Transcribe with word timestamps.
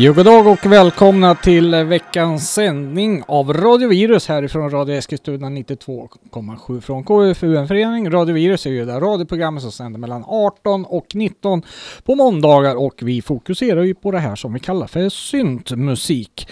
Jo, 0.00 0.12
god 0.12 0.24
dag 0.24 0.46
och 0.46 0.66
välkomna 0.66 1.34
till 1.34 1.74
veckans 1.74 2.52
sändning 2.52 3.22
av 3.28 3.52
Radio 3.52 3.88
Virus 3.88 4.28
härifrån 4.28 4.70
Radio 4.70 4.94
Eskilstuna 4.94 5.46
92,7 5.46 6.80
från 6.80 7.04
KFUM-förening. 7.04 8.10
Radio 8.10 8.34
Virus 8.34 8.66
är 8.66 8.70
ju 8.70 8.84
det 8.84 9.00
radioprogrammet 9.00 9.62
som 9.62 9.72
sänder 9.72 10.00
mellan 10.00 10.24
18 10.26 10.84
och 10.84 11.06
19 11.14 11.62
på 12.04 12.14
måndagar 12.14 12.76
och 12.76 12.94
vi 13.02 13.22
fokuserar 13.22 13.82
ju 13.82 13.94
på 13.94 14.10
det 14.10 14.18
här 14.18 14.36
som 14.36 14.52
vi 14.52 14.60
kallar 14.60 14.86
för 14.86 15.08
syntmusik. 15.08 16.48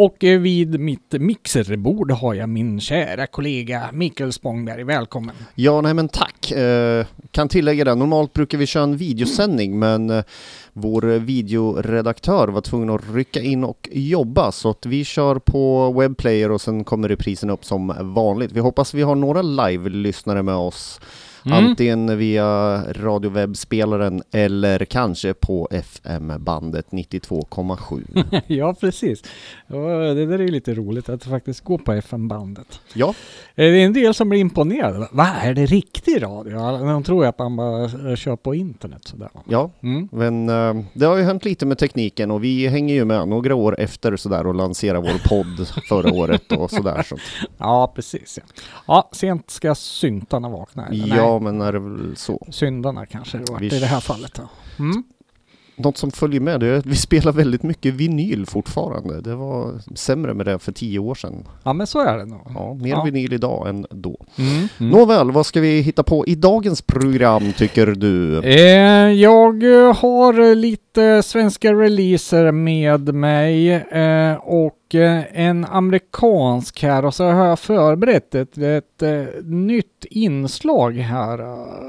Och 0.00 0.24
eh, 0.24 0.40
vid 0.40 0.80
mitt 0.80 1.12
mixerbord 1.12 2.10
har 2.10 2.34
jag 2.34 2.48
min 2.48 2.80
kära 2.80 3.26
kollega 3.26 3.90
Mikael 3.92 4.32
Spångberg. 4.32 4.84
Välkommen! 4.84 5.34
Ja, 5.54 5.80
nej 5.80 5.94
men 5.94 6.08
tack. 6.08 6.52
Eh, 6.52 7.06
kan 7.30 7.48
tillägga 7.48 7.84
det, 7.84 7.94
normalt 7.94 8.32
brukar 8.32 8.58
vi 8.58 8.66
köra 8.66 8.82
en 8.82 8.96
videosändning 8.96 9.78
men 9.78 10.10
eh, 10.10 10.24
vår 10.72 11.02
videoredaktör 11.02 12.48
var 12.48 12.60
tvungen 12.60 12.90
att 12.90 13.14
rycka 13.14 13.40
in 13.40 13.64
och 13.64 13.88
jobba 13.92 14.52
så 14.52 14.70
att 14.70 14.86
vi 14.86 15.04
kör 15.04 15.38
på 15.38 15.92
webplayer 15.92 16.50
och 16.50 16.60
sen 16.60 16.84
kommer 16.84 17.08
reprisen 17.08 17.50
upp 17.50 17.64
som 17.64 17.94
vanligt. 18.00 18.52
Vi 18.52 18.60
hoppas 18.60 18.94
vi 18.94 19.02
har 19.02 19.14
några 19.14 19.42
live-lyssnare 19.42 20.42
med 20.42 20.54
oss 20.54 21.00
Mm. 21.52 21.64
Antingen 21.64 22.18
via 22.18 22.82
radiowebbspelaren 22.92 24.22
eller 24.32 24.84
kanske 24.84 25.34
på 25.34 25.68
FM-bandet 25.70 26.86
92,7. 26.90 28.42
ja, 28.46 28.74
precis. 28.80 29.22
Det 29.66 30.26
där 30.26 30.38
är 30.38 30.38
ju 30.38 30.48
lite 30.50 30.74
roligt 30.74 31.08
att 31.08 31.24
faktiskt 31.24 31.64
går 31.64 31.78
på 31.78 31.92
FM-bandet. 31.92 32.80
ja, 32.94 33.08
Eh, 33.08 33.14
Det 33.54 33.64
är 33.82 33.84
en 33.86 33.92
del 33.92 34.14
som 34.14 34.28
blir 34.28 34.40
imponerade. 34.40 35.08
Va, 35.12 35.26
är 35.42 35.54
det 35.54 35.66
riktig 35.66 36.22
radio? 36.22 36.58
De 36.78 37.02
tror 37.02 37.26
att 37.26 37.38
man 37.38 37.56
bara 37.56 37.84
eh, 38.10 38.16
kör 38.16 38.36
på 38.36 38.54
internet 38.54 39.00
sådär. 39.04 39.28
ja, 39.48 39.70
Mm. 39.82 40.08
men 40.12 40.48
eh, 40.48 40.84
det 40.92 41.06
har 41.06 41.16
ju 41.16 41.22
hänt 41.22 41.44
lite 41.44 41.66
med 41.66 41.78
tekniken 41.78 42.30
och 42.30 42.44
vi 42.44 42.66
hänger 42.68 42.94
ju 42.94 43.04
med 43.04 43.28
några 43.28 43.54
år 43.54 43.80
efter 43.80 44.16
sådär 44.16 44.46
och 44.46 44.54
lanserar 44.54 44.98
vår 45.00 45.28
podd 45.28 45.68
förra 45.88 46.12
året 46.14 46.52
och 46.52 46.70
sådär. 46.70 47.02
Så. 47.02 47.16
Ja, 47.58 47.92
precis. 47.94 48.38
Ja. 48.86 49.08
sent 49.12 49.50
ska 49.50 49.74
syntarna 49.74 50.48
vakna. 50.48 50.88
Ja, 50.92 51.37
men 51.40 51.60
är 51.60 51.72
det 51.72 51.78
väl 51.78 52.16
så. 52.16 52.46
Syndarna 52.50 53.06
kanske 53.06 53.38
det 53.38 53.52
var 53.52 53.62
i 53.62 53.68
det 53.68 53.86
här 53.86 54.00
fallet. 54.00 54.38
Ja. 54.38 54.48
Mm. 54.78 55.02
Något 55.78 55.96
som 55.96 56.10
följer 56.10 56.40
med 56.40 56.60
det 56.60 56.66
är 56.66 56.78
att 56.78 56.86
vi 56.86 56.96
spelar 56.96 57.32
väldigt 57.32 57.62
mycket 57.62 57.94
vinyl 57.94 58.46
fortfarande. 58.46 59.20
Det 59.20 59.34
var 59.34 59.72
sämre 59.94 60.34
med 60.34 60.46
det 60.46 60.58
för 60.58 60.72
tio 60.72 60.98
år 60.98 61.14
sedan. 61.14 61.44
ja, 61.64 61.72
men 61.72 61.86
så 61.86 62.00
är 62.00 62.18
det 62.18 62.24
nog. 62.24 62.40
Ja, 62.54 62.74
mer 62.74 62.88
Ja. 62.90 63.02
vinyl 63.04 63.32
idag 63.32 63.68
än 63.68 63.86
då. 63.90 64.16
Mm. 64.38 64.68
Mm. 64.80 64.92
Nåväl, 64.92 65.30
vad 65.30 65.46
ska 65.46 65.60
vi 65.60 65.80
hitta 65.80 66.02
på 66.02 66.26
i 66.26 66.34
dagens 66.34 66.82
program 66.82 67.52
tycker 67.52 67.86
du? 67.86 68.38
Eh, 68.38 69.12
jag 69.12 69.62
eh, 69.62 69.96
har 69.96 70.54
lite 70.54 71.22
svenska 71.22 71.72
releaser 71.72 72.52
med 72.52 73.14
mig 73.14 73.70
eh, 73.72 74.34
och 74.34 74.94
eh, 74.94 75.22
en 75.32 75.64
amerikansk 75.64 76.82
här 76.82 77.04
och 77.04 77.14
så 77.14 77.24
har 77.24 77.46
jag 77.46 77.58
förberett 77.58 78.34
ett, 78.34 78.58
ett 78.58 79.02
eh, 79.02 79.22
nytt 79.44 80.04
inslag 80.10 80.92
här. 80.92 81.38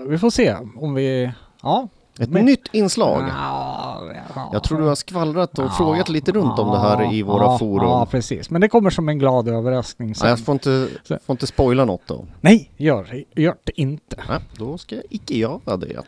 Vi 0.09 0.17
får 0.17 0.29
se 0.29 0.55
om 0.77 0.93
vi... 0.93 1.31
Ja. 1.63 1.87
Ett 2.19 2.29
men- 2.29 2.45
nytt 2.45 2.67
inslag. 2.71 3.23
Ja, 3.29 4.03
ja. 4.35 4.49
Jag 4.53 4.63
tror 4.63 4.79
du 4.79 4.87
har 4.87 4.95
skvallrat 4.95 5.59
och 5.59 5.65
Ja, 5.65 5.69
frågat 5.77 6.09
lite 6.09 6.31
runt 6.31 6.59
om 6.59 6.71
det 6.71 6.79
här 6.79 7.13
i 7.13 7.23
våra 7.23 7.43
ja, 7.43 7.57
forum. 7.57 7.89
Ja, 7.89 8.07
precis. 8.11 8.49
Men 8.49 8.61
det 8.61 8.67
kommer 8.67 8.89
som 8.89 9.09
en 9.09 9.19
glad 9.19 9.47
överraskning 9.47 10.15
sen. 10.15 10.25
Nej, 10.25 10.31
jag 10.31 10.45
får 10.45 10.53
inte, 10.53 10.87
får 11.25 11.33
inte 11.33 11.47
spoila 11.47 11.85
något 11.85 12.01
då. 12.05 12.25
Nej, 12.41 12.71
gör, 12.77 13.23
gör 13.35 13.55
det 13.63 13.81
inte. 13.81 14.15
Nej, 14.29 14.39
då 14.57 14.77
ska 14.77 14.95
jag 14.95 15.03
icke 15.09 15.37
göra 15.37 15.77
det. 15.77 16.03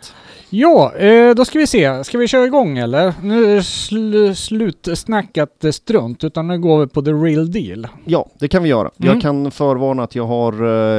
Ja, 0.50 0.96
eh, 0.96 1.36
då 1.36 1.46
ska 1.46 1.60
vi 1.60 1.68
se. 1.68 2.04
Ska 2.04 2.18
vi 2.18 2.28
köra 2.28 2.46
igång 2.46 2.78
eller? 2.78 3.14
Nu 3.22 3.52
är 3.52 3.56
det 3.56 3.64
sl 3.64 4.34
slutsnackat 4.36 5.66
strunt, 5.72 6.24
utan 6.24 6.48
nu 6.48 6.60
går 6.60 6.80
vi 6.80 6.88
på 6.88 7.02
the 7.02 7.12
real 7.12 7.52
deal. 7.52 7.88
Ja, 8.06 8.30
det 8.40 8.48
kan 8.48 8.64
vi 8.64 8.70
göra. 8.70 8.92
Mm. 9.00 9.14
Jag 9.14 9.22
kan 9.22 9.52
förvarna 9.52 10.04
att 10.04 10.16
jag 10.16 10.28
har 10.28 10.54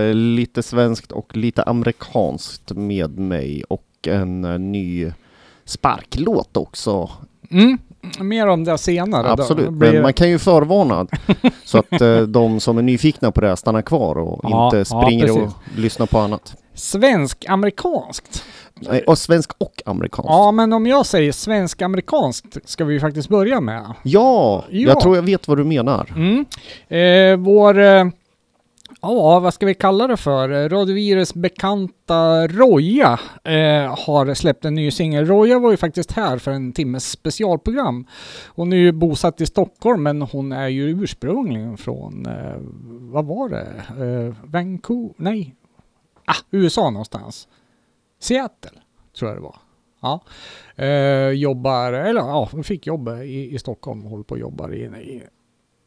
eh, 0.08 0.14
lite 0.14 0.62
svenskt 0.62 1.12
och 1.12 1.36
lite 1.36 1.62
amerikanskt 1.62 2.72
med 2.72 3.18
mig 3.18 3.64
och 3.68 3.82
en 4.06 4.44
eh, 4.44 4.58
ny 4.58 5.12
sparklåt 5.64 6.56
också. 6.56 7.10
Mm. 7.50 7.78
Mer 8.20 8.46
om 8.46 8.64
det 8.64 8.78
senare. 8.78 9.22
då. 9.22 9.28
Absolut, 9.28 9.64
Det 9.66 9.70
blir- 9.70 9.92
men 9.92 10.02
man 10.02 10.12
kan 10.12 10.28
ju 10.28 10.38
förvarna 10.38 11.06
så 11.64 11.78
att 11.78 12.00
eh, 12.00 12.20
de 12.20 12.60
som 12.60 12.78
är 12.78 12.82
nyfikna 12.82 13.30
på 13.32 13.41
det 13.41 13.48
här 13.48 13.56
stannar 13.56 13.82
kvar 13.82 14.18
och 14.18 14.41
Ja, 14.42 14.64
inte 14.64 14.76
ja, 14.76 14.84
springer 14.84 15.30
och 15.30 15.36
precis. 15.38 15.54
lyssnar 15.76 16.06
på 16.06 16.18
annat. 16.18 16.56
Svensk-amerikanskt. 16.74 18.44
Och 19.06 19.18
svensk 19.18 19.50
och 19.58 19.82
amerikanskt. 19.86 20.28
Ja, 20.30 20.52
men 20.52 20.72
om 20.72 20.86
jag 20.86 21.06
säger 21.06 21.32
svensk-amerikanskt 21.32 22.56
ska 22.64 22.84
vi 22.84 23.00
faktiskt 23.00 23.28
börja 23.28 23.60
med. 23.60 23.82
Ja, 24.02 24.64
Ja. 24.70 24.88
jag 24.88 25.00
tror 25.00 25.16
jag 25.16 25.22
vet 25.22 25.48
vad 25.48 25.56
du 25.58 25.64
menar. 25.64 26.12
Mm. 26.16 26.44
Eh, 26.88 27.36
vår, 27.44 27.78
eh, 27.78 28.04
ja 29.02 29.40
vad 29.40 29.54
ska 29.54 29.66
vi 29.66 29.74
kalla 29.74 30.06
det 30.06 30.16
för? 30.16 30.68
Radiovirus 30.68 31.34
bekanta 31.34 32.48
Roja 32.48 33.20
eh, 33.44 33.98
har 34.06 34.34
släppt 34.34 34.64
en 34.64 34.74
ny 34.74 34.90
singel. 34.90 35.26
Roja 35.26 35.58
var 35.58 35.70
ju 35.70 35.76
faktiskt 35.76 36.12
här 36.12 36.38
för 36.38 36.50
en 36.50 36.72
timmes 36.72 37.10
specialprogram. 37.10 38.06
Hon 38.46 38.72
är 38.72 38.76
ju 38.76 38.92
bosatt 38.92 39.41
i 39.41 39.46
Stockholm 39.46 40.02
men 40.02 40.22
hon 40.22 40.52
är 40.52 40.68
ju 40.68 41.02
ursprungligen 41.02 41.76
från, 41.76 42.26
eh, 42.26 42.56
vad 43.12 43.24
var 43.24 43.48
det? 43.48 43.82
Eh, 44.04 44.34
Vancouver? 44.44 45.14
Nej, 45.16 45.54
ah, 46.26 46.36
USA 46.50 46.91
någonstans. 46.91 47.48
Seattle, 48.18 48.80
tror 49.18 49.30
jag 49.30 49.38
det 49.38 49.42
var. 49.42 49.56
Ja. 50.00 50.20
Eh, 50.84 51.30
jobbar, 51.30 51.92
eller 51.92 52.20
ja, 52.20 52.48
hon 52.52 52.64
fick 52.64 52.86
jobb 52.86 53.08
i, 53.08 53.54
i 53.54 53.58
Stockholm 53.58 54.04
och 54.04 54.10
håller 54.10 54.24
på 54.24 54.34
och 54.34 54.41
jobbar 54.41 54.74
i, 54.74 54.82
i 54.84 55.22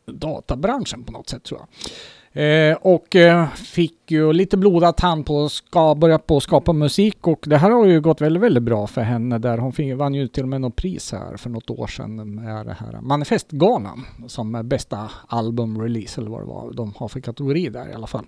databranschen 0.05 1.03
på 1.03 1.11
något 1.11 1.29
sätt 1.29 1.43
tror 1.43 1.59
jag. 1.59 1.67
Eh, 2.35 2.77
och 2.81 3.15
eh, 3.15 3.47
fick 3.53 4.11
ju 4.11 4.33
lite 4.33 4.57
blodad 4.57 4.97
tand 4.97 5.25
på 5.25 5.45
att 5.45 5.51
ska, 5.51 5.95
börja 5.95 6.19
på 6.19 6.37
att 6.37 6.43
skapa 6.43 6.73
musik 6.73 7.27
och 7.27 7.43
det 7.47 7.57
här 7.57 7.71
har 7.71 7.85
ju 7.85 8.01
gått 8.01 8.21
väldigt, 8.21 8.43
väldigt 8.43 8.63
bra 8.63 8.87
för 8.87 9.01
henne 9.01 9.37
där 9.37 9.57
hon 9.57 9.73
fick, 9.73 9.95
vann 9.95 10.13
ju 10.13 10.27
till 10.27 10.43
och 10.43 10.49
med 10.49 10.61
något 10.61 10.75
pris 10.75 11.11
här 11.11 11.37
för 11.37 11.49
något 11.49 11.69
år 11.69 11.87
sedan 11.87 12.35
med 12.35 12.65
det 12.65 12.77
här 12.79 13.01
Manifestgalan 13.01 14.05
som 14.27 14.55
är 14.55 14.63
bästa 14.63 15.11
albumrelease 15.27 16.21
eller 16.21 16.31
vad 16.31 16.41
det 16.41 16.45
var 16.45 16.73
de 16.73 16.93
har 16.97 17.07
för 17.07 17.19
kategori 17.19 17.69
där 17.69 17.89
i 17.89 17.93
alla 17.93 18.07
fall. 18.07 18.25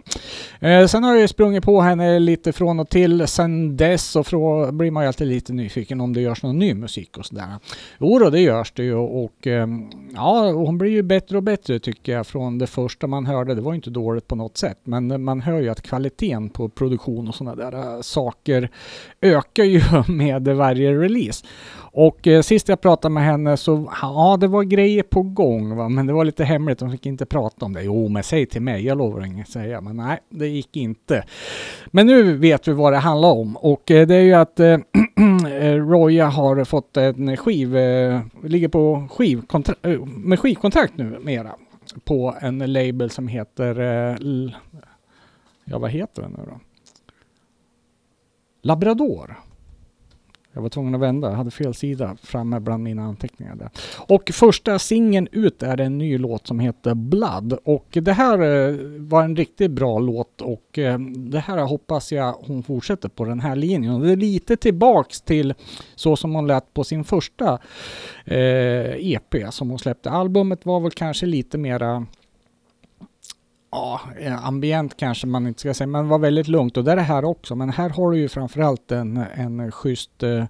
Eh, 0.60 0.86
sen 0.86 1.03
har 1.03 1.12
jag 1.12 1.21
ju 1.21 1.27
sprungit 1.27 1.63
på 1.63 1.81
henne 1.81 2.19
lite 2.19 2.53
från 2.53 2.80
och 2.80 2.89
till 2.89 3.27
sen 3.27 3.77
dess 3.77 4.15
och 4.15 4.27
frå, 4.27 4.71
blir 4.71 4.92
man 4.92 5.03
ju 5.03 5.07
alltid 5.07 5.27
lite 5.27 5.53
nyfiken 5.53 6.01
om 6.01 6.13
det 6.13 6.21
görs 6.21 6.44
någon 6.44 6.60
ny 6.60 6.74
musik 6.74 7.18
och 7.18 7.25
sådär. 7.25 7.48
Jo 8.00 8.19
då, 8.19 8.30
det 8.30 8.39
görs 8.39 8.71
det 8.71 8.83
ju 8.83 8.95
och 8.95 9.48
eh, 9.48 9.68
ja, 10.15 10.51
hon 10.51 10.77
blir 10.77 10.92
ju 10.92 11.03
bättre 11.03 11.38
och 11.38 11.44
bättre 11.44 11.80
tycker 11.80 12.12
jag 12.12 12.27
från 12.27 12.57
det 12.57 12.68
första 12.68 13.07
man 13.07 13.25
hörde. 13.25 13.56
Det 13.56 13.62
var 13.62 13.71
ju 13.71 13.75
inte 13.75 13.96
dåligt 13.97 14.27
på 14.27 14.35
något 14.35 14.57
sätt, 14.57 14.79
men 14.83 15.11
eh, 15.11 15.17
man 15.17 15.41
hör 15.41 15.59
ju 15.59 15.69
att 15.69 15.81
kvaliteten 15.81 16.49
på 16.49 16.69
produktion 16.69 17.27
och 17.27 17.35
sådana 17.35 17.55
där 17.55 17.95
eh, 17.95 18.01
saker 18.01 18.69
ökar 19.21 19.63
ju 19.63 19.81
med 20.07 20.47
varje 20.47 20.94
release. 20.94 21.45
Och 21.99 22.27
eh, 22.27 22.41
sist 22.41 22.69
jag 22.69 22.81
pratade 22.81 23.13
med 23.13 23.23
henne 23.23 23.57
så, 23.57 23.91
ja 24.01 24.38
det 24.39 24.47
var 24.47 24.63
grejer 24.63 25.03
på 25.03 25.21
gång 25.21 25.75
va? 25.75 25.89
men 25.89 26.07
det 26.07 26.13
var 26.13 26.25
lite 26.25 26.44
hemligt, 26.44 26.79
de 26.79 26.91
fick 26.91 27.05
inte 27.05 27.25
prata 27.25 27.65
om 27.65 27.73
det. 27.73 27.83
Jo 27.83 28.07
men 28.07 28.23
säg 28.23 28.45
till 28.45 28.61
mig, 28.61 28.85
jag 28.85 28.97
lovar 28.97 29.25
inget 29.25 29.49
säga. 29.49 29.81
Men 29.81 29.97
nej, 29.97 30.19
det 30.29 30.47
gick 30.47 30.77
inte. 30.77 31.23
Men 31.88 32.07
nu 32.07 32.38
vet 32.38 32.67
vi 32.67 32.71
vad 32.71 32.93
det 32.93 32.97
handlar 32.97 33.29
om 33.29 33.57
och 33.57 33.91
eh, 33.91 34.07
det 34.07 34.15
är 34.15 34.21
ju 34.21 34.33
att 34.33 34.59
eh, 34.59 34.67
eh 35.51 35.73
Roya 35.73 36.27
har 36.27 36.63
fått 36.63 36.97
en 36.97 37.38
skiv, 37.38 37.77
eh, 37.77 38.21
ligger 38.43 38.67
på 38.67 39.07
skivkontrakt, 39.11 39.79
med 40.07 40.39
skivkontrakt 40.39 40.97
nu 40.97 41.19
mera 41.23 41.51
på 42.03 42.38
en 42.41 42.57
label 42.73 43.09
som 43.09 43.27
heter, 43.27 43.79
eh, 43.79 44.17
ja 45.65 45.79
vad 45.79 45.91
heter 45.91 46.21
den 46.21 46.31
nu 46.31 46.44
då? 46.45 46.59
Labrador. 48.61 49.35
Jag 50.57 50.62
var 50.62 50.69
tvungen 50.69 50.95
att 50.95 51.01
vända, 51.01 51.30
jag 51.30 51.36
hade 51.36 51.51
fel 51.51 51.74
sida 51.74 52.18
framme 52.24 52.59
bland 52.59 52.83
mina 52.83 53.04
anteckningar 53.04 53.56
där. 53.56 53.69
Och 53.98 54.31
första 54.33 54.80
singeln 54.80 55.27
ut 55.31 55.63
är 55.63 55.80
en 55.81 55.98
ny 55.98 56.18
låt 56.18 56.48
som 56.48 56.59
heter 56.59 56.94
Blood. 56.95 57.57
Och 57.63 57.88
det 57.92 58.13
här 58.13 58.39
eh, 58.39 58.75
var 59.00 59.24
en 59.24 59.36
riktigt 59.36 59.71
bra 59.71 60.00
låt 60.00 60.42
och 60.42 60.80
eh, 60.80 61.00
det 61.00 61.39
här 61.39 61.57
hoppas 61.57 62.12
jag 62.12 62.31
hon 62.31 62.63
fortsätter 62.63 63.09
på 63.09 63.25
den 63.25 63.39
här 63.39 63.56
linjen. 63.56 63.94
Och 63.94 64.01
det 64.01 64.12
är 64.12 64.15
lite 64.15 64.57
tillbaks 64.57 65.21
till 65.21 65.54
så 65.95 66.15
som 66.15 66.36
hon 66.36 66.48
lät 66.48 66.74
på 66.74 66.83
sin 66.83 67.03
första 67.03 67.60
eh, 68.25 69.12
EP 69.13 69.36
som 69.50 69.69
hon 69.69 69.80
släppte. 69.80 70.10
Albumet 70.10 70.65
var 70.65 70.80
väl 70.80 70.92
kanske 70.92 71.25
lite 71.25 71.57
mera 71.57 72.06
ja, 73.71 74.01
ambient 74.43 74.97
kanske 74.97 75.27
man 75.27 75.47
inte 75.47 75.59
ska 75.59 75.73
säga, 75.73 75.87
men 75.87 76.07
var 76.07 76.19
väldigt 76.19 76.47
lugnt 76.47 76.77
och 76.77 76.83
det 76.83 76.91
är 76.91 76.95
det 76.95 77.01
här 77.01 77.25
också. 77.25 77.55
Men 77.55 77.69
här 77.69 77.89
har 77.89 78.11
du 78.11 78.17
ju 78.17 78.29
framförallt 78.29 78.91
en, 78.91 79.17
en 79.17 79.71
schysst 79.71 80.23
eh, 80.23 80.45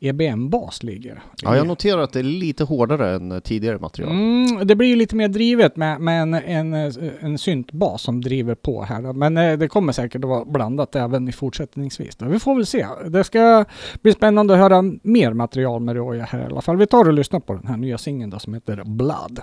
EBM-bas 0.00 0.82
ligger. 0.82 1.22
Ja, 1.42 1.56
jag 1.56 1.66
noterar 1.66 2.02
att 2.02 2.12
det 2.12 2.18
är 2.18 2.24
lite 2.24 2.64
hårdare 2.64 3.14
än 3.14 3.40
tidigare 3.40 3.78
material. 3.78 4.12
Mm, 4.12 4.66
det 4.66 4.76
blir 4.76 4.88
ju 4.88 4.96
lite 4.96 5.16
mer 5.16 5.28
drivet 5.28 5.76
med, 5.76 6.00
med 6.00 6.22
en, 6.22 6.34
en, 6.34 6.74
en 7.20 7.38
syntbas 7.38 8.02
som 8.02 8.20
driver 8.20 8.54
på 8.54 8.82
här. 8.82 9.12
Men 9.12 9.36
eh, 9.36 9.58
det 9.58 9.68
kommer 9.68 9.92
säkert 9.92 10.24
att 10.24 10.30
vara 10.30 10.44
blandat 10.44 10.96
även 10.96 11.28
i 11.28 11.32
fortsättningsvis. 11.32 12.16
Vi 12.20 12.38
får 12.38 12.54
väl 12.54 12.66
se. 12.66 12.86
Det 13.06 13.24
ska 13.24 13.64
bli 14.02 14.12
spännande 14.12 14.54
att 14.54 14.60
höra 14.60 14.82
mer 15.02 15.32
material 15.32 15.80
med 15.82 15.96
Roja 15.96 16.24
här 16.24 16.40
i 16.40 16.44
alla 16.44 16.60
fall. 16.60 16.76
Vi 16.76 16.86
tar 16.86 17.08
och 17.08 17.12
lyssnar 17.12 17.40
på 17.40 17.54
den 17.54 17.66
här 17.66 17.76
nya 17.76 17.98
singeln 17.98 18.40
som 18.40 18.54
heter 18.54 18.82
Blood. 18.84 19.40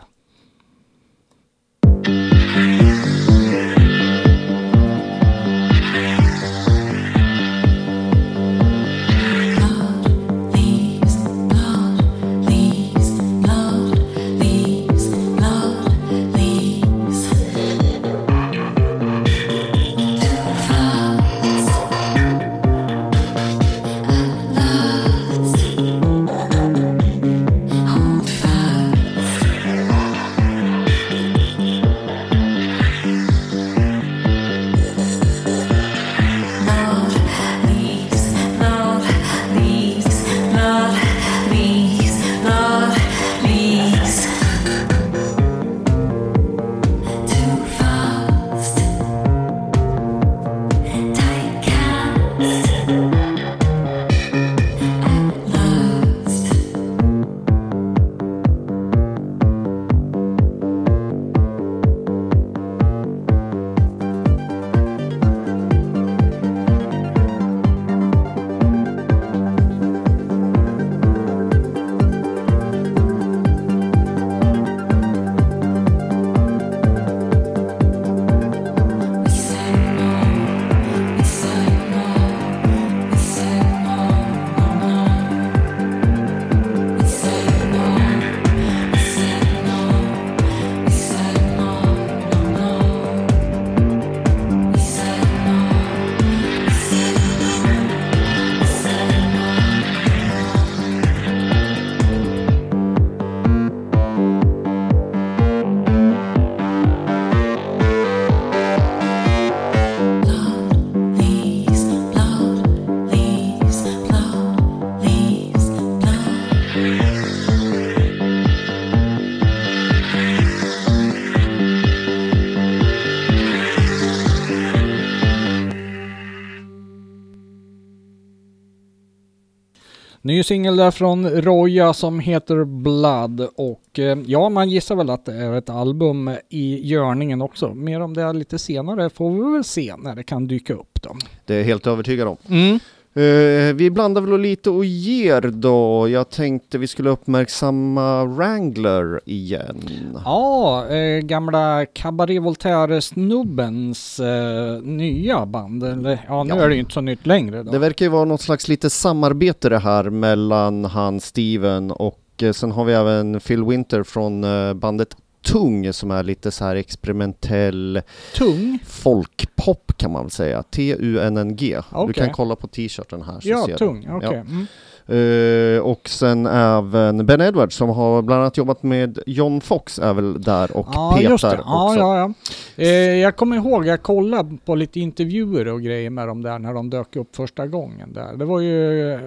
Ny 130.30 130.44
singel 130.44 130.76
där 130.76 130.92
från 130.92 131.30
Roja 131.30 131.94
som 131.94 132.20
heter 132.20 132.64
Blood 132.64 133.48
och 133.56 134.00
eh, 134.00 134.18
ja, 134.26 134.50
man 134.50 134.70
gissar 134.70 134.96
väl 134.96 135.10
att 135.10 135.26
det 135.26 135.34
är 135.34 135.54
ett 135.54 135.70
album 135.70 136.32
i 136.50 136.88
görningen 136.88 137.42
också. 137.42 137.74
Mer 137.74 138.00
om 138.00 138.14
det 138.14 138.34
lite 138.34 138.60
senare 138.60 139.10
får 139.10 139.32
vi 139.32 139.54
väl 139.54 139.64
se 139.64 139.96
när 139.98 140.16
det 140.16 140.24
kan 140.24 140.48
dyka 140.48 140.74
upp 140.74 141.02
då. 141.02 141.16
Det 141.46 141.56
är 141.56 141.64
helt 141.64 141.88
övertygad 141.88 142.28
om. 142.28 142.38
Mm. 142.50 142.80
Uh, 143.18 143.74
vi 143.74 143.90
blandar 143.92 144.22
väl 144.22 144.42
lite 144.42 144.70
och 144.70 144.86
ger 144.86 145.42
då. 145.42 146.10
Jag 146.10 146.30
tänkte 146.30 146.78
vi 146.78 146.88
skulle 146.88 147.10
uppmärksamma 147.10 148.26
Wrangler 148.26 149.20
igen. 149.26 149.90
Ja, 150.26 150.88
eh, 150.88 151.20
gamla 151.20 151.86
Cabaret 151.86 152.42
Voltaire-snubbens 152.42 154.20
eh, 154.20 154.82
nya 154.82 155.46
band. 155.46 155.84
Eller, 155.84 156.26
ja, 156.28 156.44
nu 156.44 156.50
ja. 156.50 156.62
är 156.62 156.70
det 156.70 156.74
ju 156.74 156.80
inte 156.80 156.94
så 156.94 157.02
nytt 157.02 157.26
längre. 157.26 157.64
Då. 157.64 157.72
Det 157.72 157.80
verkar 157.80 158.06
ju 158.06 158.10
vara 158.10 158.26
något 158.26 158.42
slags 158.42 158.68
lite 158.68 158.90
samarbete 158.90 159.70
det 159.70 159.80
här 159.80 160.04
mellan 160.04 160.86
han 160.86 161.20
Steven 161.20 161.92
och 161.92 162.20
sen 162.54 162.72
har 162.72 162.86
vi 162.86 162.94
även 162.94 163.40
Phil 163.40 163.64
Winter 163.64 164.04
från 164.04 164.46
bandet 164.80 165.16
Tung 165.42 165.94
som 165.94 166.12
är 166.12 166.24
lite 166.24 166.52
så 166.52 166.66
här 166.66 166.76
experimentell 166.76 168.02
Tung? 168.36 168.80
folkpop 168.86 169.98
kan 169.98 170.12
man 170.12 170.24
väl 170.24 170.32
säga. 170.32 170.64
T-U-N-N-G. 170.64 171.78
Okay. 171.92 172.08
Du 172.08 172.14
kan 172.14 172.30
kolla 172.34 172.56
på 172.56 172.68
t-shirten 172.68 173.22
här. 173.22 173.40
Så 173.40 173.50
ja, 173.50 173.66
ser 173.66 173.78
Tung, 173.78 173.98
okej. 173.98 174.16
Okay. 174.16 174.38
Ja. 174.38 174.42
Mm. 174.42 174.68
Uh, 175.12 175.80
och 175.80 176.10
sen 176.10 176.46
även 176.46 177.26
Ben 177.26 177.42
Edwards 177.42 177.76
som 177.76 177.90
har 177.90 178.22
bland 178.22 178.42
annat 178.42 178.58
jobbat 178.58 178.84
med 178.84 179.20
John 179.26 179.62
Fox 179.62 180.00
är 180.00 180.14
väl 180.14 180.42
där 180.42 180.78
och 180.78 180.88
ja, 180.94 181.14
petar 181.18 181.32
just 181.32 181.44
det. 181.44 181.48
också. 181.50 181.64
Ja, 181.66 181.96
ja, 181.98 182.34
ja. 182.76 182.84
Uh, 182.84 183.18
jag 183.18 183.36
kommer 183.36 183.56
ihåg, 183.56 183.86
jag 183.86 184.04
kollade 184.04 184.58
på 184.66 184.76
lite 184.76 185.00
intervjuer 185.00 185.68
och 185.68 185.82
grejer 185.82 186.10
med 186.10 186.28
dem 186.28 186.42
där 186.42 186.60
när 186.60 186.74
de 186.74 186.90
dök 186.90 187.16
upp 187.16 187.36
första 187.36 187.68
gången 187.68 188.14
där. 188.14 188.38
Det 188.38 188.46
var 188.46 188.60
ju 188.60 189.14
uh, 189.14 189.20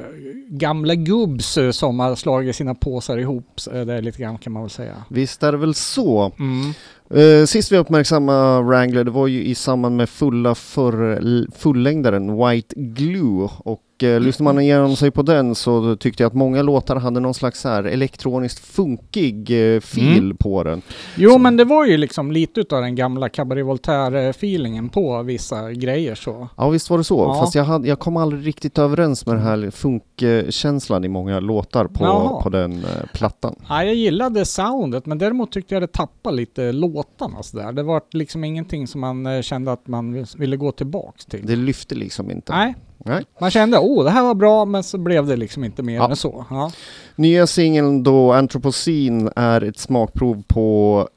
gamla 0.48 0.94
gubbs 0.94 1.58
som 1.72 2.00
har 2.00 2.14
slagit 2.14 2.56
sina 2.56 2.74
påsar 2.74 3.18
ihop, 3.18 3.60
det 3.64 3.92
är 3.92 4.02
lite 4.02 4.22
grann 4.22 4.38
kan 4.38 4.52
man 4.52 4.62
väl 4.62 4.70
säga. 4.70 4.94
Visst 5.10 5.42
är 5.42 5.52
det 5.52 5.58
väl 5.58 5.74
så. 5.74 6.32
Mm. 6.38 6.72
Uh, 7.16 7.46
sist 7.46 7.72
vi 7.72 7.76
uppmärksammade 7.76 8.62
Wrangler, 8.62 9.04
det 9.04 9.10
var 9.10 9.26
ju 9.26 9.44
i 9.44 9.54
samband 9.54 9.96
med 9.96 10.08
fulla 10.08 10.54
för, 10.54 11.50
fullängdaren 11.58 12.36
White 12.36 12.74
Glue 12.76 13.48
och 13.58 13.80
uh, 14.02 14.20
lyssnar 14.20 14.44
man 14.44 14.60
igenom 14.60 14.96
sig 14.96 15.10
på 15.10 15.22
den 15.22 15.54
så 15.54 15.96
tyckte 15.96 16.22
jag 16.22 16.28
att 16.28 16.34
många 16.34 16.62
låtar 16.62 16.96
hade 16.96 17.20
någon 17.20 17.34
slags 17.34 17.64
här 17.64 17.84
elektroniskt 17.84 18.66
funkig 18.66 19.50
uh, 19.50 19.80
fil 19.80 20.24
mm. 20.24 20.36
på 20.36 20.62
den. 20.62 20.82
Jo 21.16 21.30
så. 21.30 21.38
men 21.38 21.56
det 21.56 21.64
var 21.64 21.86
ju 21.86 21.96
liksom 21.96 22.32
lite 22.32 22.60
utav 22.60 22.82
den 22.82 22.94
gamla 22.94 23.28
Cabaret 23.28 23.66
Voltaire-feelingen 23.66 24.88
på 24.88 25.22
vissa 25.22 25.72
grejer 25.72 26.14
så. 26.14 26.48
Ja 26.56 26.68
visst 26.68 26.90
var 26.90 26.98
det 26.98 27.04
så, 27.04 27.18
ja. 27.18 27.40
fast 27.40 27.54
jag, 27.54 27.64
hade, 27.64 27.88
jag 27.88 27.98
kom 27.98 28.16
aldrig 28.16 28.46
riktigt 28.46 28.78
överens 28.78 29.26
med 29.26 29.36
den 29.36 29.44
här 29.44 29.70
funkkänslan 29.70 31.04
i 31.04 31.08
många 31.08 31.40
låtar 31.40 31.84
på, 31.84 32.40
på 32.42 32.48
den 32.48 32.86
plattan. 33.14 33.54
Ja, 33.68 33.84
jag 33.84 33.94
gillade 33.94 34.44
soundet 34.44 35.06
men 35.06 35.18
däremot 35.18 35.52
tyckte 35.52 35.74
jag 35.74 35.82
det 35.82 35.92
tappade 35.92 36.36
lite 36.36 36.72
låt 36.72 37.02
låtarna 37.02 37.42
sådär. 37.42 37.72
Det 37.72 37.82
var 37.82 38.02
liksom 38.10 38.44
ingenting 38.44 38.86
som 38.86 39.00
man 39.00 39.26
eh, 39.26 39.42
kände 39.42 39.72
att 39.72 39.86
man 39.86 40.26
ville 40.36 40.56
gå 40.56 40.72
tillbaks 40.72 41.26
till. 41.26 41.46
Det 41.46 41.56
lyfte 41.56 41.94
liksom 41.94 42.30
inte? 42.30 42.52
Nej. 42.52 42.74
Nej. 43.04 43.24
Man 43.40 43.50
kände 43.50 43.78
oh 43.78 44.04
det 44.04 44.10
här 44.10 44.22
var 44.22 44.34
bra 44.34 44.64
men 44.64 44.82
så 44.82 44.98
blev 44.98 45.26
det 45.26 45.36
liksom 45.36 45.64
inte 45.64 45.82
mer 45.82 45.94
ja. 45.94 46.10
än 46.10 46.16
så. 46.16 46.46
Ja. 46.50 46.72
Nya 47.16 47.46
singeln 47.46 48.02
då 48.02 48.32
Anthropocene 48.32 49.32
är 49.36 49.64
ett 49.64 49.78
smakprov 49.78 50.42
på 50.46 51.08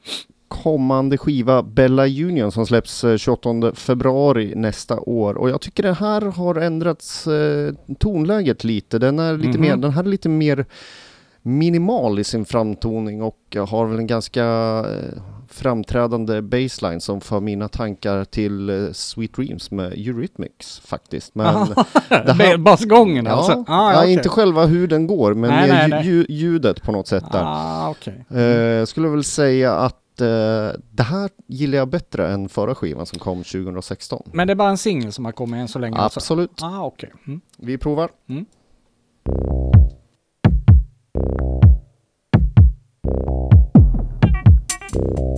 kommande 0.48 1.18
skiva 1.18 1.64
Bella 1.64 2.06
Union 2.06 2.52
som 2.52 2.66
släpps 2.66 3.06
28 3.18 3.50
eh, 3.50 3.74
februari 3.74 4.54
nästa 4.56 5.00
år 5.00 5.38
och 5.38 5.50
jag 5.50 5.62
tycker 5.62 5.84
det 5.84 5.94
här 5.94 6.22
har 6.22 6.56
ändrats 6.56 7.28
eh, 7.28 7.74
tonläget 8.00 8.64
lite. 8.64 9.00
Den 9.00 9.20
är 9.20 9.38
lite 9.38 9.50
mm 9.50 9.62
-hmm. 9.62 9.62
mer, 9.62 9.78
den 9.78 9.92
här 9.92 10.04
är 10.04 10.08
lite 10.08 10.30
mer 10.30 10.66
minimal 11.42 12.20
i 12.20 12.24
sin 12.24 12.46
framtoning 12.46 13.22
och 13.22 13.58
har 13.70 13.86
väl 13.86 14.00
en 14.00 14.08
ganska 14.08 14.46
eh, 14.80 15.22
framträdande 15.56 16.42
baseline 16.42 17.02
som 17.02 17.22
för 17.22 17.40
mina 17.40 17.68
tankar 17.68 18.26
till 18.26 18.70
uh, 18.70 18.92
Sweet 18.92 19.34
Dreams 19.34 19.72
med 19.72 19.94
Eurythmics 19.94 20.80
faktiskt. 20.80 21.36
Men 21.36 21.68
det 22.10 22.34
här, 22.34 22.58
Basgången 22.66 23.26
ja, 23.26 23.32
alltså? 23.32 23.64
Ah, 23.68 23.94
ja, 23.94 24.00
okay. 24.00 24.14
Inte 24.14 24.30
själva 24.30 24.66
hur 24.66 24.88
den 24.88 25.08
går 25.08 25.34
men 25.34 25.50
nej, 25.50 25.70
nej, 25.70 25.90
nej. 25.90 26.26
ljudet 26.30 26.84
på 26.84 26.92
något 26.92 27.08
sätt 27.08 27.32
där. 27.32 27.44
Ah, 27.46 27.90
okay. 27.90 28.42
uh, 28.42 28.86
skulle 28.86 29.08
väl 29.08 29.24
säga 29.24 29.74
att 29.74 30.22
eh, 30.22 30.80
det 30.92 31.04
här 31.04 31.30
gillar 31.48 31.78
jag 31.78 31.88
bättre 31.88 32.28
än 32.28 32.50
förra 32.50 32.76
skivan 32.76 33.06
som 33.06 33.20
kom 33.20 33.44
2016. 33.44 34.24
Men 34.34 34.48
det 34.48 34.54
är 34.54 34.56
bara 34.56 34.70
en 34.70 34.78
singel 34.78 35.12
som 35.12 35.26
har 35.26 35.32
kommit 35.32 35.58
än 35.58 35.68
så 35.68 35.80
länge? 35.80 35.98
alltså? 35.98 36.20
Absolut. 36.20 36.64
Ah, 36.64 36.84
okej. 36.86 37.14
Mm. 37.28 37.42
Vi 37.58 37.78
provar. 37.78 38.10
Mm. 38.30 38.46
The 44.96 45.35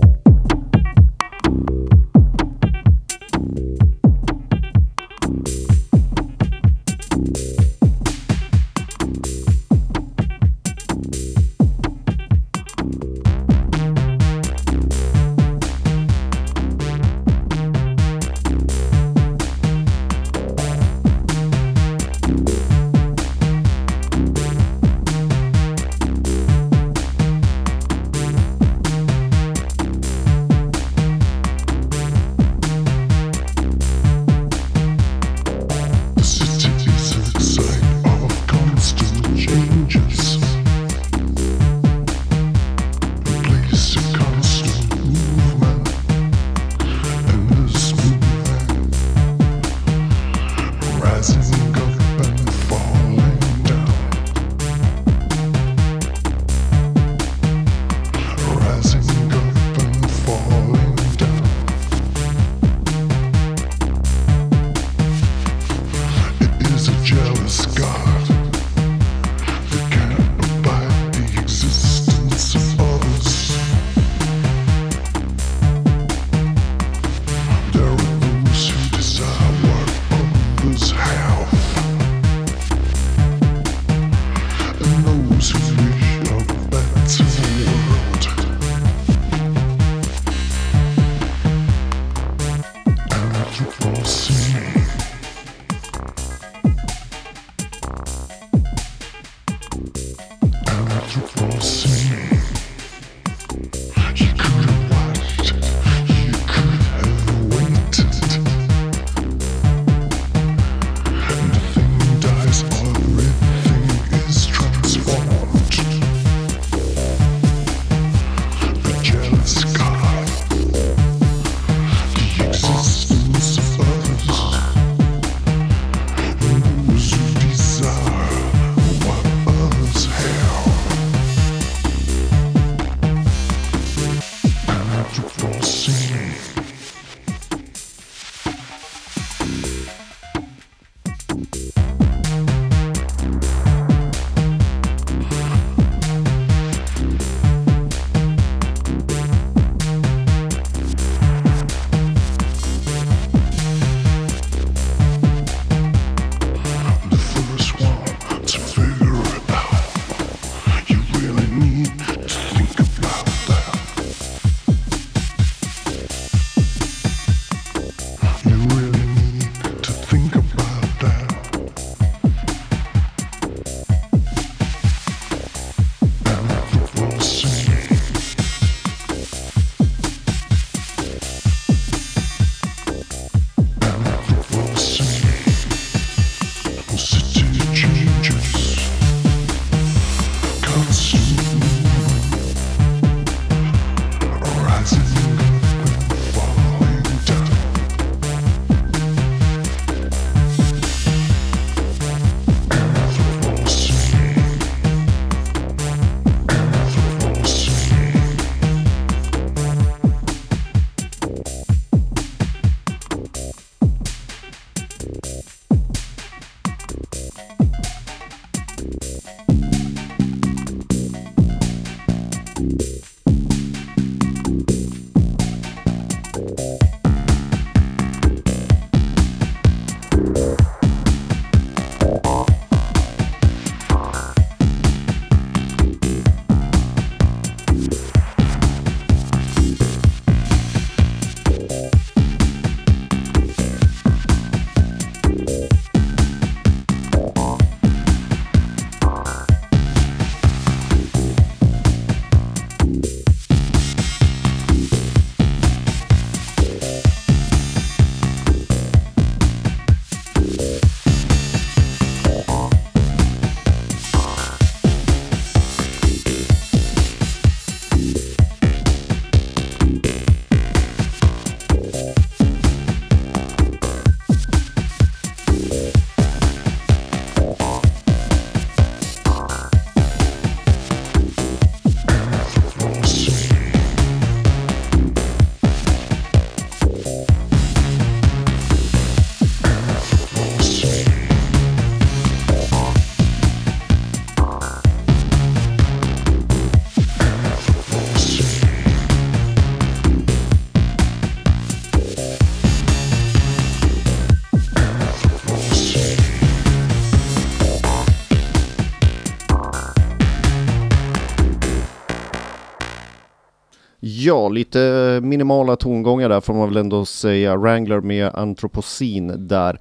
Ja, 314.37 314.49
lite 314.49 315.19
minimala 315.23 315.75
tongångar 315.75 316.29
där 316.29 316.41
får 316.41 316.53
man 316.53 316.67
väl 316.67 316.77
ändå 316.77 317.05
säga. 317.05 317.57
Wrangler 317.57 318.01
med 318.01 318.35
Anthropocene 318.35 319.35
där. 319.35 319.79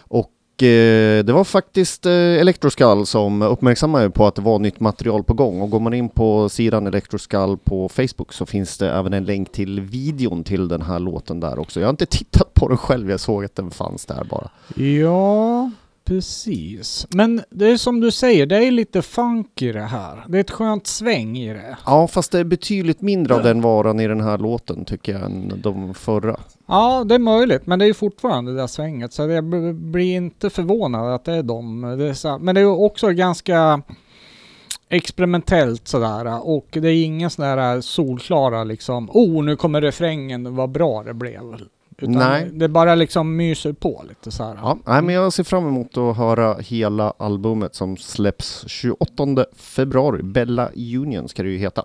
Och 0.00 0.62
eh, 0.62 1.24
det 1.24 1.32
var 1.32 1.44
faktiskt 1.44 2.06
eh, 2.06 2.12
Electroskull 2.12 3.06
som 3.06 3.42
uppmärksammade 3.42 4.10
på 4.10 4.26
att 4.26 4.34
det 4.34 4.42
var 4.42 4.58
nytt 4.58 4.80
material 4.80 5.24
på 5.24 5.34
gång. 5.34 5.60
Och 5.60 5.70
går 5.70 5.80
man 5.80 5.94
in 5.94 6.08
på 6.08 6.48
sidan 6.48 6.86
Electroskull 6.86 7.56
på 7.64 7.88
Facebook 7.88 8.32
så 8.32 8.46
finns 8.46 8.78
det 8.78 8.90
även 8.90 9.12
en 9.12 9.24
länk 9.24 9.52
till 9.52 9.80
videon 9.80 10.44
till 10.44 10.68
den 10.68 10.82
här 10.82 10.98
låten 10.98 11.40
där 11.40 11.58
också. 11.58 11.80
Jag 11.80 11.86
har 11.86 11.90
inte 11.90 12.06
tittat 12.06 12.54
på 12.54 12.68
den 12.68 12.76
själv, 12.76 13.10
jag 13.10 13.20
såg 13.20 13.44
att 13.44 13.56
den 13.56 13.70
fanns 13.70 14.06
där 14.06 14.24
bara. 14.24 14.50
Ja, 14.84 15.70
precis. 16.10 17.06
Men 17.10 17.42
det 17.50 17.68
är 17.68 17.76
som 17.76 18.00
du 18.00 18.10
säger, 18.10 18.46
det 18.46 18.56
är 18.56 18.70
lite 18.70 19.02
funk 19.02 19.62
i 19.62 19.72
det 19.72 19.80
här. 19.80 20.24
Det 20.28 20.38
är 20.38 20.40
ett 20.40 20.50
skönt 20.50 20.86
sväng 20.86 21.38
i 21.38 21.52
det. 21.52 21.76
Ja, 21.86 22.08
fast 22.08 22.32
det 22.32 22.38
är 22.38 22.44
betydligt 22.44 23.00
mindre 23.00 23.34
av 23.34 23.42
den 23.42 23.60
varan 23.60 24.00
i 24.00 24.08
den 24.08 24.20
här 24.20 24.38
låten 24.38 24.84
tycker 24.84 25.12
jag 25.12 25.22
än 25.22 25.60
de 25.62 25.94
förra. 25.94 26.40
Ja, 26.66 27.04
det 27.04 27.14
är 27.14 27.18
möjligt, 27.18 27.66
men 27.66 27.78
det 27.78 27.84
är 27.84 27.86
ju 27.86 27.94
fortfarande 27.94 28.52
det 28.52 28.58
där 28.58 28.66
svänget. 28.66 29.12
Så 29.12 29.28
jag 29.28 29.44
blir 29.74 30.16
inte 30.16 30.50
förvånad 30.50 31.14
att 31.14 31.24
det 31.24 31.32
är 31.32 31.42
dem. 31.42 31.80
Men 32.40 32.54
det 32.54 32.60
är 32.60 32.66
också 32.66 33.10
ganska 33.10 33.82
experimentellt 34.88 35.88
sådär. 35.88 36.48
Och 36.48 36.66
det 36.70 36.88
är 36.88 37.04
ingen 37.04 37.30
sån 37.30 37.44
där 37.44 37.80
solklara 37.80 38.64
liksom, 38.64 39.10
oh 39.12 39.44
nu 39.44 39.56
kommer 39.56 39.80
refrängen, 39.80 40.56
vad 40.56 40.70
bra 40.70 41.02
det 41.02 41.14
blev. 41.14 41.60
Utan 42.00 42.12
Nej. 42.12 42.50
det 42.52 42.68
bara 42.68 42.94
liksom 42.94 43.36
myser 43.36 43.72
på 43.72 44.04
lite 44.08 44.30
så 44.30 44.44
här. 44.44 44.54
Ja, 44.62 44.78
nej, 44.86 45.02
men 45.02 45.14
jag 45.14 45.32
ser 45.32 45.44
fram 45.44 45.66
emot 45.68 45.96
att 45.96 46.16
höra 46.16 46.54
hela 46.58 47.12
albumet 47.18 47.74
som 47.74 47.96
släpps 47.96 48.64
28 48.68 49.44
februari. 49.56 50.22
Bella 50.22 50.68
Union 50.76 51.28
ska 51.28 51.42
det 51.42 51.48
ju 51.48 51.58
heta. 51.58 51.84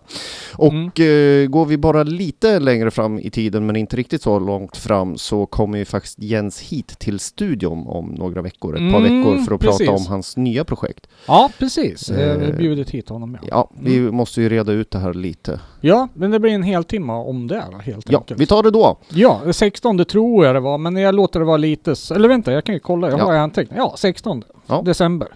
Och 0.57 0.73
Mm. 0.73 0.85
eh, 0.85 1.47
går 1.49 1.65
vi 1.65 1.77
bara 1.77 2.03
lite 2.03 2.59
längre 2.59 2.91
fram 2.91 3.19
i 3.19 3.29
tiden, 3.29 3.65
men 3.65 3.75
inte 3.75 3.95
riktigt 3.97 4.21
så 4.21 4.39
långt 4.39 4.77
fram, 4.77 5.17
så 5.17 5.45
kommer 5.45 5.77
ju 5.77 5.85
faktiskt 5.85 6.19
Jens 6.19 6.59
hit 6.61 6.87
till 6.99 7.19
studion 7.19 7.87
om 7.87 8.05
några 8.05 8.41
veckor, 8.41 8.73
ett 8.75 8.93
par 8.93 8.99
Mm, 8.99 9.03
veckor, 9.23 9.37
för 9.45 9.55
att 9.55 9.61
precis. 9.61 9.87
prata 9.87 9.91
om 10.01 10.05
hans 10.07 10.37
nya 10.37 10.63
projekt. 10.63 11.07
Ja, 11.27 11.49
precis. 11.59 12.09
Jag 12.09 12.17
har 12.17 12.43
Eh, 12.45 12.55
bjudit 12.57 12.89
hit 12.89 13.09
honom. 13.09 13.37
Ja. 13.41 13.47
Ja, 13.51 13.69
vi 13.79 14.11
måste 14.11 14.41
ju 14.41 14.49
reda 14.49 14.71
ut 14.71 14.91
det 14.91 14.99
här 14.99 15.13
lite. 15.13 15.59
ja, 15.81 16.07
men 16.13 16.31
det 16.31 16.39
blir 16.39 16.51
en 16.51 16.63
hel 16.63 16.83
timme 16.83 17.13
om 17.13 17.47
det 17.47 17.63
helt 17.83 18.09
Ja, 18.11 18.17
enkelt. 18.19 18.39
vi 18.41 18.45
tar 18.45 18.63
det 18.63 18.71
då. 18.71 18.97
Ja, 19.09 19.41
16 19.53 20.04
tror 20.05 20.45
jag 20.45 20.55
det 20.55 20.59
var, 20.59 20.77
men 20.77 20.95
jag 20.97 21.15
låter 21.15 21.39
det 21.39 21.45
vara 21.45 21.57
lite... 21.57 21.95
Eller 22.15 22.29
vänta, 22.29 22.51
jag 22.53 22.63
kan 22.63 22.75
ju 22.75 22.79
kolla. 22.79 23.09
Jag 23.09 23.19
Ja. 23.19 23.23
har 23.25 23.33
antecknat. 23.35 23.77
Ja, 23.77 23.93
16 23.97 24.43
Ja. 24.67 24.81
december. 24.85 25.27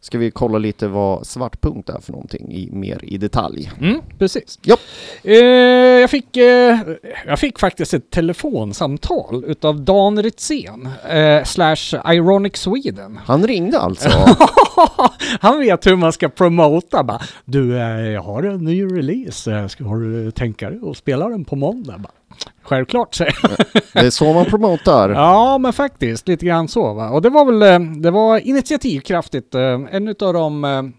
Ska 0.00 0.18
vi 0.18 0.30
kolla 0.30 0.58
lite 0.58 0.88
vad 0.88 1.26
Svartpunkt 1.26 1.88
är 1.88 2.00
för 2.00 2.12
någonting 2.12 2.52
i, 2.52 2.68
mer 2.72 2.98
i 3.02 3.18
detalj. 3.18 3.70
Mm, 3.80 4.00
precis. 4.18 4.58
Ja. 4.62 4.76
Eh, 5.22 5.34
jag, 6.00 6.10
fick, 6.10 6.36
eh, 6.36 6.78
jag 7.26 7.38
fick 7.38 7.58
faktiskt 7.58 7.94
ett 7.94 8.10
telefonsamtal 8.10 9.44
utav 9.46 9.80
Dan 9.80 10.22
Ritzén, 10.22 10.88
eh, 11.10 11.44
slash 11.44 12.12
Ironic 12.14 12.56
Sweden. 12.56 13.18
Han 13.24 13.46
ringde 13.46 13.78
alltså? 13.78 14.08
Han 15.40 15.58
vet 15.58 15.86
hur 15.86 15.96
man 15.96 16.12
ska 16.12 16.28
promota 16.28 17.02
bara. 17.02 17.20
Du, 17.44 17.76
eh, 17.78 18.00
jag 18.10 18.22
har 18.22 18.42
en 18.42 18.64
ny 18.64 18.84
release. 18.84 19.52
Eh, 19.52 19.66
Ska, 19.66 19.84
har 19.84 19.96
du 19.96 20.30
tänka 20.30 20.70
dig 20.70 20.80
att 20.90 20.96
spela 20.96 21.28
den 21.28 21.44
på 21.44 21.56
måndag? 21.56 21.98
Bara, 21.98 22.12
Självklart, 22.62 23.14
säger 23.14 23.36
jag. 23.42 23.50
Det 23.92 24.06
är 24.06 24.10
så 24.10 24.32
man 24.32 24.44
promotar. 24.44 25.08
Ja, 25.14 25.58
men 25.58 25.72
faktiskt 25.72 26.28
lite 26.28 26.46
grann 26.46 26.68
så. 26.68 26.92
Va? 26.94 27.10
Och 27.10 27.22
det 27.22 27.30
var 27.30 27.44
väl 27.44 27.62
eh, 27.62 27.90
det 28.00 28.10
var 28.10 28.38
initiativkraftigt. 28.38 29.54
eh, 29.54 29.80
En 29.90 30.08
utav 30.08 30.32
de... 30.34 30.92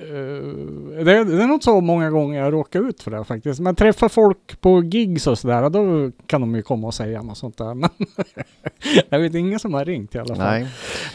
eh, 0.00 1.04
Det, 1.04 1.24
det 1.24 1.42
är 1.42 1.46
nog 1.46 1.62
så 1.62 1.80
många 1.80 2.10
gånger 2.10 2.40
jag 2.40 2.52
råkar 2.52 2.88
ut 2.88 3.02
för 3.02 3.10
det 3.10 3.24
faktiskt. 3.24 3.60
Man 3.60 3.74
träffar 3.74 4.08
folk 4.08 4.60
på 4.60 4.82
gigs 4.82 5.26
och 5.26 5.38
sådär, 5.38 5.70
då 5.70 6.10
kan 6.26 6.40
de 6.40 6.54
ju 6.54 6.62
komma 6.62 6.86
och 6.86 6.94
säga 6.94 7.22
något 7.22 7.38
sånt 7.38 7.58
där. 7.58 7.74
Men 7.74 7.90
jag 9.08 9.18
vet 9.20 9.34
ingen 9.34 9.58
som 9.58 9.74
har 9.74 9.84
ringt 9.84 10.14
i 10.14 10.18
alla 10.18 10.34
fall. 10.34 10.44
Nej. 10.44 10.66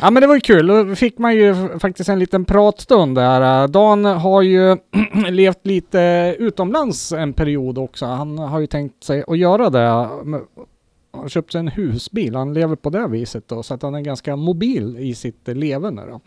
Ja 0.01 0.11
men 0.11 0.21
det 0.21 0.27
var 0.27 0.35
ju 0.35 0.41
kul, 0.41 0.67
då 0.67 0.95
fick 0.95 1.17
man 1.17 1.35
ju 1.35 1.79
faktiskt 1.79 2.09
en 2.09 2.19
liten 2.19 2.45
pratstund 2.45 3.15
där. 3.15 3.67
Dan 3.67 4.05
har 4.05 4.41
ju 4.41 4.77
levt 5.29 5.65
lite 5.65 6.35
utomlands 6.39 7.11
en 7.11 7.33
period 7.33 7.77
också. 7.77 8.05
Han 8.05 8.37
har 8.37 8.59
ju 8.59 8.67
tänkt 8.67 9.03
sig 9.03 9.23
att 9.27 9.37
göra 9.37 9.69
det. 9.69 10.07
Har 11.17 11.29
köpt 11.29 11.51
sig 11.51 11.59
en 11.59 11.67
husbil, 11.67 12.35
han 12.35 12.53
lever 12.53 12.75
på 12.75 12.89
det 12.89 13.07
viset 13.07 13.47
då, 13.47 13.63
så 13.63 13.73
att 13.73 13.81
han 13.81 13.95
är 13.95 14.01
ganska 14.01 14.35
mobil 14.35 14.97
i 14.99 15.15
sitt 15.15 15.47
leverne 15.47 16.01
då. 16.05 16.21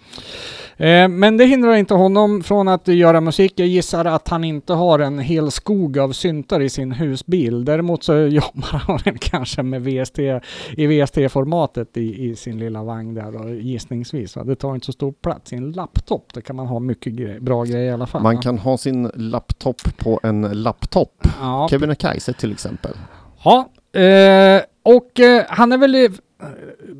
Eh, 0.85 1.09
men 1.09 1.37
det 1.37 1.44
hindrar 1.44 1.74
inte 1.74 1.94
honom 1.94 2.42
från 2.42 2.68
att 2.68 2.88
göra 2.88 3.20
musik. 3.20 3.53
Jag 3.57 3.68
gissar 3.68 4.05
att 4.05 4.29
han 4.29 4.44
inte 4.44 4.72
har 4.72 4.98
en 4.98 5.18
hel 5.18 5.50
skog 5.50 5.98
av 5.98 6.12
syntar 6.12 6.61
i 6.61 6.68
sin 6.68 6.92
husbil. 6.92 7.64
Däremot 7.64 8.05
så 8.05 8.14
jobbar 8.18 9.00
han 9.05 9.18
kanske 9.18 9.62
med 9.62 9.83
VST 9.83 10.18
i 10.70 10.87
VST-formatet 10.87 11.96
i, 11.96 12.31
i 12.31 12.37
sin 12.37 12.59
lilla 12.59 12.83
vagn 12.83 13.14
där 13.14 13.33
då, 13.33 13.48
gissningsvis. 13.48 14.37
Va? 14.37 14.44
Det 14.44 14.57
tar 14.57 14.74
inte 14.74 14.87
så 14.87 14.92
stor 14.92 15.12
plats 15.12 15.53
i 15.53 15.57
en 15.57 15.72
laptop. 15.72 16.35
Där 16.35 16.40
kan 16.40 16.57
man 16.57 16.66
ha 16.66 16.79
mycket 16.79 17.12
grej, 17.12 17.40
bra 17.40 17.64
grejer 17.64 17.90
i 17.90 17.92
alla 17.92 18.07
fall. 18.07 18.22
Man 18.22 18.37
va? 18.37 18.42
kan 18.42 18.59
ha 18.59 18.79
sin 18.79 19.11
laptop 19.14 19.96
på 19.96 20.20
en 20.22 20.42
laptop. 20.42 21.26
Ja, 21.40 21.68
Kebnekaise 21.70 22.33
till 22.33 22.53
exempel. 22.53 22.92
ja 23.44 23.68
eh, 23.92 24.62
och 24.82 25.20
eh, 25.20 25.44
han 25.48 25.72
är 25.72 25.78
väl... 25.78 25.94
i- 25.94 26.10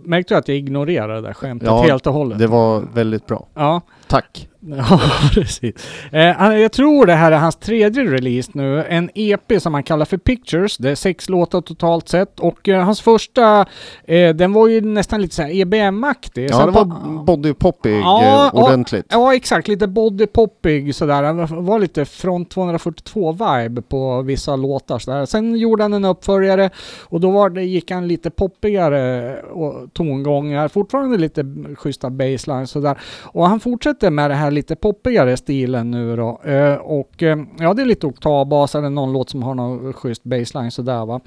Märkte 0.05 0.35
du 0.35 0.39
att 0.39 0.49
jag 0.49 0.57
ignorerade 0.57 1.15
det 1.15 1.21
där 1.21 1.33
skämtet 1.35 1.67
Ja, 1.67 1.83
helt 1.83 2.07
och 2.07 2.13
hållet? 2.13 2.39
Det 2.39 2.47
var 2.47 2.81
väldigt 2.95 3.27
bra. 3.27 3.47
Ja, 3.55 3.81
Tack. 4.11 4.47
Ja, 4.63 5.01
precis. 5.35 5.75
Eh, 6.13 6.55
jag 6.59 6.73
tror 6.73 7.07
det 7.07 7.13
här 7.15 7.33
är 7.33 7.37
hans 7.37 7.57
tredje 7.57 8.05
release 8.05 8.51
nu. 8.55 8.85
En 8.85 9.11
EP 9.15 9.53
som 9.63 9.75
han 9.75 9.83
kallar 9.83 10.05
för 10.05 10.17
Pictures. 10.17 10.77
Det 10.79 10.91
är 10.91 10.95
sex 10.95 11.29
låtar 11.29 11.61
totalt 11.61 12.09
sett. 12.09 12.41
Och 12.41 12.69
eh, 12.69 12.85
hans 12.85 13.01
första, 13.01 13.67
eh, 14.05 14.35
den 14.35 14.53
var 14.53 14.69
ju 14.69 14.81
nästan 14.81 15.23
lite 15.23 15.35
så 15.35 15.43
här 15.43 15.51
EBM-aktig. 15.61 16.51
Ja, 16.51 16.67
det 16.67 16.73
på- 16.73 16.79
var 16.85 17.25
bodypoppig 17.25 18.01
Ja, 18.01 18.23
eh, 18.23 18.29
ja. 18.29 18.51
ordentligt. 18.67 19.07
Ja, 19.11 19.35
exakt. 19.35 19.69
Lite 19.69 19.87
bodypoppig 19.89 20.95
sådär. 20.95 21.23
Han 21.23 21.65
var- 21.65 21.79
lite 21.79 22.05
från 22.05 22.47
242-vibe 22.47 23.83
på 23.83 24.23
vissa 24.23 24.57
låtar 24.57 24.99
sådär. 24.99 25.27
Sen 25.27 25.57
gjorde 25.57 25.85
han 25.85 25.93
en 25.95 26.05
uppföljare 26.05 26.71
och 27.03 27.21
då 27.21 27.31
var 27.31 27.51
det, 27.51 27.63
gick 27.63 27.91
han 27.91 28.09
lite 28.09 28.31
poppigare 28.31 29.37
och, 29.43 29.75
tongångar. 29.93 30.69
Fortfarande 30.69 31.19
lite 31.19 31.45
schyssta 31.77 32.11
baseline 32.11 32.67
sådär. 32.67 32.99
Och 33.23 33.49
han 33.49 33.61
fortsätter 33.61 34.00
med 34.09 34.31
det 34.31 34.35
här 34.35 34.51
lite 34.51 34.77
poppigare 34.77 35.37
stilen 35.37 35.91
nu 35.91 36.17
då. 36.17 36.41
Eh, 36.45 36.75
och 36.75 37.23
eh, 37.23 37.39
ja, 37.59 37.75
det 37.75 37.83
är 37.83 37.87
lite 37.87 38.07
oktavbas 38.07 38.75
eller 38.75 38.91
någon 38.91 39.13
låt 39.13 39.31
som 39.31 39.43
har 39.43 39.55
någon 39.55 39.93
schysst 39.93 40.25
baseline 40.25 40.71
sådär 40.71 41.07
va. 41.07 41.21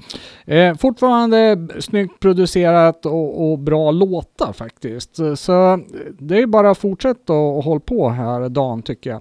Eh, 0.44 0.76
fortfarande 0.76 1.68
snyggt 1.80 2.20
producerat 2.20 3.06
och, 3.06 3.50
och 3.50 3.58
bra 3.58 3.90
låtar 3.90 4.52
faktiskt. 4.52 5.16
Så, 5.36 5.80
det 6.18 6.42
är 6.42 6.46
bara 6.46 6.70
att 6.70 6.78
fortsätta 6.78 7.32
och, 7.32 7.56
och 7.56 7.64
hålla 7.64 7.80
på 7.80 8.08
här 8.08 8.48
Dan 8.48 8.82
tycker 8.82 9.10
jag. 9.10 9.20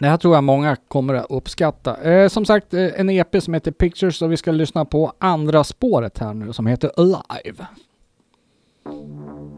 Det 0.00 0.06
här 0.06 0.16
tror 0.16 0.34
jag 0.34 0.44
många 0.44 0.76
kommer 0.76 1.14
att 1.14 1.26
uppskatta. 1.30 2.02
Eh, 2.02 2.28
som 2.28 2.44
sagt, 2.44 2.74
eh, 2.74 3.00
en 3.00 3.10
EP 3.10 3.42
som 3.42 3.54
heter 3.54 3.70
Pictures 3.70 4.22
och 4.22 4.32
vi 4.32 4.36
ska 4.36 4.52
lyssna 4.52 4.84
på 4.84 5.12
andra 5.18 5.64
spåret 5.64 6.18
här 6.18 6.34
nu 6.34 6.52
som 6.52 6.66
heter 6.66 6.90
Alive. 6.96 7.66
Alive. 8.84 9.55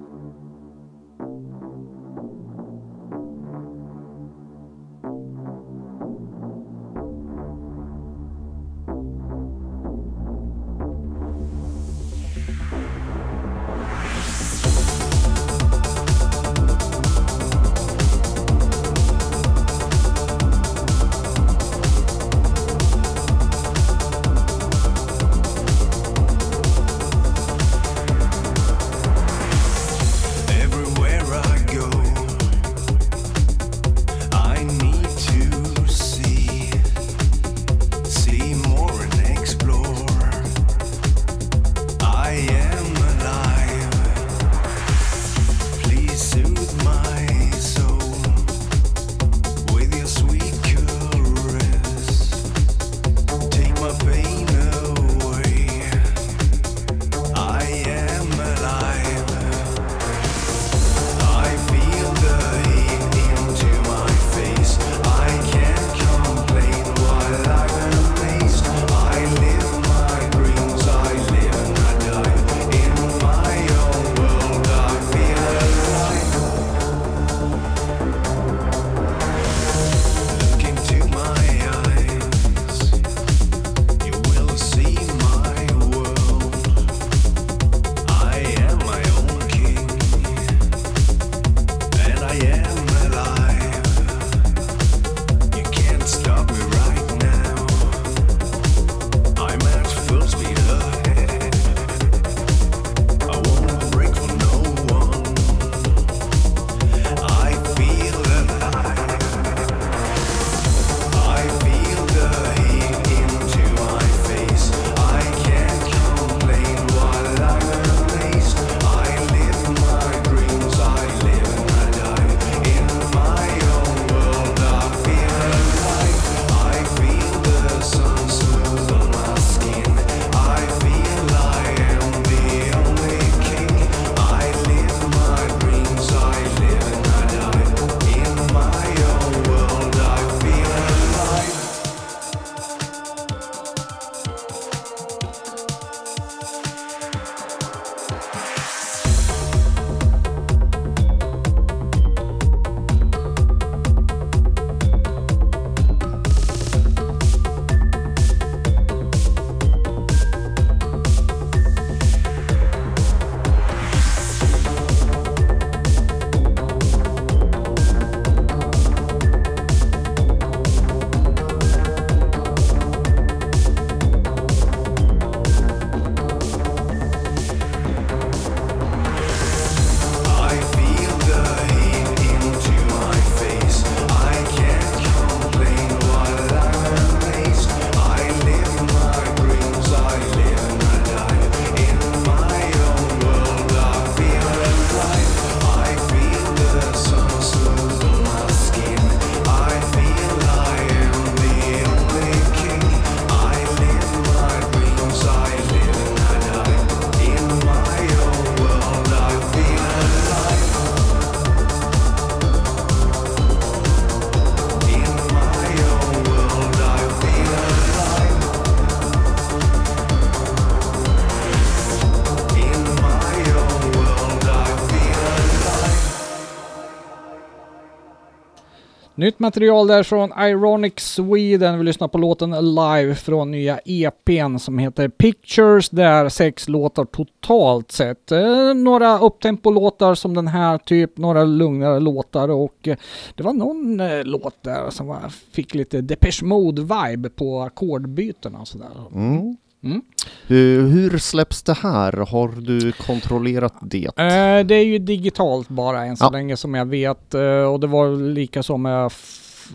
Nytt 229.18 229.38
material 229.38 229.87
där 229.87 230.02
från 230.02 230.33
Ironic 230.40 230.92
Sweden. 230.96 231.78
Vi 231.78 231.85
lyssnar 231.85 232.09
på 232.09 232.18
låten 232.18 232.50
Live 232.74 233.14
från 233.14 233.50
nya 233.50 233.81
EPn 233.85 234.59
som 234.59 234.78
heter 234.78 235.09
Pictures. 235.09 235.90
Där 235.90 236.28
sex 236.28 236.68
låtar 236.68 237.04
totalt 237.04 237.92
sett. 237.92 238.33
Eh, 238.33 238.74
några 238.74 239.18
upptempo-låtar 239.18 240.14
som 240.14 240.35
den 240.35 240.48
här 240.48 240.78
typ, 240.78 241.18
några 241.18 241.44
lugnare 241.44 242.00
låtar 242.00 242.48
och 242.48 242.88
eh, 242.88 242.96
det 243.35 243.42
var 243.42 243.52
någon 243.52 244.00
eh, 244.00 244.24
låt 244.24 244.62
där 244.62 244.90
som 244.90 245.07
var, 245.07 245.33
fick 245.52 245.74
lite 245.74 246.00
Depeche 246.00 246.42
Mode-vibe 246.44 247.28
på 247.28 247.61
ackordbytena 247.61 248.59
och 248.59 248.68
sådär. 248.68 248.88
Mm. 249.14 249.57
Mm. 249.82 250.02
Hur, 250.46 250.88
hur 250.88 251.18
släpps 251.18 251.62
det 251.62 251.72
här? 251.74 252.12
Har 252.12 252.48
du 252.60 252.92
kontrollerat 252.92 253.74
det? 253.82 254.04
Eh, 254.06 254.66
det 254.66 254.74
är 254.74 254.84
ju 254.84 254.98
digitalt 254.98 255.68
bara 255.68 256.04
än 256.04 256.16
så 256.16 256.24
Ja. 256.24 256.30
länge 256.30 256.56
som 256.56 256.74
jag 256.74 256.86
vet 256.86 257.34
eh, 257.34 257.42
och 257.72 257.80
det 257.80 257.86
var 257.86 258.16
lika 258.32 258.62
som 258.62 258.82
med 258.82 259.12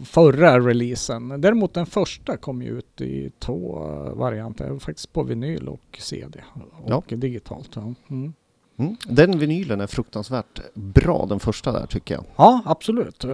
förra 0.05 0.59
releasen. 0.59 1.41
Däremot 1.41 1.73
den 1.73 1.85
första 1.85 2.37
kom 2.37 2.61
ju 2.61 2.77
ut 2.77 3.01
i 3.01 3.31
två 3.39 3.87
eh, 4.07 4.13
varianter, 4.13 4.79
faktiskt 4.79 5.13
på 5.13 5.23
vinyl 5.23 5.67
och 5.67 5.97
CD 5.99 6.39
och 6.83 7.05
digitalt. 7.07 7.69
Ja. 7.75 7.93
Mm. 8.09 8.33
Mm. 8.79 8.95
Den 9.07 9.39
vinylen 9.39 9.81
är 9.81 9.87
fruktansvärt 9.87 10.59
bra, 10.73 11.25
den 11.29 11.39
första 11.39 11.71
där 11.71 11.85
tycker 11.85 12.15
jag. 12.15 12.23
ja, 12.35 12.61
absolut. 12.65 13.25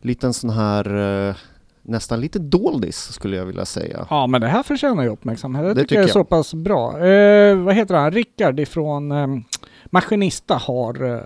Liten 0.00 0.34
sån 0.34 0.50
här, 0.50 0.94
eh, 1.28 1.36
nästan 1.84 2.20
lite 2.20 2.38
doldis 2.38 3.12
skulle 3.12 3.36
jag 3.36 3.46
vilja 3.46 3.64
säga. 3.64 4.06
Ja, 4.10 4.26
men 4.26 4.40
det 4.40 4.48
här 4.48 4.62
förtjänar 4.62 5.02
ju 5.02 5.08
uppmärksamhet. 5.08 5.64
Det, 5.64 5.74
Det 5.74 5.80
tycker 5.80 5.94
jag 5.94 6.02
är 6.02 6.06
tycker 6.06 6.20
så 6.20 6.24
pass 6.24 6.54
bra. 6.54 7.06
Eh, 7.06 7.56
vad 7.56 7.74
heter 7.74 7.94
han? 7.94 8.12
Rickard 8.12 8.60
ifrån 8.60 9.12
eh, 9.12 9.26
Maskinista 9.84 10.54
har 10.54 11.14
eh, 11.14 11.20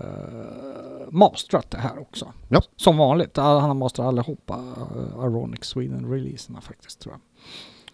mastrat 1.11 1.71
det 1.71 1.77
här 1.77 1.99
också. 1.99 2.33
Ja. 2.49 2.61
Som 2.75 2.97
vanligt. 2.97 3.37
Han 3.37 3.61
har 3.61 3.73
mastrat 3.73 4.07
allihopa 4.07 4.55
uh, 4.55 5.25
Ironic 5.25 5.63
Sweden-releaserna 5.63 6.61
faktiskt 6.61 6.99
tror 6.99 7.13
jag. 7.13 7.21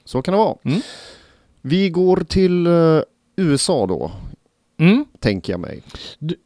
Så 0.06 0.21
kan 0.21 0.32
det 0.32 0.38
vara. 0.38 0.56
Mm. 0.63 0.82
Vi 1.62 1.89
går 1.89 2.17
till 2.17 2.67
eh, 2.67 3.01
USA 3.36 3.86
då, 3.86 4.12
Mm. 4.77 5.05
tänker 5.19 5.53
jag 5.53 5.59
mig. 5.59 5.83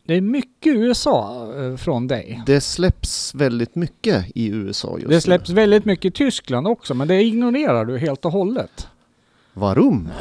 Det 0.08 0.14
är 0.14 0.22
mycket 0.22 0.76
USA 0.76 1.48
eh, 1.60 1.76
från 1.76 2.08
dig. 2.08 2.42
Det 2.46 2.62
släpps 2.62 3.36
väldigt 3.36 3.76
mycket 3.76 4.26
i 4.36 4.48
USA 4.48 4.98
just 4.98 5.10
Det 5.10 5.22
släpps 5.22 5.50
väldigt 5.50 5.86
mycket 5.86 6.06
i 6.06 6.12
Tyskland 6.12 6.68
också, 6.68 6.94
men 6.94 7.08
det 7.08 7.24
ignorerar 7.24 7.86
du 7.86 7.98
helt 7.98 8.26
och 8.26 8.32
hållet. 8.32 8.88
nu. 9.54 9.62
Varum? 9.62 10.10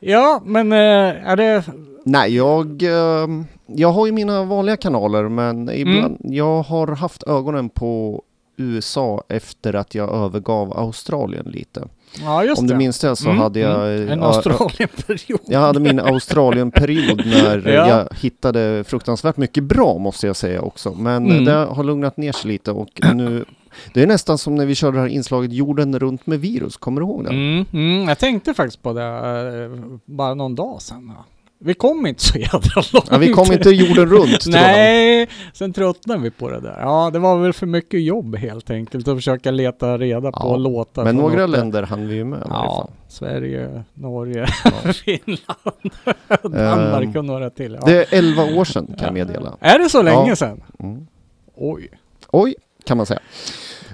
Ja, 0.00 0.42
men 0.44 0.72
eh, 0.72 1.28
är 1.28 1.36
det... 1.36 1.64
Nej, 2.04 2.36
jag, 2.36 2.82
eh, 2.82 3.28
jag 3.66 3.92
har 3.92 4.06
ju 4.06 4.12
mina 4.12 4.44
vanliga 4.44 4.76
kanaler 4.76 5.28
men 5.28 5.70
ibland, 5.70 6.16
jag 6.20 6.62
har 6.62 6.86
haft 6.96 7.22
ögonen 7.22 7.68
på 7.68 8.22
USA 8.60 9.22
efter 9.28 9.74
att 9.74 9.94
jag 9.94 10.14
övergav 10.14 10.78
Australien 10.78 11.44
lite. 11.46 11.88
Ja, 12.22 12.44
just 12.44 12.60
Om 12.60 12.66
det. 12.66 12.74
du 12.74 12.78
minns 12.78 12.98
det 12.98 13.16
så 13.16 13.28
Mm, 13.28 13.40
hade 13.40 13.60
jag... 13.60 13.94
mm. 13.94 14.08
En 14.08 14.22
Australienperiod. 14.22 15.40
Jag 15.46 15.60
hade 15.60 15.80
min 15.80 16.00
Australien-period 16.00 17.22
när 17.26 17.68
Ja. 17.74 17.88
jag 17.88 18.08
hittade 18.20 18.84
fruktansvärt 18.84 19.36
mycket 19.36 19.64
bra 19.64 19.98
måste 19.98 20.26
jag 20.26 20.36
säga 20.36 20.60
också. 20.62 20.94
Men 20.94 21.30
Mm. 21.30 21.44
det 21.44 21.52
har 21.52 21.84
lugnat 21.84 22.16
ner 22.16 22.32
sig 22.32 22.50
lite 22.50 22.70
och 22.72 23.00
nu... 23.14 23.44
Det 23.94 24.02
är 24.02 24.06
nästan 24.06 24.38
som 24.38 24.54
när 24.54 24.66
vi 24.66 24.74
körde 24.74 24.96
det 24.96 25.00
här 25.00 25.08
inslaget 25.08 25.52
jorden 25.52 25.98
runt 25.98 26.26
med 26.26 26.40
virus, 26.40 26.76
kommer 26.76 27.00
du 27.00 27.06
ihåg 27.06 27.24
det? 27.24 27.30
Mm, 27.30 27.64
mm, 27.72 28.08
jag 28.08 28.18
tänkte 28.18 28.54
faktiskt 28.54 28.82
på 28.82 28.92
det 28.92 29.04
eh, 29.04 29.90
bara 30.04 30.34
någon 30.34 30.54
dag 30.54 30.82
sedan. 30.82 31.12
Vi 31.62 31.74
kom 31.74 32.06
inte 32.06 32.22
så 32.24 32.38
jävla 32.38 32.70
långt. 32.92 33.08
Ja, 33.10 33.18
vi 33.18 33.32
kom 33.32 33.52
inte 33.52 33.70
jorden 33.70 34.06
runt. 34.06 34.46
Nej, 34.46 35.28
sen 35.54 35.72
tröttnade 35.72 36.20
vi 36.22 36.30
på 36.30 36.50
det 36.50 36.60
där. 36.60 36.76
Ja, 36.80 37.10
det 37.12 37.18
var 37.18 37.38
väl 37.38 37.52
för 37.52 37.66
mycket 37.66 38.02
jobb 38.02 38.36
helt 38.36 38.70
enkelt 38.70 39.08
att 39.08 39.16
försöka 39.16 39.50
leta 39.50 39.98
reda 39.98 40.32
på 40.32 40.38
Ja, 40.42 40.56
låtar. 40.56 41.04
Men 41.04 41.16
några 41.16 41.40
något- 41.46 41.50
länder 41.50 41.82
hann 41.82 42.08
vi 42.08 42.14
ju 42.14 42.24
med 42.24 42.42
Ja. 42.48 42.88
Sverige, 43.08 43.84
Norge, 43.94 44.46
Ja. 44.64 44.92
Finland, 44.92 45.92
Danmark 46.56 47.04
Ehm, 47.04 47.16
och 47.16 47.24
några 47.24 47.50
till. 47.50 47.78
Ja. 47.80 47.86
Det 47.86 48.12
är 48.12 48.18
11 48.18 48.42
år 48.44 48.64
sedan 48.64 48.86
kan 48.86 49.04
jag 49.06 49.14
meddela. 49.14 49.56
Är 49.60 49.78
det 49.78 49.88
så 49.88 50.02
länge 50.02 50.36
sedan? 50.36 50.62
Mm. 50.78 51.06
Oj. 51.56 51.88
Oj, 52.30 52.54
kan 52.84 52.96
man 52.96 53.06
säga. 53.06 53.20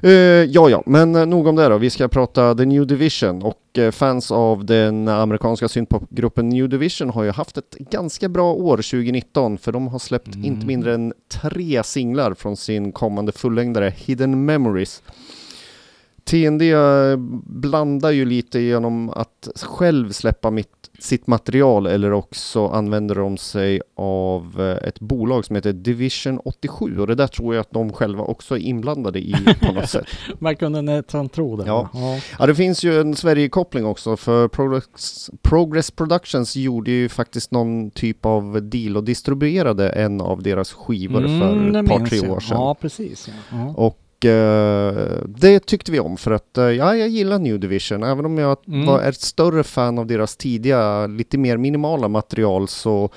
Eh, 0.02 0.10
ja, 0.44 0.70
ja, 0.70 0.82
men 0.86 1.14
eh, 1.14 1.26
nog 1.26 1.46
om 1.46 1.56
det 1.56 1.68
då. 1.68 1.78
Vi 1.78 1.90
ska 1.90 2.08
prata 2.08 2.54
The 2.54 2.64
New 2.64 2.86
Division 2.86 3.42
och 3.42 3.78
eh, 3.78 3.90
fans 3.90 4.30
av 4.30 4.64
den 4.64 5.08
amerikanska 5.08 5.68
syntpopgruppen 5.68 6.48
New 6.48 6.68
Division 6.68 7.10
har 7.10 7.22
ju 7.24 7.30
haft 7.30 7.58
ett 7.58 7.74
ganska 7.78 8.28
bra 8.28 8.52
år 8.52 8.76
2019 8.76 9.58
för 9.58 9.72
de 9.72 9.88
har 9.88 9.98
släppt 9.98 10.34
Mm. 10.34 10.44
inte 10.44 10.66
mindre 10.66 10.94
än 10.94 11.12
tre 11.28 11.82
singlar 11.82 12.34
från 12.34 12.56
sin 12.56 12.92
kommande 12.92 13.32
fullängdare 13.32 13.92
Hidden 13.96 14.44
Memories. 14.44 15.02
TND 16.24 16.62
blandar 17.44 18.10
ju 18.10 18.24
lite 18.24 18.60
genom 18.60 19.10
att 19.10 19.48
själv 19.62 20.12
släppa 20.12 20.50
mitt, 20.50 20.75
sitt 20.98 21.26
material 21.26 21.86
eller 21.86 22.12
också 22.12 22.66
använder 22.66 23.14
de 23.14 23.36
sig 23.36 23.80
av 23.96 24.54
eh, 24.58 24.88
ett 24.88 25.00
bolag 25.00 25.44
som 25.44 25.56
heter 25.56 25.72
Division 25.72 26.38
87 26.38 26.98
och 26.98 27.06
det 27.06 27.14
där 27.14 27.26
tror 27.26 27.54
jag 27.54 27.60
att 27.60 27.70
de 27.70 27.92
själva 27.92 28.22
också 28.22 28.54
är 28.56 28.60
inblandade 28.60 29.18
i 29.18 29.34
på 29.60 29.72
något 29.72 29.88
sätt. 29.90 30.06
Man 30.38 30.56
kunde 30.56 30.82
nästan 30.82 31.28
tro 31.28 31.56
det. 31.56 31.66
Ja. 31.66 31.90
ja. 31.92 32.20
Ja, 32.38 32.46
det 32.46 32.54
finns 32.54 32.84
ju 32.84 33.00
en 33.00 33.14
Sverige-koppling 33.16 33.86
också 33.86 34.16
för 34.16 34.48
Progress, 34.48 35.30
Progress 35.42 35.90
Productions 35.90 36.56
gjorde 36.56 36.90
ju 36.90 37.08
faktiskt 37.08 37.50
någon 37.50 37.90
typ 37.90 38.26
av 38.26 38.62
deal 38.62 38.96
och 38.96 39.04
distribuerade 39.04 39.90
en 39.90 40.20
av 40.20 40.42
deras 40.42 40.72
skivor 40.72 41.26
Mm, 41.26 41.40
för 41.40 41.80
ett 41.80 41.88
par, 41.88 42.06
tre 42.06 42.28
år 42.28 42.40
sedan. 42.40 42.56
Ja, 42.56 42.74
precis. 42.74 43.28
Ja. 43.50 43.74
Och 43.76 44.05
det 45.26 45.66
tyckte 45.66 45.92
vi 45.92 46.00
om 46.00 46.16
för 46.16 46.30
att 46.30 46.58
eh, 46.58 46.64
ja, 46.64 46.96
jag 46.96 47.08
gillar 47.08 47.38
New 47.38 47.60
Division. 47.60 48.02
Även 48.02 48.24
om 48.24 48.38
jag 48.38 48.56
Mm. 48.68 48.86
var 48.86 49.02
ett 49.02 49.20
större 49.20 49.62
fan 49.64 49.98
av 49.98 50.06
deras 50.06 50.36
tidiga, 50.36 51.06
lite 51.06 51.38
mer 51.38 51.56
minimala 51.56 52.08
material 52.08 52.68
så 52.68 53.10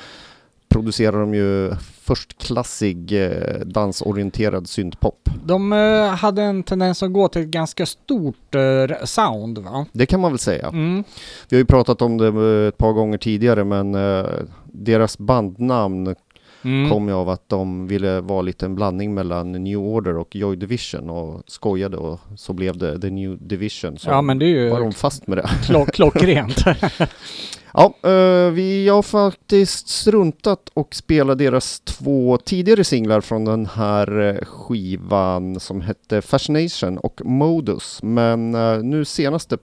producerar 0.70 1.20
de 1.20 1.34
ju 1.34 1.72
förstklassig 2.02 3.26
eh, 3.26 3.60
dansorienterad 3.66 4.70
syntpop. 4.70 5.30
De 5.46 5.74
eh, 5.74 6.06
hade 6.08 6.42
en 6.44 6.64
tendens 6.64 7.04
att 7.04 7.14
gå 7.14 7.28
till 7.28 7.42
ett 7.42 7.48
ganska 7.48 7.86
stort 7.86 8.56
eh, 8.56 8.96
sound 9.06 9.58
va? 9.58 9.86
Det 9.92 10.06
kan 10.06 10.20
man 10.20 10.32
väl 10.32 10.40
säga. 10.40 10.68
Mm. 10.68 11.04
Vi 11.50 11.56
har 11.56 11.60
ju 11.60 11.66
pratat 11.66 12.02
om 12.02 12.18
det 12.18 12.28
eh, 12.28 12.68
ett 12.68 12.78
par 12.78 12.94
gånger 12.94 13.18
tidigare 13.18 13.64
men 13.64 13.96
eh, 13.96 14.26
deras 14.66 15.18
bandnamn 15.18 16.16
Mm. 16.62 16.90
kom 16.90 17.08
ju 17.08 17.14
av 17.14 17.30
att 17.30 17.50
de 17.50 17.88
ville 17.88 18.22
vara 18.22 18.42
lite 18.42 18.66
en 18.66 18.76
blandning 18.76 19.14
mellan 19.14 19.52
New 19.52 19.78
Order 19.78 20.18
och 20.18 20.36
Joy 20.36 20.56
Division 20.56 21.10
och 21.10 21.44
skojade 21.48 21.98
och 21.98 22.20
så 22.36 22.54
blev 22.54 22.78
det 22.78 23.02
The 23.02 23.10
New 23.10 23.38
Division. 23.48 23.98
Så 23.98 24.10
Ja 24.10 24.22
men 24.22 24.40
det 24.40 24.46
är 24.46 24.70
var 24.70 24.78
ju 24.80 24.84
de 24.84 24.94
fast 24.94 25.28
med 25.28 25.38
det. 25.38 25.50
klock, 25.66 25.92
klockrent. 25.92 26.64
Ja, 27.74 27.94
eh, 28.10 28.52
vi 28.52 28.90
har 28.90 29.02
faktiskt 29.02 29.88
struntat 29.88 30.70
och 30.74 30.96
spela 30.96 31.36
deras 31.36 31.80
två 31.80 32.38
tidigare 32.38 32.84
singlar 32.84 33.22
från 33.22 33.46
den 33.46 33.66
här 33.66 34.20
eh, 34.20 34.46
skivan 34.46 35.60
som 35.60 35.82
hette 35.82 36.22
Fascination 36.22 36.98
och 36.98 37.22
Modus. 37.26 38.00
Men 38.04 38.56
eh, 38.56 38.84
nu 38.84 39.06
senaste 39.06 39.58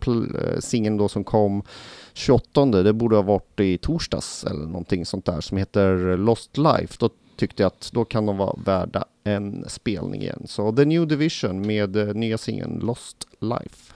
singeln 0.60 0.96
då 0.96 1.08
som 1.08 1.24
kom 1.24 1.62
28, 2.16 2.82
det 2.82 2.92
borde 2.92 3.16
ha 3.16 3.22
varit 3.22 3.60
i 3.60 3.78
torsdags 3.78 4.44
eller 4.44 4.66
någonting 4.66 5.06
sånt 5.06 5.24
där 5.24 5.40
som 5.40 5.56
heter 5.58 6.16
Lost 6.16 6.58
Life. 6.58 6.94
Då 6.98 7.10
tyckte 7.36 7.62
jag 7.62 7.66
att 7.66 7.90
då 7.92 8.04
kan 8.04 8.26
de 8.26 8.36
vara 8.36 8.56
värda 8.64 9.04
en 9.24 9.64
spelning 9.68 10.22
igen. 10.22 10.42
Så 10.46 10.72
The 10.72 10.84
New 10.84 11.06
Division 11.06 11.66
med 11.66 11.96
eh, 11.96 12.14
nya 12.14 12.38
singeln 12.38 12.78
Lost 12.78 13.26
Life. 13.40 13.92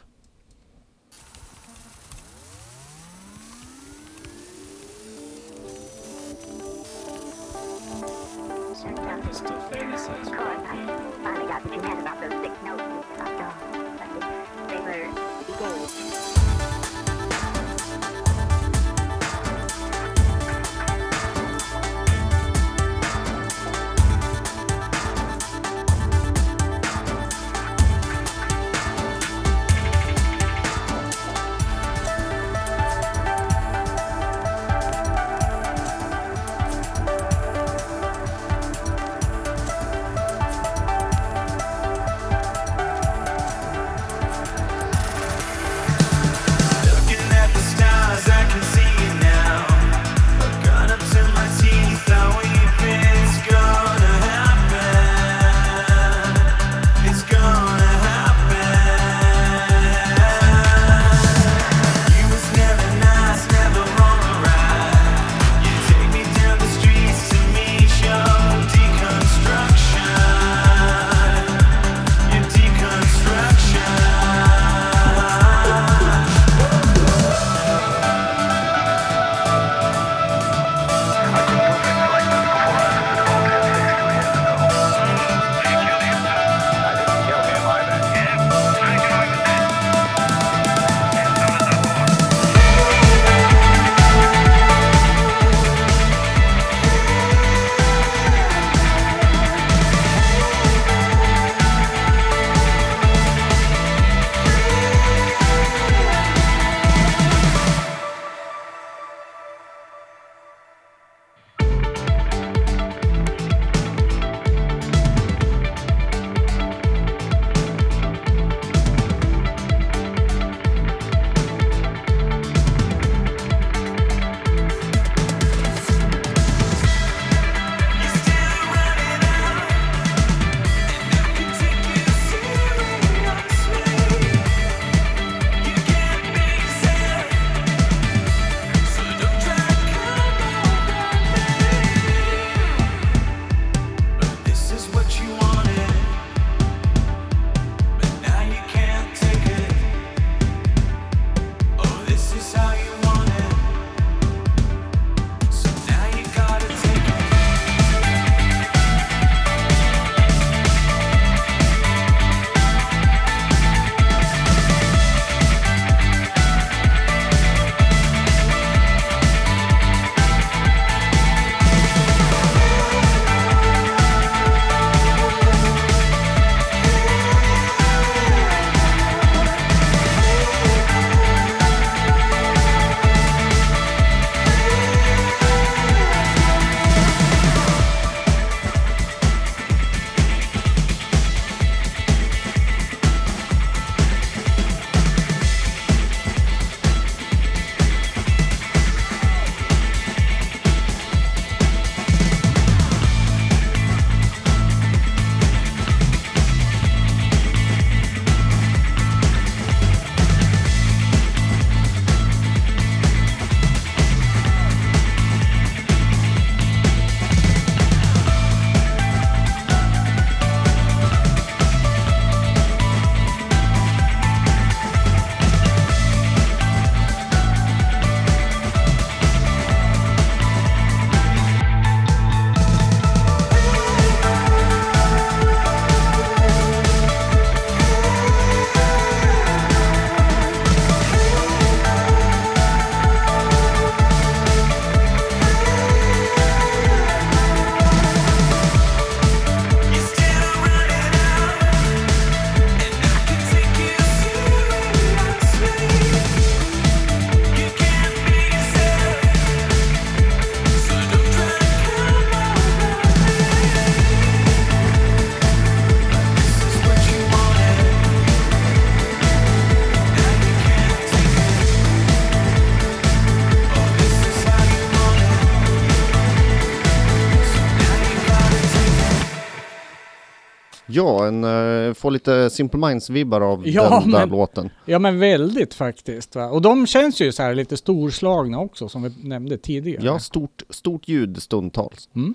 Ja, 281.00 281.26
en, 281.26 281.44
eh, 281.44 281.94
får 281.94 282.10
lite 282.10 282.50
Simple 282.50 282.80
Minds-vibbar 282.80 283.40
av 283.40 283.68
Ja, 283.68 284.00
den 284.00 284.10
där 284.10 284.18
men- 284.20 284.28
låten. 284.28 284.70
Ja 284.84 284.98
men 284.98 285.18
väldigt 285.18 285.74
faktiskt. 285.74 286.34
Va? 286.36 286.46
Och 286.50 286.62
de 286.62 286.86
känns 286.86 287.20
ju 287.20 287.32
så 287.32 287.42
här 287.42 287.54
lite 287.54 287.76
storslagna 287.76 288.58
också 288.58 288.88
som 288.88 289.02
vi 289.02 289.28
nämnde 289.28 289.58
tidigare. 289.58 290.04
Ja, 290.04 290.18
stort, 290.18 290.62
stort 290.70 291.08
ljud 291.08 291.42
stundtals. 291.42 292.08
Mm. 292.14 292.34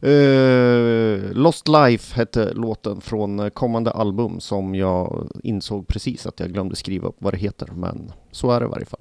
Eh, 0.00 1.32
Lost 1.36 1.68
Life 1.68 2.16
hette 2.16 2.52
låten 2.54 3.00
från 3.00 3.50
kommande 3.50 3.90
album 3.90 4.40
som 4.40 4.74
jag 4.74 5.28
insåg 5.42 5.86
precis 5.86 6.26
att 6.26 6.40
jag 6.40 6.52
glömde 6.52 6.76
skriva 6.76 7.08
upp 7.08 7.16
vad 7.18 7.32
det 7.32 7.38
heter, 7.38 7.68
men 7.76 8.12
så 8.30 8.50
är 8.50 8.60
det 8.60 8.66
i 8.66 8.68
varje 8.68 8.86
fall. 8.86 9.00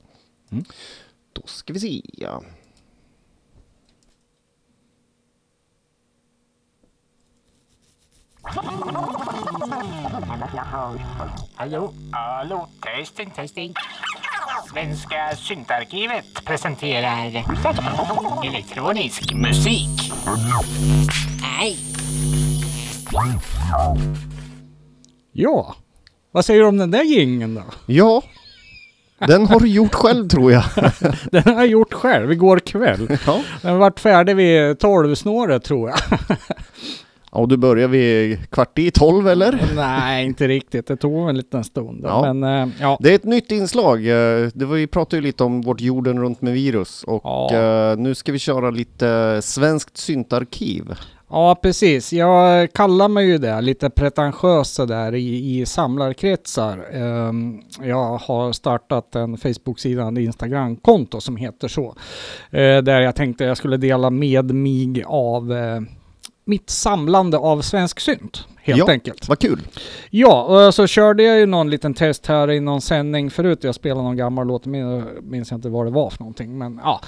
Mm. 0.52 0.64
Då 1.34 1.42
ska 1.46 1.74
vi 1.74 1.80
se. 1.80 2.02
Ja. 2.14 2.44
Hallå, 11.56 11.94
hallå, 12.12 12.68
testing, 12.82 13.32
testing. 13.36 13.74
Svenska 14.74 15.36
syntarkivet 15.36 16.46
presenterar 16.46 17.44
elektronisk 18.46 19.34
musik. 19.34 20.12
Nej. 21.42 21.78
Ja, 25.32 25.76
vad 26.32 26.46
säger 26.46 26.62
du 26.62 26.68
om 26.68 26.78
den 26.78 26.92
där 26.92 27.04
gingen 27.04 27.56
då? 27.56 27.64
ja, 27.86 28.24
den 29.28 29.48
har 29.48 29.60
du 29.60 29.68
gjort 29.68 29.94
själv 29.96 30.28
tror 30.28 30.52
jag. 30.52 30.64
Den 31.32 31.44
har 31.44 31.54
jag 31.54 31.68
gjort 31.68 31.94
själv 31.94 32.32
igår 32.32 32.60
kväll. 32.60 33.18
ja. 33.26 33.42
Den 33.62 33.72
har 33.72 33.80
varit 33.80 34.00
färdig 34.00 34.36
vid 34.36 34.80
12 34.80 35.16
snåret 35.16 35.64
tror 35.64 35.90
jag. 35.90 36.00
Och 37.34 37.48
du 37.48 37.58
börjar 37.58 37.88
vid 37.88 38.50
kvart 38.52 38.80
i 38.80 38.92
tolv 38.92 39.28
eller? 39.28 39.62
Nej, 39.76 40.26
inte 40.26 40.48
riktigt. 40.48 40.88
Det 40.88 40.96
tog 40.98 41.30
en 41.30 41.38
liten 41.38 41.64
stund. 41.64 42.02
Ja. 42.04 42.34
Men 42.34 42.44
eh, 42.64 42.74
ja. 42.82 42.98
Det 43.02 43.12
är 43.12 43.16
ett 43.16 43.24
nytt 43.24 43.52
inslag. 43.52 43.98
Eh, 44.08 44.48
Det 44.54 44.66
var, 44.66 44.76
vi 44.76 44.88
pratade 44.88 45.16
ju 45.16 45.22
lite 45.22 45.44
om 45.44 45.62
vårt 45.62 45.82
jorden 45.82 46.20
runt 46.20 46.42
med 46.42 46.54
virus 46.54 47.04
och 47.04 47.22
Ja. 47.24 47.50
eh, 47.92 47.98
nu 47.98 48.16
ska 48.16 48.32
vi 48.32 48.40
köra 48.40 48.70
lite 48.70 49.40
svenskt 49.44 49.98
syntarkiv. 49.98 50.84
ja, 51.30 51.56
precis. 51.62 52.14
Jag 52.14 52.74
kallar 52.74 53.08
mig 53.08 53.26
ju 53.28 53.38
det 53.38 53.62
lite 53.62 53.90
pretentiösa 53.90 54.86
där 54.86 55.16
i, 55.16 55.60
i 55.60 55.66
samlarkretsar. 55.66 56.86
Ehm, 56.94 57.62
jag 57.84 58.18
har 58.18 58.52
startat 58.52 59.16
en 59.16 59.38
Facebook-sida 59.38 60.04
en 60.04 60.18
Instagram-konto 60.18 61.22
som 61.22 61.36
heter 61.38 61.68
så. 61.68 61.96
Där 62.52 63.02
jag 63.02 63.16
tänkte 63.16 63.44
jag 63.44 63.58
skulle 63.58 63.78
dela 63.78 64.10
med 64.10 64.56
mig 64.56 65.04
av 65.08 65.54
mitt 66.52 66.70
samlande 66.70 67.38
av 67.38 67.62
svensk 67.62 68.00
synt. 68.00 68.46
Helt 68.64 68.80
Ja. 68.80 68.92
enkelt. 68.92 69.28
Vad 69.30 69.40
kul! 69.40 69.60
Ja, 70.10 70.44
och 70.68 70.74
så 70.74 70.88
körde 70.88 71.24
jag 71.24 71.40
ju 71.40 71.46
någon 71.46 71.70
liten 71.70 71.94
test 71.94 72.28
här 72.28 72.52
i 72.52 72.60
någon 72.60 72.82
sändning 72.82 73.32
förut. 73.32 73.60
Jag 73.64 73.76
spelade 73.76 74.02
någon 74.04 74.18
gammal 74.18 74.48
låt, 74.48 74.66
min- 74.66 75.04
minns 75.22 75.52
jag 75.52 75.58
inte 75.58 75.70
vad 75.70 75.86
det 75.86 75.92
var 75.92 76.10
för 76.10 76.20
någonting. 76.20 76.58
Men 76.58 76.80
ja, 76.84 77.02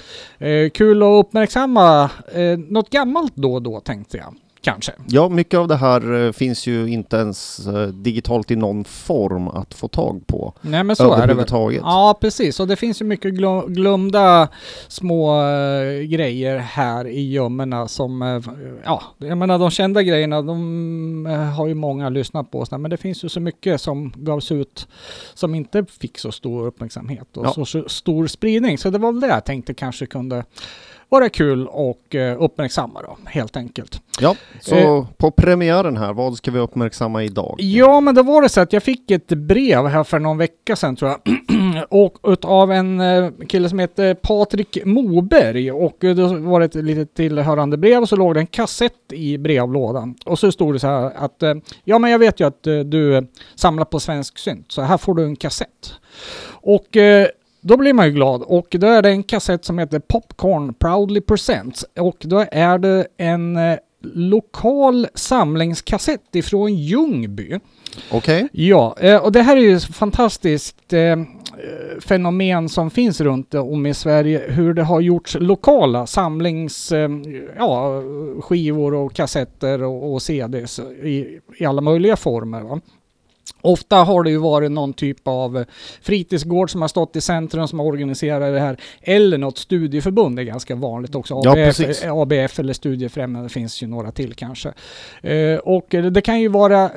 eh, 0.46 0.70
kul 0.70 1.02
att 1.02 1.26
uppmärksamma 1.26 2.10
eh, 2.34 2.58
något 2.68 2.90
gammalt 2.90 3.32
då 3.36 3.54
och 3.54 3.62
då 3.62 3.80
tänkte 3.80 4.16
jag. 4.16 4.34
Kanske. 4.64 4.92
Ja, 5.06 5.28
mycket 5.28 5.58
av 5.60 5.68
det 5.68 5.76
här 5.76 6.26
eh, 6.26 6.32
finns 6.32 6.66
ju 6.66 6.86
inte 6.90 7.16
ens 7.16 7.66
eh, 7.66 7.86
digitalt 7.88 8.50
i 8.50 8.56
någon 8.56 8.84
form 8.84 9.48
att 9.48 9.74
få 9.74 9.88
tag 9.88 10.26
på 10.26 10.52
Nej 10.60 10.84
men 10.84 10.96
så 10.96 11.12
är 11.12 11.26
det 11.26 11.34
väl. 11.34 11.46
Ja, 11.82 12.18
precis. 12.20 12.60
Och 12.60 12.68
det 12.68 12.76
finns 12.76 13.00
ju 13.00 13.04
mycket 13.04 13.34
glö- 13.34 13.68
glömda 13.68 14.48
små 14.88 15.42
eh, 15.42 16.00
grejer 16.02 16.58
här 16.58 17.06
i 17.06 17.30
gömmorna 17.32 17.88
som, 17.88 18.42
ja, 18.84 19.02
jag 19.18 19.38
menar 19.38 19.58
de 19.58 19.70
kända 19.70 20.02
grejerna, 20.02 20.42
de 20.42 21.26
har 21.56 21.66
ju 21.66 21.74
många 21.74 22.08
lyssnat 22.08 22.50
på. 22.50 22.64
Men 22.70 22.90
det 22.90 22.96
finns 22.96 23.24
ju 23.24 23.28
så 23.28 23.40
mycket 23.40 23.80
som 23.80 24.12
gavs 24.16 24.52
ut 24.52 24.88
som 25.34 25.54
inte 25.54 25.84
fick 26.00 26.18
så 26.18 26.32
stor 26.32 26.66
uppmärksamhet 26.66 27.36
och 27.36 27.46
Ja. 27.46 27.52
så, 27.52 27.64
så 27.64 27.88
stor 27.88 28.26
spridning. 28.26 28.78
Så 28.78 28.90
det 28.90 28.98
var 28.98 29.12
väl 29.12 29.20
det 29.20 29.26
jag 29.28 29.44
tänkte 29.44 29.74
kanske 29.74 30.06
kunde 30.06 30.44
vara 31.08 31.28
kul 31.28 31.66
och 31.66 32.14
eh, 32.14 32.42
uppmärksamma 32.42 33.02
då, 33.02 33.16
helt 33.24 33.56
enkelt. 33.56 34.00
Ja, 34.20 34.36
så 34.60 34.74
Eh. 34.74 35.06
på 35.16 35.30
premiären 35.30 35.96
här, 35.96 36.12
vad 36.12 36.36
ska 36.36 36.50
vi 36.50 36.58
uppmärksamma 36.58 37.24
idag? 37.24 37.56
Ja, 37.58 38.00
men 38.00 38.14
då 38.14 38.22
var 38.22 38.42
det 38.42 38.48
så 38.48 38.60
att 38.60 38.72
jag 38.72 38.82
fick 38.82 39.10
ett 39.10 39.28
brev 39.28 39.86
här 39.86 40.04
för 40.04 40.18
någon 40.18 40.38
vecka 40.38 40.76
sedan 40.76 40.96
tror 40.96 41.10
jag. 41.10 41.20
och 41.88 42.18
utav 42.32 42.72
en 42.72 43.00
eh, 43.00 43.30
kille 43.48 43.68
som 43.68 43.78
heter 43.78 44.14
Patrik 44.14 44.78
Moberg. 44.84 45.72
Och 45.72 45.96
då 46.00 46.26
var 46.38 46.60
det 46.60 46.66
ett 46.66 46.74
litet 46.74 47.14
tillhörande 47.14 47.76
brev 47.76 48.02
och 48.02 48.08
så 48.08 48.16
låg 48.16 48.34
det 48.34 48.40
en 48.40 48.46
kassett 48.46 49.12
i 49.12 49.38
brevlådan. 49.38 50.14
Och 50.24 50.38
så 50.38 50.52
stod 50.52 50.74
det 50.74 50.78
så 50.78 50.86
här 50.86 51.12
att 51.16 51.42
eh, 51.42 51.54
ja, 51.84 51.98
men 51.98 52.10
jag 52.10 52.18
vet 52.18 52.40
ju 52.40 52.46
att 52.46 52.62
du 52.62 53.26
samlar 53.54 53.84
på 53.84 54.00
svensk 54.00 54.38
synt, 54.38 54.72
så 54.72 54.82
här 54.82 54.98
får 54.98 55.14
du 55.14 55.24
en 55.24 55.36
kassett. 55.36 55.94
Och 56.50 56.96
då 57.64 57.76
blir 57.76 57.92
man 57.92 58.06
ju 58.06 58.12
glad 58.12 58.42
och 58.42 58.66
då 58.70 58.86
är 58.86 59.02
det 59.02 59.10
en 59.10 59.22
kassett 59.22 59.64
som 59.64 59.78
heter 59.78 59.98
Popcorn 59.98 60.74
Proudly 60.74 61.20
Presents 61.20 61.84
och 61.98 62.16
då 62.20 62.44
är 62.50 62.78
det 62.78 63.06
en 63.16 63.56
eh, 63.56 63.78
lokal 64.02 65.06
samlingskassett 65.14 66.36
ifrån 66.36 66.74
Ljungby. 66.74 67.60
Okej? 68.12 68.48
Ja, 68.52 68.96
eh, 69.00 69.24
och 69.24 69.32
det 69.32 69.42
här 69.42 69.56
är 69.56 69.60
ju 69.60 69.76
ett 69.76 69.84
fantastiskt 69.84 70.92
eh, 70.92 71.00
eh, 71.00 71.16
fenomen 72.00 72.68
som 72.68 72.90
finns 72.90 73.20
runt 73.20 73.54
om 73.54 73.86
i 73.86 73.94
Sverige, 73.94 74.42
hur 74.48 74.74
det 74.74 74.82
har 74.82 75.00
gjorts 75.00 75.36
lokala 75.40 76.06
samlings, 76.06 76.92
eh, 76.92 77.10
ja, 77.56 78.02
skivor 78.40 78.94
och 78.94 79.14
kassetter 79.14 79.82
och, 79.82 80.12
och 80.12 80.22
CDs 80.22 80.80
i, 81.02 81.40
i 81.58 81.64
alla 81.64 81.80
möjliga 81.80 82.16
former. 82.16 82.60
Va? 82.60 82.80
Ofta 83.60 83.96
har 83.96 84.22
det 84.22 84.30
ju 84.30 84.38
varit 84.38 84.70
någon 84.70 84.92
typ 84.92 85.28
av 85.28 85.58
eh, 85.58 85.64
fritidsgård 86.02 86.70
som 86.70 86.80
har 86.80 86.88
stått 86.88 87.16
i 87.16 87.20
centrum 87.20 87.68
som 87.68 87.78
har 87.78 87.86
organiserat 87.86 88.52
det 88.52 88.60
här. 88.60 88.76
Eller 89.02 89.38
något 89.38 89.58
studieförbund 89.58 90.38
är 90.38 90.42
ganska 90.42 90.74
vanligt 90.74 91.14
också. 91.14 91.40
Ja, 91.44 91.50
ABF, 91.50 91.76
precis. 91.76 92.04
ABF 92.04 92.58
eller 92.58 92.72
Studiefrämjande 92.72 93.48
finns 93.48 93.82
ju 93.82 93.86
några 93.86 94.12
till 94.12 94.34
kanske. 94.34 94.72
Eh, 95.22 95.56
och 95.56 95.94
eh, 95.94 96.04
det 96.04 96.20
kan 96.20 96.40
ju 96.40 96.48
vara 96.48 96.90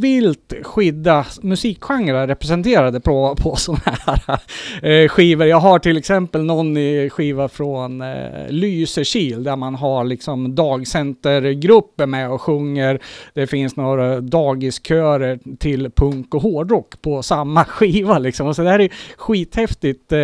vilt 0.00 0.52
skilda 0.62 1.26
musikgenrer 1.42 2.26
representerade 2.26 3.00
på, 3.00 3.36
på 3.36 3.56
sådana 3.56 3.98
här 4.06 4.40
eh, 4.82 5.08
skivor. 5.08 5.46
Jag 5.46 5.60
har 5.60 5.78
till 5.78 5.96
exempel 5.96 6.44
någon 6.44 6.76
skiva 7.10 7.48
från 7.48 8.00
eh, 8.00 8.48
Lysekil 8.48 9.44
där 9.44 9.56
man 9.56 9.74
har 9.74 10.04
liksom 10.04 10.54
dagcentergrupper 10.54 12.06
med 12.06 12.30
och 12.30 12.40
sjunger. 12.40 13.00
Det 13.34 13.46
finns 13.46 13.76
några 13.76 14.20
dagiskörer 14.20 15.38
till 15.58 15.90
punk 15.94 16.34
och 16.34 16.42
hårdrock 16.42 17.02
på 17.02 17.22
samma 17.22 17.64
skiva 17.68 18.18
liksom. 18.18 18.46
Och 18.46 18.56
så 18.56 18.62
det 18.62 18.70
här 18.70 18.80
är 18.80 18.88
skithäftigt 19.16 20.12
eh, 20.12 20.18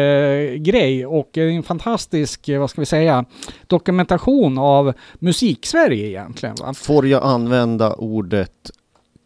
grej 0.58 1.06
och 1.06 1.38
en 1.38 1.62
fantastisk, 1.62 2.48
eh, 2.48 2.60
vad 2.60 2.70
ska 2.70 2.80
vi 2.80 2.86
säga, 2.86 3.24
dokumentation 3.66 4.58
av 4.58 4.92
musik-Sverige 5.18 6.06
egentligen. 6.06 6.54
Va? 6.60 6.74
Får 6.74 7.06
jag 7.06 7.22
använda 7.22 7.94
ordet 7.94 8.70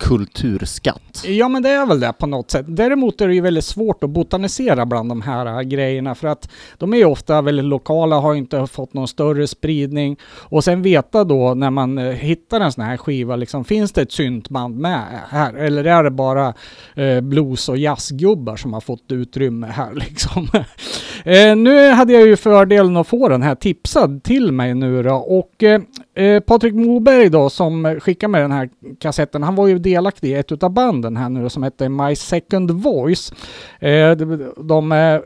kulturskatt? 0.05 1.24
Ja 1.26 1.48
men 1.48 1.62
det 1.62 1.68
är 1.68 1.86
väl 1.86 2.00
det 2.00 2.12
på 2.12 2.26
något 2.26 2.50
sätt. 2.50 2.66
Däremot 2.68 3.20
är 3.20 3.28
det 3.28 3.34
ju 3.34 3.40
väldigt 3.40 3.64
svårt 3.64 4.05
att 4.05 4.11
botanisera 4.11 4.86
bland 4.86 5.09
de 5.09 5.22
här 5.22 5.46
äh, 5.46 5.61
grejerna 5.61 6.14
för 6.14 6.28
att 6.28 6.48
de 6.78 6.92
är 6.92 6.96
ju 6.96 7.05
ofta 7.05 7.42
väldigt 7.42 7.64
lokala, 7.64 8.16
har 8.16 8.34
inte 8.34 8.66
fått 8.66 8.94
någon 8.94 9.09
större 9.09 9.46
spridning. 9.46 10.16
Och 10.36 10.64
sen 10.64 10.82
veta 10.82 11.24
då 11.24 11.55
när 11.55 11.70
man 11.70 11.98
äh, 11.98 12.05
hittar 12.05 12.61
en 12.61 12.72
sån 12.72 12.84
här 12.84 12.96
skiva, 12.96 13.36
liksom, 13.36 13.64
finns 13.64 13.92
det 13.92 14.02
ett 14.02 14.12
syntband 14.12 14.76
med 14.76 15.02
här? 15.28 15.55
Eller 15.55 15.84
är 15.84 16.05
det 16.05 16.11
bara 16.11 16.55
eh, 16.94 17.20
blues 17.20 17.68
och 17.68 17.76
jazzgubbar 17.76 18.57
som 18.57 18.72
har 18.72 18.80
fått 18.80 19.12
utrymme 19.12 19.66
här 19.66 19.94
liksom? 19.94 20.48
eh, 21.24 21.57
nu 21.57 21.90
hade 21.90 22.12
jag 22.12 22.26
ju 22.26 22.36
fördelen 22.36 22.96
att 22.96 23.09
få 23.09 23.28
den 23.28 23.42
här 23.42 23.55
tipsad 23.55 24.22
till 24.22 24.52
mig 24.52 24.74
nu 24.74 25.02
då 25.02 25.14
och 25.14 25.62
eh, 25.62 25.80
eh 26.14 26.40
Patrik 26.40 26.74
Moberg 26.74 27.28
då 27.28 27.50
som 27.50 28.00
skickade 28.00 28.30
med 28.30 28.40
den 28.40 28.52
här 28.52 28.68
kassetten, 28.98 29.42
han 29.42 29.55
var 29.55 29.66
ju 29.66 29.78
delaktig 29.95 30.30
i 30.30 30.34
ett 30.34 30.53
utav 30.53 30.70
banden 30.70 31.16
här 31.16 31.28
nu 31.28 31.49
som 31.49 31.62
hette 31.62 31.88
My 31.88 32.16
Second 32.16 32.70
Voice. 32.70 33.32
Eh, 33.78 34.11
de 34.11 34.53
de 34.57 34.92
eh, 34.92 35.20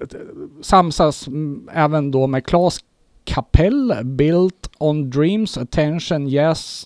samsas 0.62 1.26
mm, 1.26 1.68
även 1.72 2.10
då 2.10 2.26
med 2.26 2.46
Klas 2.46 2.78
Kapell, 3.24 3.94
Built 4.04 4.70
on 4.78 5.10
Dreams, 5.10 5.58
Attention, 5.58 6.28
Yes, 6.28 6.84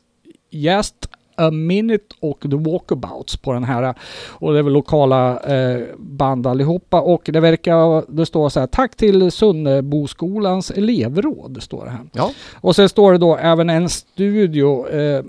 Yes 0.51 0.95
A 1.37 1.51
Minute 1.51 2.14
och 2.20 2.41
The 2.41 2.57
Walkabouts 2.57 3.37
på 3.37 3.53
den 3.53 3.64
här. 3.64 3.95
Och 4.28 4.53
det 4.53 4.59
är 4.59 4.62
väl 4.62 4.72
lokala 4.72 5.41
eh, 5.41 5.80
band 5.99 6.47
allihopa. 6.47 7.01
Och 7.01 7.22
det 7.24 7.41
verkar, 7.41 8.12
det 8.12 8.26
står 8.26 8.49
så 8.49 8.61
här, 8.61 8.66
tack 8.66 8.97
till 8.97 9.30
Sunneboskolans 9.30 10.70
elevråd, 10.70 11.62
står 11.62 11.85
det 11.85 11.91
här. 11.91 12.01
Ja. 12.12 12.30
Och 12.55 12.76
sen 12.76 12.89
står 12.89 13.12
det 13.12 13.18
då 13.18 13.37
även 13.37 13.70
en 13.70 13.89
studio 13.89 14.89
eh, 14.89 15.24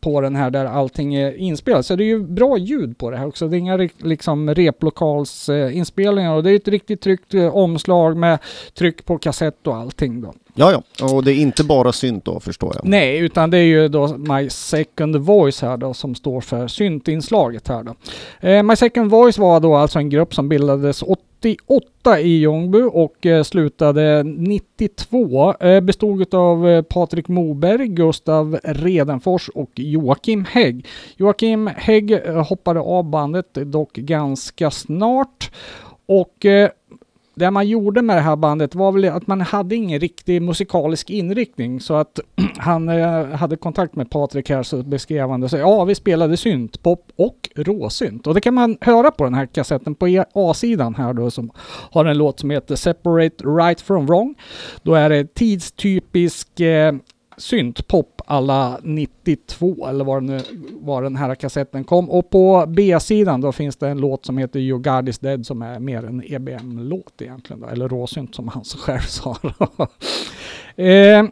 på 0.00 0.20
den 0.20 0.36
här 0.36 0.50
där 0.50 0.64
allting 0.64 1.14
är 1.14 1.36
inspelat. 1.36 1.86
Så 1.86 1.96
det 1.96 2.04
är 2.04 2.06
ju 2.06 2.20
bra 2.22 2.58
ljud 2.58 2.98
på 2.98 3.10
det 3.10 3.16
här 3.16 3.26
också. 3.26 3.48
Det 3.48 3.56
är 3.56 3.58
inga 3.58 3.88
liksom 3.98 4.54
replokalsinspelningar 4.54 6.34
och 6.34 6.42
det 6.42 6.50
är 6.50 6.56
ett 6.56 6.68
riktigt 6.68 7.00
tryckt 7.00 7.34
eh, 7.34 7.56
omslag 7.56 8.16
med 8.16 8.38
tryck 8.74 9.04
på 9.04 9.18
kassett 9.18 9.66
och 9.66 9.76
allting 9.76 10.20
då. 10.20 10.34
Ja, 10.54 10.82
ja. 10.98 11.12
Och 11.14 11.24
det 11.24 11.32
är 11.32 11.36
inte 11.36 11.64
bara 11.64 11.92
synt 11.92 12.24
då 12.24 12.40
förstår 12.40 12.72
jag. 12.76 12.84
Nej, 12.84 13.18
utan 13.18 13.50
det 13.50 13.58
är 13.58 13.62
ju 13.62 13.88
då 13.88 14.16
My 14.16 14.50
Second 14.50 15.16
Voice 15.16 15.62
här 15.62 15.76
då 15.76 15.94
som 15.94 16.14
står 16.14 16.40
för 16.40 16.68
syntinslaget 16.68 17.68
här 17.68 17.82
då. 17.82 17.94
Eh, 18.48 18.62
My 18.62 18.76
Second 18.76 19.10
Voice 19.10 19.38
var 19.38 19.60
då 19.60 19.74
alltså 19.74 19.98
en 19.98 20.10
grupp 20.10 20.34
som 20.34 20.48
bildades 20.48 21.02
88 21.02 22.20
i 22.20 22.28
Ljungby 22.28 22.82
och 22.92 23.26
eh, 23.26 23.42
slutade 23.42 24.22
92. 24.22 25.54
Eh, 25.54 25.80
bestod 25.80 26.34
av 26.34 26.68
eh, 26.68 26.82
Patrik 26.82 27.28
Moberg, 27.28 27.86
Gustav 27.88 28.58
Redenfors 28.64 29.48
och 29.48 29.70
Joakim 29.74 30.44
Hägg. 30.44 30.86
Joakim 31.16 31.70
Hägg 31.76 32.12
eh, 32.12 32.46
hoppade 32.46 32.80
av 32.80 33.04
bandet 33.04 33.54
dock 33.54 33.92
ganska 33.92 34.70
snart 34.70 35.50
och 36.06 36.46
eh, 36.46 36.70
det 37.40 37.50
man 37.50 37.68
gjorde 37.68 38.02
med 38.02 38.16
det 38.16 38.20
här 38.20 38.36
bandet 38.36 38.74
var 38.74 38.92
väl 38.92 39.04
att 39.04 39.26
man 39.26 39.40
hade 39.40 39.76
ingen 39.76 40.00
riktig 40.00 40.42
musikalisk 40.42 41.10
inriktning 41.10 41.80
så 41.80 41.94
att 41.94 42.20
han 42.58 42.88
eh, 42.88 43.24
hade 43.24 43.56
kontakt 43.56 43.96
med 43.96 44.10
Patrik 44.10 44.50
här 44.50 44.62
så 44.62 44.82
beskrev 44.82 45.30
han 45.30 45.40
det 45.40 45.48
så 45.48 45.56
ja 45.56 45.84
vi 45.84 45.94
spelade 45.94 46.36
synt, 46.36 46.82
pop 46.82 47.12
och 47.16 47.50
råsynt 47.56 48.26
och 48.26 48.34
det 48.34 48.40
kan 48.40 48.54
man 48.54 48.76
höra 48.80 49.10
på 49.10 49.24
den 49.24 49.34
här 49.34 49.46
kassetten 49.46 49.94
på 49.94 50.08
e- 50.08 50.24
A-sidan 50.34 50.94
här 50.94 51.12
då 51.12 51.30
som 51.30 51.50
har 51.90 52.04
en 52.04 52.18
låt 52.18 52.40
som 52.40 52.50
heter 52.50 52.76
Separate 52.76 53.44
Right 53.44 53.80
from 53.80 54.06
Wrong. 54.06 54.34
Då 54.82 54.94
är 54.94 55.10
det 55.10 55.34
tidstypisk 55.34 56.60
eh, 56.60 56.92
syntpop 57.40 58.22
alla 58.26 58.78
92 58.82 59.86
eller 59.86 60.04
vad, 60.04 60.22
nu, 60.22 60.40
var 60.72 61.02
den 61.02 61.16
här 61.16 61.34
kassetten 61.34 61.84
kom. 61.84 62.10
Och 62.10 62.30
på 62.30 62.64
B-sidan 62.68 63.40
då 63.40 63.52
finns 63.52 63.76
det 63.76 63.88
en 63.88 64.00
låt 64.00 64.26
som 64.26 64.38
heter 64.38 64.60
You 64.60 64.78
God 64.78 65.08
Is 65.08 65.18
Dead 65.18 65.46
som 65.46 65.62
är 65.62 65.78
mer 65.78 66.04
en 66.04 66.22
EBM-låt 66.26 67.22
egentligen 67.22 67.60
då, 67.60 67.66
eller 67.66 67.88
råsynt 67.88 68.34
som 68.34 68.48
han 68.48 68.64
själv 68.64 69.00
sa. 69.08 69.36
eh, 70.76 71.24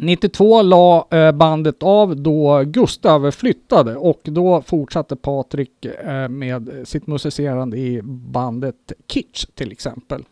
92 0.00 0.62
la 0.62 1.06
eh, 1.10 1.32
bandet 1.32 1.82
av 1.82 2.16
då 2.16 2.62
Gustav 2.64 3.30
flyttade 3.30 3.96
och 3.96 4.20
då 4.24 4.62
fortsatte 4.62 5.16
Patrik 5.16 5.84
eh, 5.84 6.28
med 6.28 6.70
sitt 6.84 7.06
musicerande 7.06 7.76
i 7.76 8.00
bandet 8.04 8.92
Kitsch 9.08 9.46
till 9.54 9.72
exempel. 9.72 10.24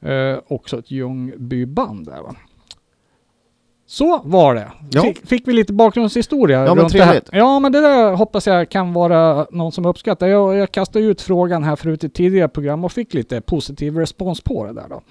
Eh, 0.00 0.38
också 0.48 0.78
ett 0.78 0.90
Ljungbyband 0.90 2.06
där 2.06 2.22
va. 2.22 2.34
Så 3.92 4.20
var 4.24 4.54
det. 4.54 4.72
Ja. 4.90 5.02
Fick, 5.02 5.26
fick 5.26 5.48
vi 5.48 5.52
lite 5.52 5.72
bakgrundshistoria 5.72 6.64
Ja, 6.64 6.74
men 6.74 6.88
trevligt. 6.88 7.28
Ja, 7.32 7.58
men 7.58 7.72
det 7.72 7.80
där 7.80 8.12
hoppas 8.12 8.46
jag 8.46 8.68
kan 8.68 8.92
vara 8.92 9.46
någon 9.50 9.72
som 9.72 9.86
uppskattar. 9.86 10.26
Jag, 10.26 10.56
jag 10.56 10.72
kastade 10.72 11.04
ut 11.04 11.20
frågan 11.20 11.64
här 11.64 11.76
förut 11.76 12.04
i 12.04 12.08
tidigare 12.08 12.48
program 12.48 12.84
och 12.84 12.92
fick 12.92 13.14
lite 13.14 13.40
positiv 13.40 13.96
respons 13.96 14.40
på 14.40 14.66
det 14.66 14.72
där 14.72 14.84
då. 14.88 15.02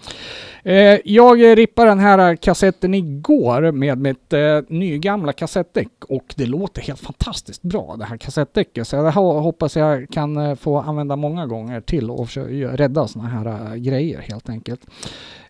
Eh, 0.63 0.99
jag 1.05 1.57
rippade 1.57 1.89
den 1.89 1.99
här 1.99 2.35
kassetten 2.35 2.93
igår 2.93 3.71
med 3.71 3.97
mitt 3.97 4.33
eh, 4.33 4.59
nygamla 4.67 5.33
kassettdäck 5.33 6.05
och 6.07 6.33
det 6.35 6.45
låter 6.45 6.81
helt 6.81 6.99
fantastiskt 6.99 7.61
bra 7.61 7.95
det 7.99 8.05
här 8.05 8.17
kassettdäcket. 8.17 8.87
Så 8.87 8.95
det 8.95 9.09
här 9.09 9.39
hoppas 9.39 9.75
jag 9.75 10.09
kan 10.09 10.37
eh, 10.37 10.55
få 10.55 10.77
använda 10.77 11.15
många 11.15 11.45
gånger 11.47 11.81
till 11.81 12.09
och 12.09 12.27
försöka 12.27 12.77
rädda 12.77 13.07
sådana 13.07 13.29
här 13.29 13.45
eh, 13.45 13.75
grejer 13.75 14.19
helt 14.19 14.49
enkelt. 14.49 14.81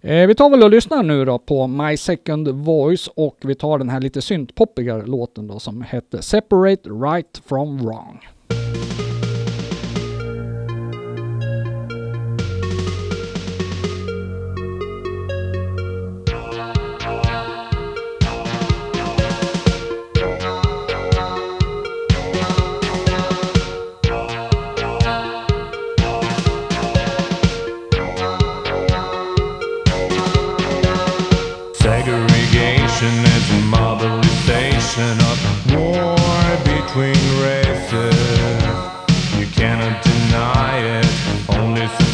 Eh, 0.02 0.28
vi 0.28 0.36
tar 0.36 0.50
väl 0.50 0.64
och 0.64 0.70
lyssnar 0.70 1.04
nu 1.04 1.26
då 1.26 1.40
på 1.40 1.68
My 1.68 1.98
Second 1.98 2.48
Voice 2.48 3.08
och 3.16 3.38
vi 3.42 3.56
tar 3.56 3.78
den 3.78 3.90
här 3.90 4.02
lite 4.02 4.22
syntpoppigare 4.22 5.06
låten 5.06 5.48
då 5.48 5.60
som 5.60 5.82
hette 5.82 6.22
Separate 6.22 6.90
Right 6.90 7.42
From 7.46 7.78
Wrong. 7.78 8.20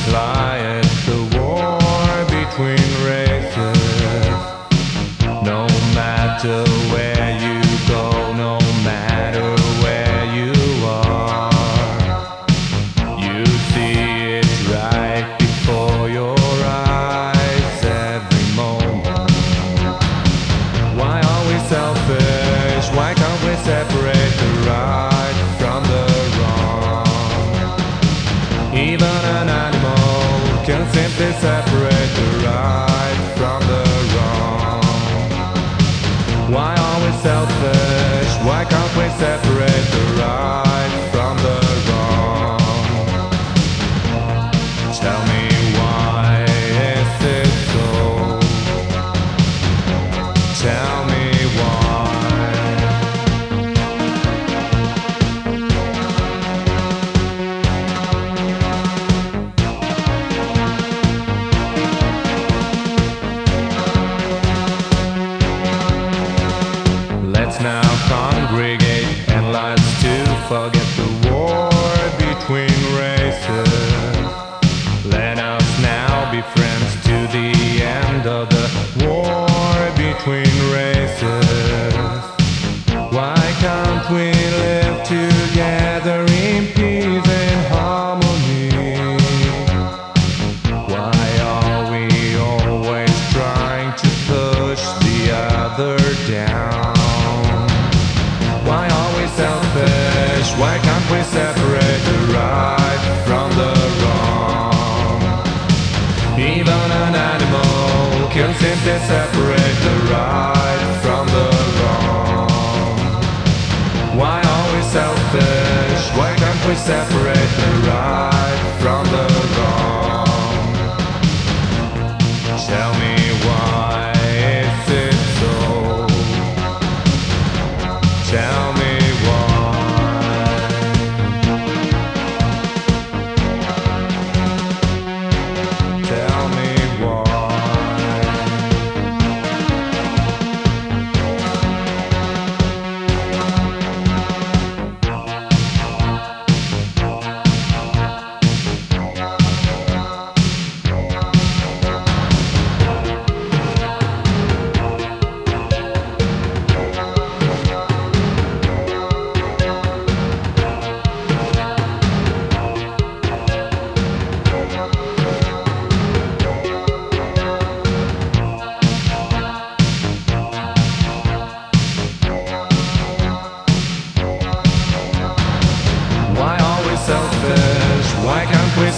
fly. 0.08 0.37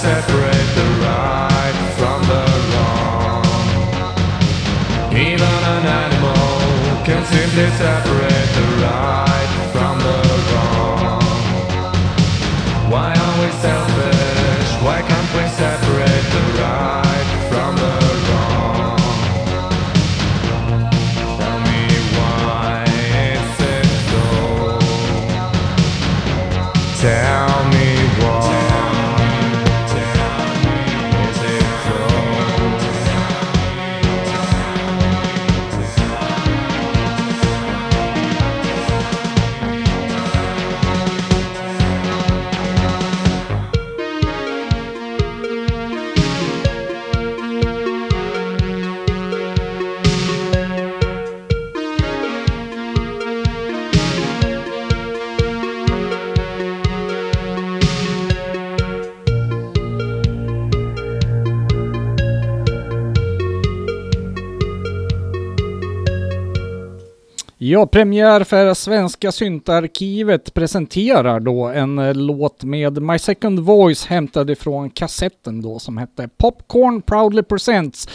separate 0.02 0.70
the 0.76 0.88
right 1.04 1.78
from 1.98 2.22
the 2.32 2.44
wrong. 2.72 3.44
Even 5.12 5.60
an 5.76 5.86
animal 6.04 7.04
can 7.04 7.26
simply 7.26 7.70
separate. 7.78 8.09
Ja, 67.80 67.86
premiär 67.86 68.44
för 68.44 68.74
Svenska 68.74 69.32
syntarkivet 69.32 70.54
presenterar 70.54 71.40
då 71.40 71.68
en 71.68 72.00
eh, 72.00 72.14
låt 72.14 72.64
med 72.64 73.02
My 73.02 73.20
Second 73.20 73.60
Voice 73.60 74.06
hämtad 74.06 74.50
ifrån 74.50 74.90
kassetten 74.90 75.62
då 75.62 75.80
som 75.80 75.98
hette 75.98 76.30
Popcorn 76.38 77.02
Proudly 77.02 77.44
Presents. 77.44 78.08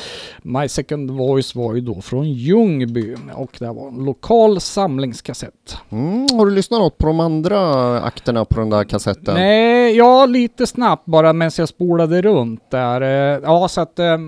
My 0.42 0.68
Second 0.68 1.10
Voice 1.10 1.54
var 1.54 1.74
ju 1.74 1.80
då 1.80 2.00
från 2.00 2.30
Ljungby 2.30 3.16
och 3.34 3.56
det 3.58 3.66
var 3.66 3.88
en 3.88 4.04
lokal 4.04 4.60
samlingskassett. 4.60 5.76
Mm, 5.90 6.26
har 6.38 6.46
du 6.46 6.52
lyssnat 6.52 6.80
något 6.80 6.98
på 6.98 7.06
de 7.06 7.20
andra 7.20 8.00
akterna 8.00 8.44
på 8.44 8.60
den 8.60 8.70
där 8.70 8.84
kassetten? 8.84 9.34
Nej, 9.34 9.96
ja 9.96 10.26
lite 10.26 10.66
snabbt 10.66 11.06
bara 11.06 11.32
medan 11.32 11.52
jag 11.58 11.68
spolade 11.68 12.22
runt 12.22 12.70
där. 12.70 13.00
Eh, 13.00 13.40
Ja, 13.42 13.68
så 13.68 13.80
att 13.80 13.98
eh, 13.98 14.18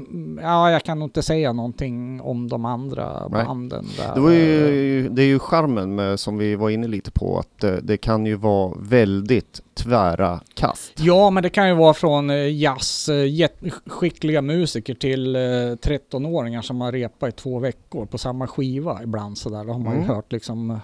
ja, 0.42 0.70
jag 0.70 0.82
kan 0.82 0.98
nog 0.98 1.06
inte 1.06 1.22
säga 1.22 1.52
någonting 1.52 2.20
om 2.20 2.48
de 2.48 2.64
andra 2.64 3.28
Nej. 3.28 3.44
banden 3.44 3.86
där. 3.98 4.14
Det, 4.14 4.20
var 4.20 4.30
ju, 4.30 5.08
det 5.08 5.22
är 5.26 5.30
ju 5.30 5.38
charmen 5.38 5.94
med, 5.94 6.20
som 6.20 6.38
vi 6.38 6.54
var 6.56 6.70
inne 6.70 6.86
lite 6.86 7.10
på, 7.10 7.38
att 7.38 7.64
eh, 7.64 7.72
det 7.72 7.96
kan 7.96 8.26
ju 8.26 8.34
vara 8.34 8.74
väldigt 8.80 9.62
tvära 9.74 10.40
kast. 10.54 10.92
Ja, 11.00 11.30
men 11.30 11.42
det 11.42 11.50
kan 11.50 11.68
ju 11.68 11.74
vara 11.74 11.94
från 11.94 12.30
eh, 12.30 12.56
jazz, 12.56 13.08
eh, 13.08 13.48
skickliga 13.86 14.42
musiker 14.42 14.94
till 14.94 15.36
eh, 15.36 15.40
13-åringar 15.40 16.62
som 16.62 16.80
har 16.80 16.92
repat 16.92 17.28
i 17.28 17.32
två 17.32 17.58
veckor 17.58 18.06
på 18.06 18.18
samma 18.18 18.46
skiva 18.46 19.02
ibland 19.02 19.38
sådär. 19.38 19.64
Det 19.64 19.72
har 19.72 19.78
man 19.78 19.92
ju 19.92 19.96
Mm. 19.96 20.08
hört 20.08 20.32
liksom. 20.32 20.80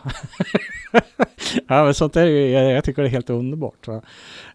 ja, 1.69 1.85
men 1.85 1.95
sånt 1.95 2.17
är 2.17 2.27
ju, 2.27 2.49
jag, 2.51 2.85
tycker 2.85 3.03
det 3.03 3.09
är 3.09 3.11
helt 3.11 3.31
underbart. 3.31 3.89
Va? 3.89 4.03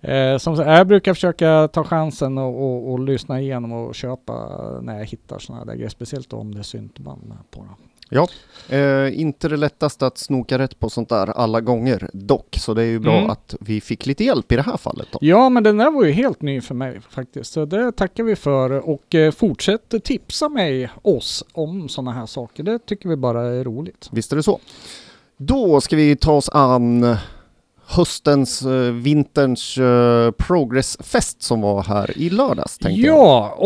Eh, 0.01 0.37
som, 0.37 0.55
jag 0.55 0.87
brukar 0.87 1.13
försöka 1.13 1.67
ta 1.73 1.83
chansen 1.83 2.37
och, 2.37 2.63
och, 2.63 2.91
och 2.91 2.99
lyssna 2.99 3.41
igenom 3.41 3.71
och 3.71 3.95
köpa 3.95 4.33
när 4.81 4.97
jag 4.97 5.05
hittar 5.05 5.39
sådana 5.39 5.65
där 5.65 5.73
grejer. 5.73 5.89
Speciellt 5.89 6.33
om 6.33 6.53
det 6.53 6.59
är 6.59 6.63
syntband 6.63 7.33
på 7.51 7.59
dem. 7.59 7.75
Ja, 8.09 8.27
eh, 8.69 9.19
inte 9.21 9.47
det 9.49 9.57
lättaste 9.57 10.07
att 10.07 10.17
snoka 10.17 10.59
rätt 10.59 10.79
på 10.79 10.89
sånt 10.89 11.09
där 11.09 11.27
alla 11.27 11.61
gånger 11.61 12.09
dock, 12.13 12.55
så 12.59 12.73
det 12.73 12.81
är 12.81 12.85
ju 12.85 12.99
bra 12.99 13.17
Mm. 13.17 13.29
att 13.29 13.55
vi 13.59 13.81
fick 13.81 14.05
lite 14.05 14.23
hjälp 14.23 14.51
i 14.51 14.55
det 14.55 14.61
här 14.61 14.77
fallet 14.77 15.07
då. 15.11 15.19
Ja, 15.21 15.49
men 15.49 15.63
den 15.63 15.77
där 15.77 15.91
var 15.91 16.03
ju 16.05 16.11
helt 16.11 16.41
ny 16.41 16.61
för 16.61 16.75
mig 16.75 17.01
faktiskt. 17.09 17.53
Så 17.53 17.65
det 17.65 17.91
tackar 17.91 18.23
vi 18.23 18.35
för 18.35 18.89
och 18.89 19.15
eh, 19.15 19.31
fortsätt 19.31 19.93
tipsa 20.03 20.49
mig, 20.49 20.89
oss, 21.01 21.43
om 21.53 21.89
sådana 21.89 22.11
här 22.11 22.25
saker. 22.25 22.63
Det 22.63 22.79
tycker 22.85 23.09
vi 23.09 23.15
bara 23.15 23.41
är 23.47 23.63
roligt. 23.63 24.09
Visst 24.11 24.31
är 24.31 24.35
det 24.35 24.43
så. 24.43 24.59
Då 25.37 25.81
ska 25.81 25.95
vi 25.95 26.15
ta 26.15 26.31
oss 26.31 26.49
an 26.49 27.15
höstens, 27.85 28.61
eh, 28.61 28.91
vinterns 28.91 29.77
eh, 29.77 30.31
progressfest 30.31 31.41
som 31.43 31.61
var 31.61 31.83
här 31.83 32.17
i 32.17 32.29
lördags 32.29 32.77
tänkte 32.77 33.01
jag. 33.07 33.17
Ja, 33.17 33.57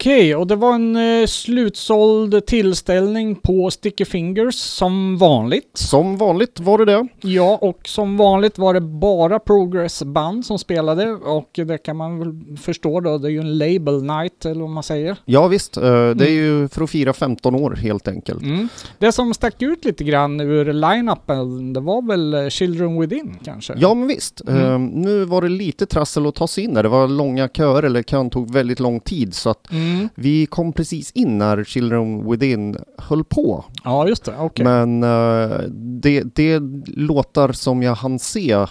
okej. 0.00 0.36
Och 0.36 0.46
det 0.46 0.56
var 0.56 0.74
en 0.74 0.96
eh, 0.96 1.26
slutsåld 1.26 2.46
tillställning 2.46 3.34
på 3.34 3.70
Sticky 3.70 4.04
Fingers 4.04 4.54
som 4.54 5.18
vanligt. 5.18 5.70
Som 5.74 6.16
vanligt 6.16 6.60
var 6.60 6.78
det 6.78 6.84
det. 6.84 7.08
Ja, 7.20 7.58
och 7.60 7.80
som 7.84 8.16
vanligt 8.16 8.58
var 8.58 8.74
det 8.74 8.80
bara 8.80 9.38
progressband 9.38 10.46
som 10.46 10.58
spelade 10.58 11.10
och 11.12 11.50
det 11.52 11.78
kan 11.78 11.96
man 11.96 12.18
väl 12.18 12.56
förstå 12.56 13.00
då. 13.00 13.18
Det 13.18 13.28
är 13.28 13.30
ju 13.30 13.40
en 13.40 13.58
label 13.58 14.02
night 14.02 14.44
eller 14.44 14.60
vad 14.60 14.70
man 14.70 14.82
säger. 14.82 15.16
Ja 15.24 15.48
visst, 15.48 15.76
eh, 15.76 16.10
det 16.10 16.26
är 16.26 16.32
ju 16.32 16.68
för 16.68 16.84
att 16.84 16.90
fira 16.90 17.12
15 17.12 17.54
år 17.54 17.70
helt 17.70 18.08
enkelt. 18.08 18.42
Mm. 18.42 18.68
Det 18.98 19.12
som 19.12 19.34
stack 19.34 19.62
ut 19.62 19.84
lite 19.84 20.04
grann 20.04 20.40
ur 20.40 20.72
line-upen, 20.72 21.72
det 21.72 21.80
var 21.80 22.02
väl 22.02 22.34
eh, 22.34 22.48
Children 22.48 23.00
Within 23.00 23.36
kanske? 23.44 23.74
Ja 23.76 23.94
men 23.94 24.08
visst, 24.08 24.40
Mm. 24.50 24.62
Eh, 24.64 24.78
nu 24.78 25.24
var 25.24 25.42
det 25.42 25.48
lite 25.48 25.86
trassel 25.86 26.26
att 26.26 26.34
ta 26.34 26.46
sig 26.46 26.64
in 26.64 26.74
där. 26.74 26.82
Det 26.82 26.88
var 26.88 27.08
långa 27.08 27.48
köer, 27.48 27.82
eller 27.82 28.02
kön 28.02 28.30
tog 28.30 28.52
väldigt 28.52 28.80
lång 28.80 29.00
tid 29.00 29.34
så 29.34 29.50
att 29.50 29.72
Mm. 29.90 30.08
vi 30.14 30.46
kom 30.46 30.72
precis 30.72 31.12
in 31.12 31.38
när 31.38 31.64
Children 31.64 32.30
Within 32.30 32.76
höll 32.98 33.24
på. 33.24 33.64
Ja, 33.84 34.08
just 34.08 34.24
det. 34.24 34.34
Okej. 34.38 34.64
Men 34.64 35.02
eh, 35.02 35.58
det, 36.02 36.22
det 36.34 36.60
låtar 36.86 37.52
som 37.52 37.82
jag 37.82 37.94
hann 37.94 38.18
se 38.18 38.66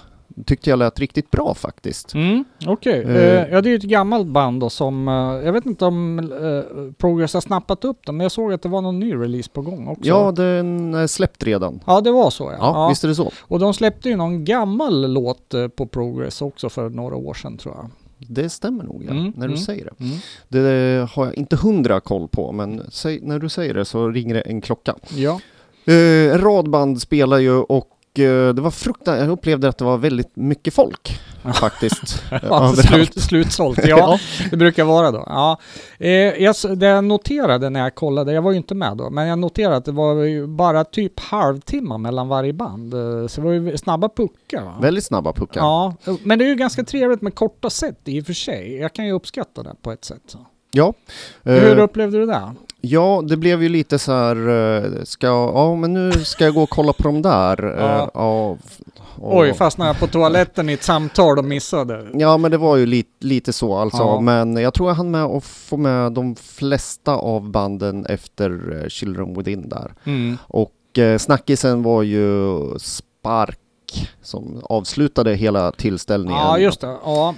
tyckte 0.45 0.70
jag 0.70 0.80
lät 0.80 0.99
riktigt 0.99 1.32
bra 1.32 1.53
faktiskt. 1.53 2.13
Mm, 2.13 2.43
Okej. 2.67 3.03
Eh. 3.03 3.15
Eh, 3.15 3.47
ja, 3.51 3.61
det 3.61 3.70
är 3.70 3.72
ju 3.72 3.76
ett 3.76 3.84
gammalt 3.84 4.28
band 4.28 4.61
då 4.61 4.70
som... 4.70 5.07
eh, 5.07 5.13
jag 5.45 5.53
vet 5.53 5.65
inte 5.65 5.86
om 5.86 6.30
Progress 6.97 7.34
har 7.34 7.41
snappat 7.41 7.86
upp 7.86 8.05
dem, 8.05 8.17
men 8.17 8.24
jag 8.24 8.32
såg 8.32 8.53
att 8.53 8.61
det 8.61 8.70
var 8.70 8.82
någon 8.82 8.99
ny 8.99 9.13
release 9.15 9.49
på 9.53 9.61
gång 9.61 9.88
också. 9.88 10.09
Ja, 10.09 10.32
den 10.32 10.93
är 10.93 11.07
släppt 11.07 11.43
redan. 11.43 11.80
Ja, 11.86 12.01
det 12.01 12.11
var 12.11 12.30
så 12.30 12.43
ja. 12.43 12.57
Ja, 12.59 12.89
visst 12.89 13.03
är 13.03 13.07
det 13.07 13.15
så. 13.15 13.32
Och 13.41 13.59
de 13.59 13.74
släppte 13.74 14.09
ju 14.09 14.15
någon 14.15 14.45
gammal 14.45 15.13
låt 15.13 15.53
på 15.76 15.86
Progress 15.86 16.41
också 16.41 16.70
för 16.70 16.89
några 16.89 17.15
år 17.15 17.34
sedan 17.34 17.57
tror 17.57 17.76
jag. 17.76 17.89
Det 18.20 18.49
stämmer 18.49 18.84
nog 18.84 19.03
ja, 19.03 19.11
Mm, 19.11 19.34
när 19.36 19.47
du 19.47 19.53
mm. 19.53 19.57
säger 19.57 19.86
det. 19.86 20.03
Mm. 20.03 20.17
Det 20.47 21.09
har 21.11 21.26
jag 21.26 21.36
inte 21.36 21.55
hundra 21.55 21.99
koll 21.99 22.28
på, 22.28 22.51
men 22.51 22.82
säg, 22.91 23.20
när 23.22 23.39
du 23.39 23.49
säger 23.49 23.74
det 23.74 23.86
så 23.86 24.09
ringer 24.09 24.34
det 24.34 24.41
en 24.41 24.61
klocka. 24.61 24.95
Ja. 25.15 25.39
Eh, 25.86 26.34
en 26.34 26.41
rad 26.41 26.70
band 26.70 27.01
spelar 27.01 27.38
ju 27.38 27.51
och 27.51 28.20
eh, 28.20 28.53
det 28.53 28.61
var 28.61 28.72
fruktansvärt, 28.72 29.26
jag 29.26 29.32
upplevde 29.32 29.70
att 29.70 29.78
det 29.78 29.86
var 29.86 29.97
väldigt 29.97 30.36
mycket 30.36 30.74
folk 30.74 31.20
faktiskt. 31.54 32.24
Ja, 32.44 32.74
slut, 32.76 33.22
slutsålt. 33.22 33.80
Ja, 33.88 34.20
det 34.52 34.58
brukar 34.58 34.84
vara 34.84 35.12
då. 35.12 35.24
Ja. 35.28 35.58
Eh, 35.98 36.10
jag, 36.12 36.56
det 36.76 36.86
jag 36.86 37.04
noterade 37.04 37.70
när 37.70 37.80
jag 37.80 37.96
kollade, 37.96 38.34
jag 38.34 38.42
var 38.42 38.52
ju 38.52 38.58
inte 38.58 38.76
med 38.76 38.98
då, 38.98 39.10
men 39.10 39.28
jag 39.28 39.40
noterade 39.40 39.76
att 39.76 39.86
det 39.86 39.92
var 39.92 40.14
ju 40.16 40.48
bara 40.48 40.84
typ 40.84 41.20
halvtimme 41.20 41.98
mellan 41.98 42.28
varje 42.28 42.54
band. 42.54 42.94
Eh, 42.94 43.28
Så 43.28 43.42
det 43.42 43.48
var 43.48 43.54
ju 43.54 43.78
snabba 43.78 44.10
puckar. 44.10 44.64
Va? 44.64 44.76
Väldigt 44.82 45.04
snabba 45.06 45.34
puckar. 45.34 45.62
Ja, 45.62 45.94
men 46.24 46.40
det 46.40 46.46
är 46.46 46.50
ju 46.50 46.56
ganska 46.56 46.84
trevligt 46.84 47.22
med 47.22 47.36
korta 47.36 47.70
set 47.70 48.00
i 48.06 48.22
och 48.22 48.26
för 48.26 48.34
sig. 48.34 48.78
Jag 48.78 48.94
kan 48.94 49.06
ju 49.06 49.12
uppskatta 49.12 49.64
det 49.64 49.74
på 49.82 49.92
ett 49.92 50.06
sätt. 50.06 50.22
Så. 50.28 50.38
Ja. 50.72 50.94
Eh, 51.44 51.54
Hur 51.54 51.78
upplevde 51.80 52.18
du 52.20 52.26
det? 52.26 52.54
ja, 52.82 53.22
det 53.30 53.38
blev 53.38 53.64
ju 53.64 53.70
lite 53.70 54.00
så 54.00 54.12
här, 54.12 54.50
eh, 54.50 55.04
ska, 55.04 55.28
ja 55.28 55.76
men 55.76 55.94
nu 55.94 56.12
ska 56.12 56.44
jag 56.46 56.54
gå 56.54 56.64
och 56.64 56.70
kolla 56.70 56.94
på 56.94 57.04
de 57.04 57.22
där. 57.22 57.76
Ja. 57.80 58.12
ja, 58.14 58.58
och- 59.22 59.38
Oj, 59.38 59.53
fastnade 59.53 59.89
jag 59.89 59.99
på 59.99 60.07
toaletten 60.07 60.70
i 60.70 60.74
ett 60.74 60.84
samtal 60.84 61.38
och 61.38 61.45
missade. 61.45 62.07
Ja 62.13 62.38
men 62.38 62.51
det 62.51 62.57
var 62.57 62.76
ju 62.78 62.86
lite, 62.86 63.09
lite 63.20 63.53
så 63.53 63.76
alltså, 63.76 63.97
Ja. 64.03 64.20
men 64.22 64.55
jag 64.57 64.74
tror 64.74 64.89
jag 64.89 64.95
hann 64.95 65.11
med 65.11 65.24
att 65.24 65.43
få 65.43 65.78
med 65.78 66.11
de 66.11 66.36
flesta 66.36 67.13
av 67.15 67.49
banden 67.51 68.05
efter 68.05 68.80
eh, 68.84 68.88
Children 68.89 69.34
Within 69.34 69.70
där. 69.70 69.93
Mm. 70.03 70.38
Och 70.47 70.97
eh, 70.97 71.17
snackisen 71.17 71.84
var 71.84 72.03
ju 72.03 72.49
Spark 72.80 73.59
som 74.22 74.61
avslutade 74.63 75.34
hela 75.36 75.72
tillställningen. 75.72 76.38
Ja, 76.41 76.57
just 76.57 76.82
det. 76.82 76.97
Ja. 77.05 77.36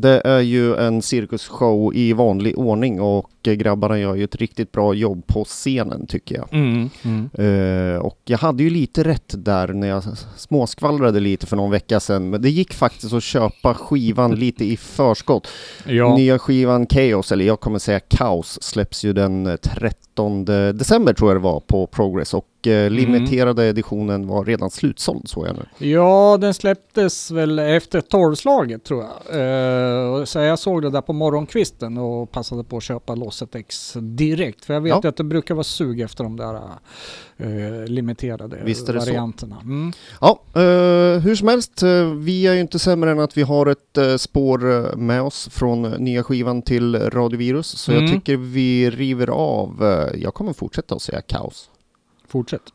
Det 0.00 0.22
är 0.24 0.40
ju 0.40 0.76
en 0.76 1.02
cirkusshow 1.02 1.94
i 1.94 2.12
vanlig 2.12 2.58
ordning 2.58 3.00
och 3.00 3.30
grabbarna 3.42 3.98
gör 3.98 4.14
ju 4.14 4.24
ett 4.24 4.36
riktigt 4.36 4.72
bra 4.72 4.94
jobb 4.94 5.26
på 5.26 5.44
scenen 5.44 6.06
tycker 6.06 6.34
jag. 6.34 6.48
Mm. 6.52 6.90
Mm. 7.02 7.30
Eh, 7.32 7.98
och 7.98 8.18
jag 8.24 8.38
hade 8.38 8.62
ju 8.62 8.70
lite 8.70 9.04
rätt 9.04 9.34
där 9.36 9.68
när 9.68 9.88
jag 9.88 10.02
småskvallrade 10.36 11.20
lite 11.20 11.46
för 11.46 11.56
någon 11.56 11.70
vecka 11.70 12.00
sedan. 12.00 12.30
Men 12.30 12.42
det 12.42 12.50
gick 12.50 12.74
faktiskt 12.74 13.12
att 13.12 13.22
köpa 13.22 13.74
skivan 13.74 14.34
lite 14.34 14.64
i 14.64 14.76
förskott. 14.76 15.48
Ja. 15.86 16.16
Nya 16.16 16.38
skivan 16.38 16.86
Chaos, 16.86 17.32
eller 17.32 17.44
jag 17.44 17.60
kommer 17.60 17.78
säga 17.78 18.00
Kaos, 18.00 18.62
släpps 18.62 19.04
ju 19.04 19.12
den 19.12 19.46
eh, 19.46 19.56
13 19.56 20.44
december 20.44 21.12
tror 21.12 21.30
jag 21.30 21.36
det 21.40 21.44
var 21.44 21.60
på 21.60 21.86
Progress 21.86 22.34
och 22.34 22.46
Eh, 22.66 22.86
mm. 22.86 22.92
limiterade 22.92 23.62
mm. 23.62 23.70
editionen 23.70 24.26
var 24.26 24.44
redan 24.44 24.70
slutsåld 24.70 25.28
såg 25.28 25.46
jag 25.46 25.56
nu. 25.56 25.86
Ja, 25.86 26.38
den 26.40 26.54
släpptes 26.54 27.30
väl 27.30 27.58
efter 27.58 28.00
tolvslaget 28.00 28.84
tror 28.84 29.04
jag. 29.04 29.40
Eh, 29.40 30.24
så 30.24 30.38
jag 30.38 30.58
såg 30.58 30.82
det 30.82 30.90
där 30.90 31.00
på 31.00 31.12
morgonkvisten 31.12 31.98
och 31.98 32.30
passade 32.30 32.64
på 32.64 32.76
att 32.76 32.82
köpa 32.82 33.14
låset 33.14 33.54
X 33.54 33.92
direkt. 34.00 34.64
För 34.64 34.74
jag 34.74 34.80
vet 34.80 34.98
ja. 35.02 35.08
att 35.08 35.16
det 35.16 35.24
brukar 35.24 35.54
vara 35.54 35.64
sug 35.64 36.00
efter 36.00 36.24
de 36.24 36.36
där 36.36 36.54
eh, 37.36 37.86
limiterade 37.86 38.58
Visst 38.64 38.88
är 38.88 38.92
det 38.92 38.98
varianterna. 38.98 39.56
Så. 39.56 39.66
Mm. 39.66 39.92
Ja, 40.20 40.40
eh, 40.54 41.20
hur 41.20 41.34
som 41.34 41.48
helst, 41.48 41.82
eh, 41.82 42.10
vi 42.10 42.46
är 42.46 42.52
ju 42.52 42.60
inte 42.60 42.78
sämre 42.78 43.10
än 43.10 43.20
att 43.20 43.36
vi 43.36 43.42
har 43.42 43.66
ett 43.66 44.20
spår 44.20 44.96
med 44.96 45.22
oss 45.22 45.48
från 45.52 45.82
nya 45.82 46.22
skivan 46.22 46.62
till 46.62 46.96
Radiovirus. 46.96 47.66
Så 47.66 47.92
mm. 47.92 48.04
jag 48.04 48.14
tycker 48.14 48.36
vi 48.36 48.90
river 48.90 49.30
av. 49.30 49.76
Jag 50.14 50.34
kommer 50.34 50.52
fortsätta 50.52 50.94
att 50.94 51.02
säga 51.02 51.20
kaos. 51.20 51.70
Fortsätt. 52.36 52.72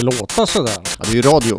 det 0.00 0.04
låta 0.04 0.46
sådär? 0.46 0.78
Ja, 0.98 1.04
det 1.04 1.10
är 1.10 1.14
ju 1.14 1.22
radio. 1.22 1.58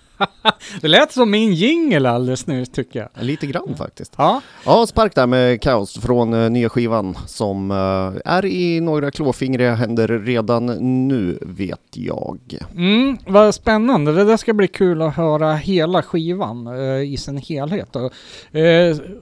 det 0.80 0.88
lät 0.88 1.12
som 1.12 1.30
min 1.30 1.54
jingel 1.54 2.06
alldeles 2.06 2.46
nu 2.46 2.66
tycker 2.66 3.00
jag. 3.00 3.24
Lite 3.24 3.46
grann 3.46 3.74
faktiskt. 3.78 4.14
Ja. 4.18 4.40
ja, 4.64 4.86
spark 4.86 5.14
där 5.14 5.26
med 5.26 5.62
Kaos 5.62 5.98
från 6.00 6.34
uh, 6.34 6.50
nya 6.50 6.68
skivan 6.68 7.16
som 7.26 7.70
eh, 7.70 8.32
är 8.32 8.44
i 8.44 8.80
några 8.80 9.10
klåfingriga 9.10 9.74
händer 9.74 10.08
redan 10.08 10.66
nu 11.08 11.38
vet 11.42 11.96
jag. 11.96 12.58
Mm, 12.76 13.18
vad 13.26 13.54
spännande, 13.54 14.12
det 14.12 14.24
där 14.24 14.36
ska 14.36 14.52
bli 14.52 14.68
kul 14.68 15.02
att 15.02 15.14
höra 15.14 15.54
hela 15.54 16.02
skivan 16.02 16.66
eh, 16.66 17.12
i 17.12 17.16
sin 17.16 17.36
helhet. 17.36 17.96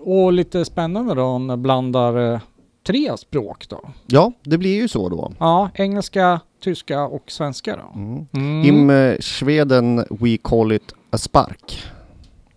och 0.00 0.32
lite 0.32 0.64
spännande 0.64 1.14
då 1.14 1.22
om 1.22 1.62
blandar 1.62 2.40
tre 2.86 3.16
språk 3.18 3.68
då. 3.68 3.80
Ja, 4.06 4.32
det 4.42 4.58
blir 4.58 4.74
ju 4.74 4.88
så 4.88 5.08
då. 5.08 5.32
Ja, 5.38 5.70
engelska, 5.74 6.40
tyska 6.60 7.02
och 7.02 7.30
svenska 7.30 7.76
då. 7.76 8.00
Mm. 8.00 8.26
Mm. 8.32 8.64
Im 8.64 8.90
eh, 8.90 9.16
Sweden 9.20 10.04
we 10.10 10.36
call 10.42 10.72
it 10.72 10.92
a 11.10 11.18
spark. 11.18 11.82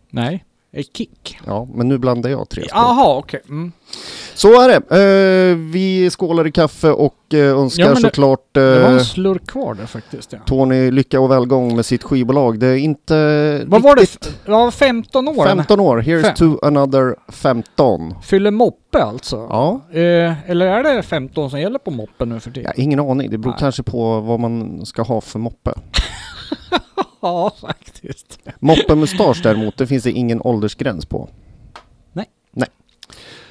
Nej, 0.09 0.45
kick. 0.93 1.37
Ja, 1.45 1.67
men 1.73 1.87
nu 1.87 1.97
blandar 1.97 2.29
jag 2.29 2.49
tre 2.49 2.61
språk. 2.63 2.71
Jaha, 2.81 3.17
okej. 3.17 3.41
Mm. 3.49 3.71
Så 4.33 4.61
är 4.61 4.67
det. 4.69 4.95
Eh, 5.51 5.57
vi 5.57 6.09
skålar 6.09 6.47
i 6.47 6.51
kaffe 6.51 6.89
och 6.91 7.33
eh, 7.33 7.39
önskar 7.39 7.83
Ja, 7.83 7.89
det- 7.93 8.01
såklart 8.01 8.39
Det 8.51 8.79
var 8.79 8.87
eh, 8.89 8.93
en 8.93 9.05
slurk 9.05 9.47
kvar 9.47 9.73
där 9.73 9.85
faktiskt 9.85 10.33
ja. 10.33 10.39
Tony 10.45 10.91
lycka 10.91 11.19
och 11.19 11.31
välgång 11.31 11.75
med 11.75 11.85
sitt 11.85 12.03
skivbolag. 12.03 12.59
Det 12.59 12.67
är 12.67 12.75
inte 12.77 13.63
Vad 13.67 13.81
var 13.81 13.95
det? 13.95 14.21
Det 14.45 14.51
var 14.51 14.71
15 14.71 15.27
år? 15.27 15.45
15 15.45 15.79
år. 15.79 16.01
Here's 16.01 16.21
Fem. 16.21 16.35
to 16.35 16.65
another 16.65 17.15
15. 17.31 18.13
Fyller 18.23 18.51
moppe 18.51 19.03
alltså? 19.03 19.35
Ja, 19.49 19.81
Eh, 19.91 20.49
eller 20.49 20.65
är 20.67 20.83
det 20.95 21.03
15 21.03 21.49
som 21.49 21.59
gäller 21.59 21.79
på 21.79 21.91
moppen 21.91 22.29
nu 22.29 22.39
för 22.39 22.51
tiden? 22.51 22.71
ja, 22.75 22.83
ingen 22.83 22.99
aning. 22.99 23.29
Det 23.29 23.37
beror 23.37 23.51
Nej. 23.51 23.59
kanske 23.59 23.83
på 23.83 24.19
vad 24.19 24.39
man 24.39 24.85
ska 24.85 25.01
ha 25.01 25.21
för 25.21 25.39
moppe. 25.39 25.73
Ja, 27.31 27.51
faktiskt. 27.61 28.39
Moppemustasch 28.59 29.39
däremot, 29.43 29.77
det 29.77 29.87
finns 29.87 30.03
det 30.03 30.11
ingen 30.11 30.41
åldersgräns 30.41 31.05
på. 31.05 31.29
Nej. 32.13 32.25
Nej. 32.51 32.67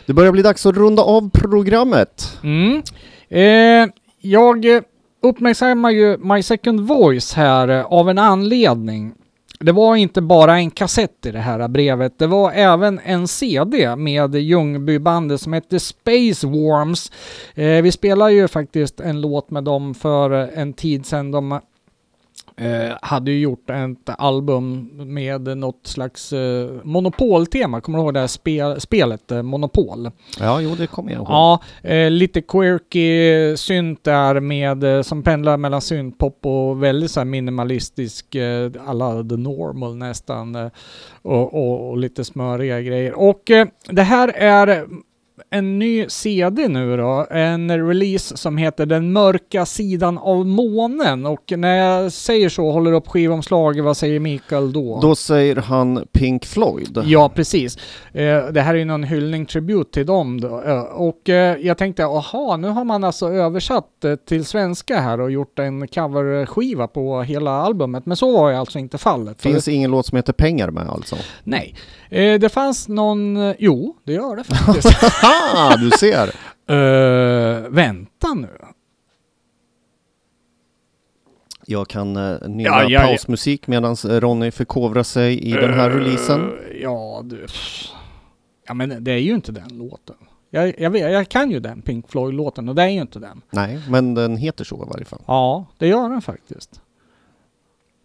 Det 0.07 0.12
börjar 0.12 0.33
bli 0.33 0.43
dags 0.43 0.66
att 0.66 0.77
runda 0.77 1.03
av 1.03 1.31
programmet. 1.31 2.39
Mm. 2.43 2.83
Eh, 3.29 3.93
jag 4.21 4.77
eh, 4.77 4.83
uppmärksammar 5.23 5.91
ju 5.91 6.18
My 6.18 6.43
Second 6.43 6.81
Voice 6.81 7.35
här 7.35 7.68
eh, 7.68 7.85
av 7.85 8.11
en 8.11 8.18
anledning. 8.18 9.14
Det 9.61 9.73
var 9.73 9.97
inte 9.97 10.23
bara 10.23 10.57
en 10.59 10.71
kassett 10.71 11.27
i 11.27 11.31
det 11.31 11.39
här 11.39 11.68
brevet, 11.68 12.18
det 12.18 12.27
var 12.27 12.53
även 12.53 13.01
en 13.05 13.29
CD 13.29 13.97
med 13.97 14.35
Ljungbybandet 14.35 15.41
som 15.41 15.53
hette 15.53 15.81
Space 15.81 16.47
Worms. 16.47 17.12
Eh, 17.55 17.83
vi 17.83 17.93
spelade 17.93 18.33
ju 18.33 18.49
faktiskt 18.49 19.01
en 19.01 19.21
låt 19.21 19.51
med 19.51 19.64
dem 19.64 19.95
för 19.95 20.43
eh, 20.43 20.49
en 20.61 20.73
tid 20.73 21.07
sedan. 21.07 21.31
De 21.31 21.61
eh, 22.57 22.97
hade 23.03 23.30
ju 23.30 23.41
gjort 23.41 23.70
ett 23.70 24.14
album 24.18 24.91
med 25.14 25.57
något 25.59 25.86
slags 25.86 26.32
eh, 26.32 26.70
monopoltema. 26.82 27.80
Kommer 27.80 27.99
du 27.99 28.05
ihåg 28.05 28.14
det 28.14 28.20
här 28.20 28.26
spel, 28.26 28.80
spelet 28.80 29.32
eh, 29.32 29.43
Monopol? 29.43 30.11
Ja, 30.38 30.61
jo 30.61 30.74
det 30.74 30.86
kommer 30.86 31.12
jag 31.12 31.18
ihåg. 31.18 31.28
Ja, 31.28 31.61
eh, 31.82 32.11
lite 32.11 32.41
quirky 32.41 33.57
synt 33.57 34.05
där 34.05 34.41
med, 34.41 34.84
eh, 34.84 35.03
som 35.03 35.22
pendlar 35.22 35.57
mellan 35.57 35.80
syntpop 35.80 36.47
och 36.47 36.82
väldigt 36.82 37.11
så 37.11 37.24
minimalistisk, 37.24 38.34
eh, 38.34 38.70
alla 38.86 39.22
the 39.22 39.36
normal 39.36 39.97
nästan. 39.97 40.55
Eh, 40.55 40.68
och, 41.22 41.55
och, 41.55 41.91
och 41.91 41.99
lite 41.99 42.24
smöriga 42.24 42.80
grejer. 42.80 43.18
Och 43.18 43.51
det 43.88 44.03
här 44.03 44.28
är 44.28 44.86
en 45.53 45.78
ny 45.78 46.09
CD 46.09 46.68
nu 46.68 46.96
då, 46.96 47.26
en 47.30 47.88
release 47.88 48.36
som 48.36 48.57
heter 48.57 48.86
Den 48.86 49.12
mörka 49.12 49.66
sidan 49.66 50.18
av 50.18 50.46
månen. 50.46 51.26
Och 51.26 51.53
när 51.57 51.76
jag 51.76 52.12
säger 52.12 52.48
så, 52.48 52.70
håller 52.70 52.92
upp 52.92 53.09
skivomslaget, 53.09 53.84
vad 53.84 53.96
säger 53.96 54.20
Mikael 54.20 54.72
då? 54.72 55.01
Då 55.03 55.14
säger 55.14 55.57
han 55.57 56.07
Pink 56.12 56.46
Floyd. 56.46 57.03
Ja, 57.05 57.28
precis. 57.28 57.78
Eh, 58.12 58.46
det 58.46 58.61
här 58.61 58.74
är 58.74 58.78
ju 58.78 58.84
någon 58.84 59.03
hyllning, 59.05 59.46
tribut 59.46 59.92
till 59.92 60.07
dem 60.07 60.40
då. 60.40 60.62
Eh, 60.62 60.80
och 60.80 61.28
eh, 61.28 61.57
jag 61.57 61.78
tänkte, 61.78 62.05
aha, 62.05 62.57
nu 62.57 62.68
har 62.68 62.84
man 62.84 63.05
alltså 63.05 63.28
översatt 63.28 64.05
till 64.28 64.44
svenska 64.44 65.01
här 65.01 65.20
och 65.20 65.30
gjort 65.30 65.59
en 65.59 65.88
coverskiva 65.88 66.86
på 66.88 67.22
hela 67.22 67.51
albumet. 67.51 68.07
Men 68.07 68.16
så 68.16 68.32
var 68.32 68.51
ju 68.51 68.57
alltså 68.57 68.78
inte 68.78 68.98
fallet. 68.98 69.42
Finns 69.42 69.68
ingen 69.68 69.90
låt 69.90 70.07
som 70.07 70.16
heter 70.16 70.32
Pengar 70.32 70.70
med 70.70 70.88
alltså? 70.88 71.16
Nej. 71.44 71.74
Det 72.40 72.53
fanns 72.53 72.88
någon, 72.88 73.55
jo, 73.59 73.96
det 74.05 74.12
gör 74.12 74.36
det 74.36 74.44
faktiskt. 74.44 74.88
Ah, 75.55 75.76
du 75.76 75.91
ser! 75.91 76.30
Eh, 76.70 77.68
vänta 77.68 78.34
nu. 78.34 78.49
Jag 81.66 81.88
kan 81.88 82.16
uh, 82.16 82.49
nynna 82.49 82.68
Ja, 82.68 82.84
ja, 82.88 83.01
pausmusik 83.01 83.66
medan 83.66 83.97
Ronny 84.05 84.51
förkovrar 84.51 85.03
sig 85.03 85.38
i 85.38 85.53
den 85.53 85.74
här 85.74 85.91
releasen. 85.91 86.41
Eh, 86.41 86.76
ja, 86.82 87.22
du. 87.24 87.47
Ja, 88.66 88.74
men 88.74 89.05
det 89.05 89.12
är 89.12 89.18
ju 89.18 89.34
inte 89.34 89.53
den 89.53 89.68
låten. 89.68 90.16
Jag, 90.51 90.80
jag, 90.80 90.91
vet, 90.91 91.12
jag 91.12 91.28
kan 91.28 91.51
ju 91.51 91.61
den 91.61 91.82
Pink 91.82 92.09
Floyd-låten 92.09 92.68
och 92.68 92.74
det 92.74 92.82
är 92.82 92.88
ju 92.88 93.01
inte 93.01 93.18
den. 93.18 93.43
Nej, 93.51 93.80
men 93.88 94.14
den 94.14 94.36
heter 94.36 94.64
så 94.64 94.84
i 94.86 94.88
varje 94.93 95.05
fall. 95.05 95.22
Ja, 95.26 95.66
det 95.78 95.86
gör 95.86 96.09
den 96.09 96.22
faktiskt. 96.22 96.80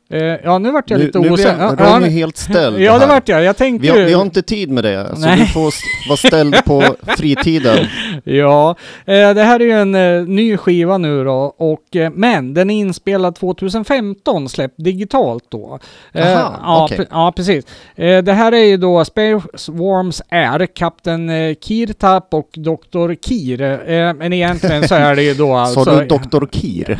Eh, 0.09 0.23
ja, 0.23 0.57
nu 0.57 0.71
vart 0.71 0.89
jag 0.89 0.99
Nu, 0.99 1.05
lite 1.05 1.19
nu 1.19 1.29
osäker. 1.29 1.57
Ja, 1.59 1.75
Ronny 1.77 2.05
ja, 2.05 2.11
helt 2.11 2.37
ställd 2.37 2.79
Ja, 2.79 2.99
det 2.99 3.05
vart 3.05 3.29
jag. 3.29 3.43
Jag 3.43 3.57
tänkte 3.57 3.87
Vi 3.87 3.99
har, 3.99 4.05
vi 4.05 4.13
har 4.13 4.21
inte 4.21 4.41
tid 4.41 4.69
med 4.71 4.83
det, 4.83 5.09
så 5.15 5.21
Nej. 5.21 5.39
du 5.39 5.45
får 5.45 5.73
vara 6.09 6.17
ställd 6.17 6.65
på 6.65 6.95
fritiden. 7.17 7.85
Ja, 8.23 8.75
eh, 9.05 9.33
det 9.33 9.43
här 9.43 9.59
är 9.59 9.63
ju 9.63 9.71
en 9.71 9.95
eh, 9.95 10.23
ny 10.27 10.57
skiva 10.57 10.97
nu 10.97 11.23
då, 11.23 11.55
och, 11.57 11.83
men 12.13 12.53
den 12.53 12.69
är 12.69 12.75
inspelad 12.75 13.35
2015, 13.35 14.49
släppt 14.49 14.75
digitalt 14.77 15.43
då. 15.49 15.79
Eh, 16.13 16.37
Aha, 16.37 16.59
ja, 16.61 16.95
pre- 16.95 17.07
ja, 17.11 17.33
precis. 17.35 17.65
Det 17.95 18.33
här 18.33 18.51
är 18.51 18.65
ju 18.65 18.77
då 18.77 19.05
Space 19.05 19.71
Worms 19.71 20.21
är 20.29 20.65
Kapten 20.65 21.29
eh, 21.29 21.55
Kirtap 21.61 22.33
och 22.33 22.49
Dr. 22.53 23.13
Kir. 23.13 24.13
Men 24.13 24.33
egentligen 24.33 24.87
så 24.87 24.95
är 24.95 25.15
det 25.15 25.23
ju 25.23 25.33
då 25.33 25.53
alltså... 25.55 25.83
Sa 25.85 25.99
du 25.99 26.05
Dr. 26.07 26.45
Kir? 26.51 26.99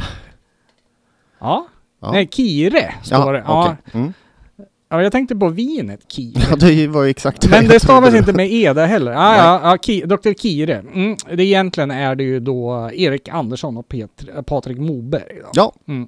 Ja. 1.39 1.67
Ja. 2.05 2.11
Nej, 2.11 2.27
Kire 2.31 2.93
står 3.03 3.33
det. 3.33 3.43
Ja. 3.47 3.63
okej. 3.63 3.99
Mm. 4.01 4.13
ja, 4.89 5.03
jag 5.03 5.11
tänkte 5.11 5.35
på 5.35 5.49
vinet 5.49 5.99
Kir. 6.11 6.33
Ja, 6.49 6.55
det 6.55 6.87
var 6.87 7.03
ju 7.03 7.09
exakt 7.09 7.49
Men 7.49 7.63
jag 7.63 7.73
det 7.73 7.79
stavas 7.79 8.13
inte 8.15 8.33
med 8.33 8.51
E 8.53 8.73
där 8.73 8.87
heller. 8.87 9.11
Ah, 9.11 9.35
ja, 9.37 9.59
ja, 9.63 9.77
Ki, 9.77 10.01
Dr. 10.01 10.33
Kire. 10.33 10.83
Mm, 10.93 11.15
det 11.35 11.43
egentligen 11.43 11.91
är 11.91 12.15
det 12.15 12.23
ju 12.23 12.39
då 12.39 12.89
Erik 12.93 13.29
Andersson 13.29 13.77
och 13.77 13.87
Petr, 13.87 14.41
Patrik 14.41 14.77
Moberg. 14.77 15.39
Då. 15.41 15.49
Ja, 15.53 15.73
Mm. 15.87 16.07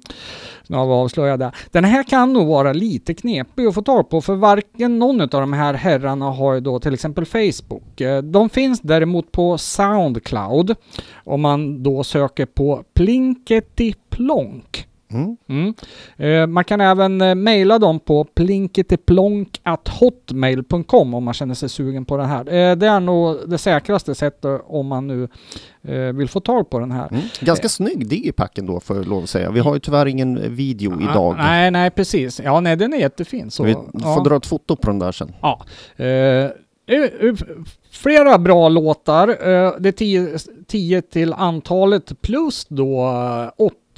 Nu 0.66 0.76
har 0.76 0.86
vi 0.86 0.92
avslöjat 0.92 1.40
det. 1.40 1.52
Den 1.70 1.84
här 1.84 2.02
kan 2.02 2.32
nog 2.32 2.46
vara 2.46 2.72
lite 2.72 3.14
knepig 3.14 3.66
att 3.66 3.74
få 3.74 3.82
tag 3.82 4.10
på 4.10 4.20
för 4.20 4.34
varken 4.34 4.98
någon 4.98 5.20
av 5.20 5.28
de 5.28 5.52
här 5.52 5.74
herrarna 5.74 6.30
har 6.30 6.54
ju 6.54 6.60
då 6.60 6.78
till 6.80 6.94
exempel 6.94 7.24
Facebook. 7.26 8.00
Eh, 8.00 8.22
De 8.22 8.48
finns 8.50 8.80
däremot 8.80 9.32
på 9.32 9.58
Soundcloud 9.58 10.74
om 11.24 11.40
man 11.40 11.82
då 11.82 12.04
söker 12.04 12.46
på 12.46 12.82
Plinkety 12.94 13.92
Plonk. 14.10 14.87
Mm. 15.12 15.36
Mm. 15.48 15.74
Eh, 16.16 16.46
man 16.46 16.64
kan 16.64 16.80
även 16.80 17.20
eh, 17.20 17.34
mejla 17.34 17.78
dem 17.78 18.00
på 18.00 18.24
plinketyplonk.hotmail.com 18.24 21.14
om 21.14 21.24
man 21.24 21.34
känner 21.34 21.54
sig 21.54 21.68
sugen 21.68 22.04
på 22.04 22.16
den 22.16 22.28
här. 22.28 22.40
Eh, 22.40 22.76
det 22.76 22.86
är 22.86 23.00
nog 23.00 23.36
det 23.46 23.58
säkraste 23.58 24.14
sättet 24.14 24.62
om 24.66 24.86
man 24.86 25.06
nu 25.06 25.28
eh, 25.82 25.98
vill 25.98 26.28
få 26.28 26.40
tag 26.40 26.70
på 26.70 26.78
den 26.78 26.90
här. 26.90 27.08
Mm. 27.10 27.22
Ganska 27.40 27.68
snygg 27.68 28.08
digipack 28.08 28.58
ändå 28.58 28.80
får 28.80 28.96
jag 28.96 29.06
lov 29.06 29.22
att 29.22 29.28
säga. 29.28 29.50
Vi 29.50 29.60
har 29.60 29.74
ju 29.74 29.80
tyvärr 29.80 30.06
ingen 30.06 30.54
video 30.54 31.00
idag. 31.00 31.36
Ah, 31.38 31.42
nej, 31.42 31.70
nej 31.70 31.90
precis. 31.90 32.40
Ja, 32.44 32.60
nej, 32.60 32.76
den 32.76 32.92
är 32.92 32.98
jättefin. 32.98 33.50
Så, 33.50 33.62
Vi 33.62 33.76
ja. 33.92 34.14
får 34.14 34.24
dra 34.24 34.36
ett 34.36 34.46
foto 34.46 34.76
på 34.76 34.90
den 34.90 34.98
där 34.98 35.12
sen. 35.12 35.32
Ja. 35.40 35.64
Eh, 35.96 36.06
eh, 36.06 36.50
flera 37.90 38.38
bra 38.38 38.68
låtar. 38.68 39.28
Eh, 39.28 39.72
det 39.78 39.88
är 39.88 39.92
tio, 39.92 40.38
tio 40.66 41.02
till 41.02 41.32
antalet 41.32 42.22
plus 42.22 42.66
då 42.68 43.06
eh, 43.06 43.48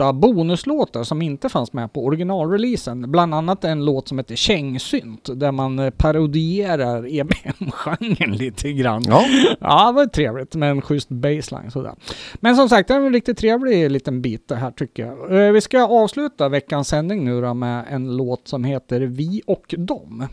åtta 0.01 0.13
bonuslåtar 0.13 1.05
som 1.05 1.23
inte 1.23 1.49
fanns 1.49 1.73
med 1.73 1.93
på 1.93 2.05
originalreleasen. 2.05 3.11
Bland 3.11 3.35
annat 3.35 3.65
en 3.65 3.85
låt 3.85 4.09
som 4.09 4.19
heter 4.19 4.35
Kängsynt 4.37 5.29
där 5.35 5.53
man 5.53 5.79
eh, 5.79 5.91
parodierar 5.91 7.07
EBM-genren 7.07 8.33
lite 8.37 8.73
grann. 8.73 9.03
Ja, 9.09 9.25
Ja, 9.61 9.87
det 9.87 9.93
var 9.93 10.07
trevligt 10.07 10.55
med 10.55 10.71
en 10.71 10.83
schysst 10.83 11.09
baseline 11.09 11.71
sådär. 11.71 11.95
Men 12.35 12.57
som 12.57 12.69
sagt, 12.69 12.89
det 12.89 12.95
är 12.95 13.01
en 13.01 13.13
riktigt 13.13 13.39
trevlig 13.39 13.91
liten 13.91 14.23
bit 14.23 14.49
det 14.49 14.55
här 14.55 14.71
tycker 14.71 15.07
jag. 15.07 15.47
Eh, 15.47 15.53
Vi 15.53 15.61
ska 15.61 15.83
avsluta 15.83 16.49
veckans 16.49 16.89
sändning 16.89 17.25
nu 17.25 17.41
då 17.41 17.55
med 17.55 17.85
en 17.91 18.17
låt 18.17 18.49
som 18.49 18.65
heter 18.65 19.01
Vi 19.01 19.43
och 19.47 19.75
dem. 19.79 20.27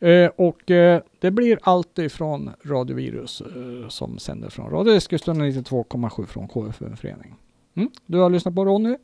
Eh, 0.00 0.30
och 0.36 0.70
eh, 0.70 1.00
det 1.20 1.30
blir 1.30 1.58
allt 1.62 1.98
ifrån 1.98 2.50
Radio 2.64 2.96
Virus 2.96 3.40
eh, 3.40 3.88
som 3.88 4.18
sänder 4.18 4.48
från 4.50 4.70
Radio 4.70 4.94
Eskilstuna 4.94 5.44
92,7 5.44 6.26
från 6.26 6.48
KFUM 6.48 6.96
Förening. 6.96 7.34
Mm? 7.74 7.90
Du 8.06 8.18
har 8.18 8.30
lyssnat 8.30 8.54
på 8.54 8.64
Ronny? 8.64 8.96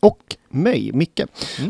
och 0.00 0.36
mig, 0.48 0.90
Micke. 0.92 1.20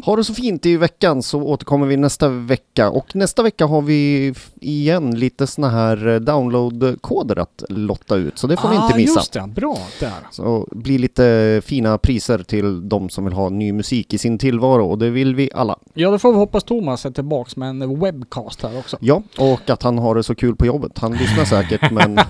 Ha 0.04 0.16
det 0.16 0.24
så 0.24 0.34
fint 0.34 0.66
i 0.66 0.76
veckan 0.76 1.22
så 1.22 1.42
återkommer 1.42 1.86
vi 1.86 1.96
nästa 1.96 2.28
vecka. 2.28 2.90
Och 2.90 3.16
nästa 3.16 3.42
vecka 3.42 3.66
har 3.66 3.82
vi 3.82 4.34
igen 4.60 5.18
lite 5.18 5.46
såna 5.46 5.68
här 5.68 6.08
eh, 6.08 6.20
downloadkoder 6.20 7.38
att 7.38 7.64
lotta 7.68 8.16
ut. 8.16 8.38
Så 8.38 8.46
det 8.46 8.56
får 8.56 8.68
ni 8.68 8.76
inte 8.76 8.96
missa. 8.96 9.12
Ah, 9.12 9.20
just 9.20 9.32
det. 9.32 9.48
Bra 9.48 9.78
där. 10.00 10.12
Så 10.30 10.68
blir 10.70 10.98
lite 10.98 11.62
fina 11.64 11.98
priser 11.98 12.38
till 12.38 12.88
de 12.88 13.08
som 13.08 13.24
vill 13.24 13.32
ha 13.32 13.48
ny 13.48 13.72
musik 13.72 14.14
i 14.14 14.18
sin 14.18 14.38
tillvaro 14.38 14.90
och 14.90 14.98
det 14.98 15.10
vill 15.10 15.34
vi 15.34 15.50
alla. 15.54 15.78
Ja, 15.94 16.10
då 16.10 16.18
får 16.18 16.32
vi 16.32 16.38
hoppas 16.38 16.64
Thomas 16.64 17.06
är 17.06 17.10
tillbaks 17.10 17.56
med 17.56 17.68
en 17.68 18.00
webcast 18.00 18.62
här 18.62 18.78
också. 18.78 18.96
Ja, 19.00 19.22
och 19.38 19.70
att 19.70 19.82
han 19.82 19.98
har 19.98 20.14
det 20.14 20.22
så 20.22 20.34
kul 20.34 20.56
på 20.56 20.66
jobbet. 20.66 20.98
Han 20.98 21.12
lyssnar 21.12 21.44
säkert 21.44 21.90
men 21.90 22.18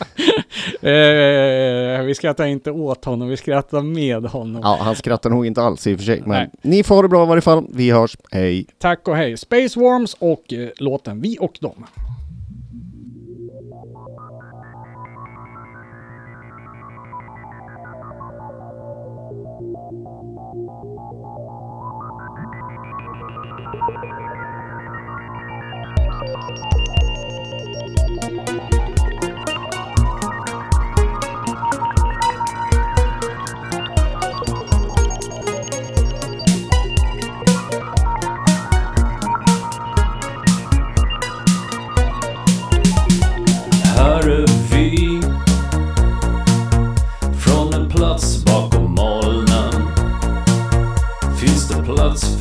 Eh, 0.82 2.02
vi 2.02 2.14
skrattar 2.14 2.46
inte 2.46 2.70
åt 2.70 3.04
honom, 3.04 3.28
vi 3.28 3.36
skrattar 3.36 3.82
med 3.82 4.24
honom. 4.24 4.60
ja, 4.64 4.78
han 4.80 4.96
skrattar 4.96 5.30
nog 5.30 5.46
inte 5.46 5.62
alls 5.62 5.86
i 5.86 5.94
och 5.94 5.98
för 5.98 6.04
sig. 6.04 6.20
Men 6.20 6.28
Nej. 6.30 6.50
ni 6.62 6.82
får 6.82 6.94
ha 6.94 7.02
det 7.02 7.08
bra 7.08 7.24
i 7.24 7.26
varje 7.26 7.42
fall. 7.42 7.66
Vi 7.74 7.90
hörs. 7.90 8.16
Hej! 8.30 8.66
Tack 8.78 9.08
och 9.08 9.16
hej. 9.16 9.36
Space 9.36 9.80
Worms 9.80 10.16
och 10.18 10.52
eh, 10.52 10.68
låten 10.76 11.20
Vi 11.20 11.36
och 11.40 11.58
dem. 11.60 11.86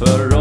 För 0.06 0.41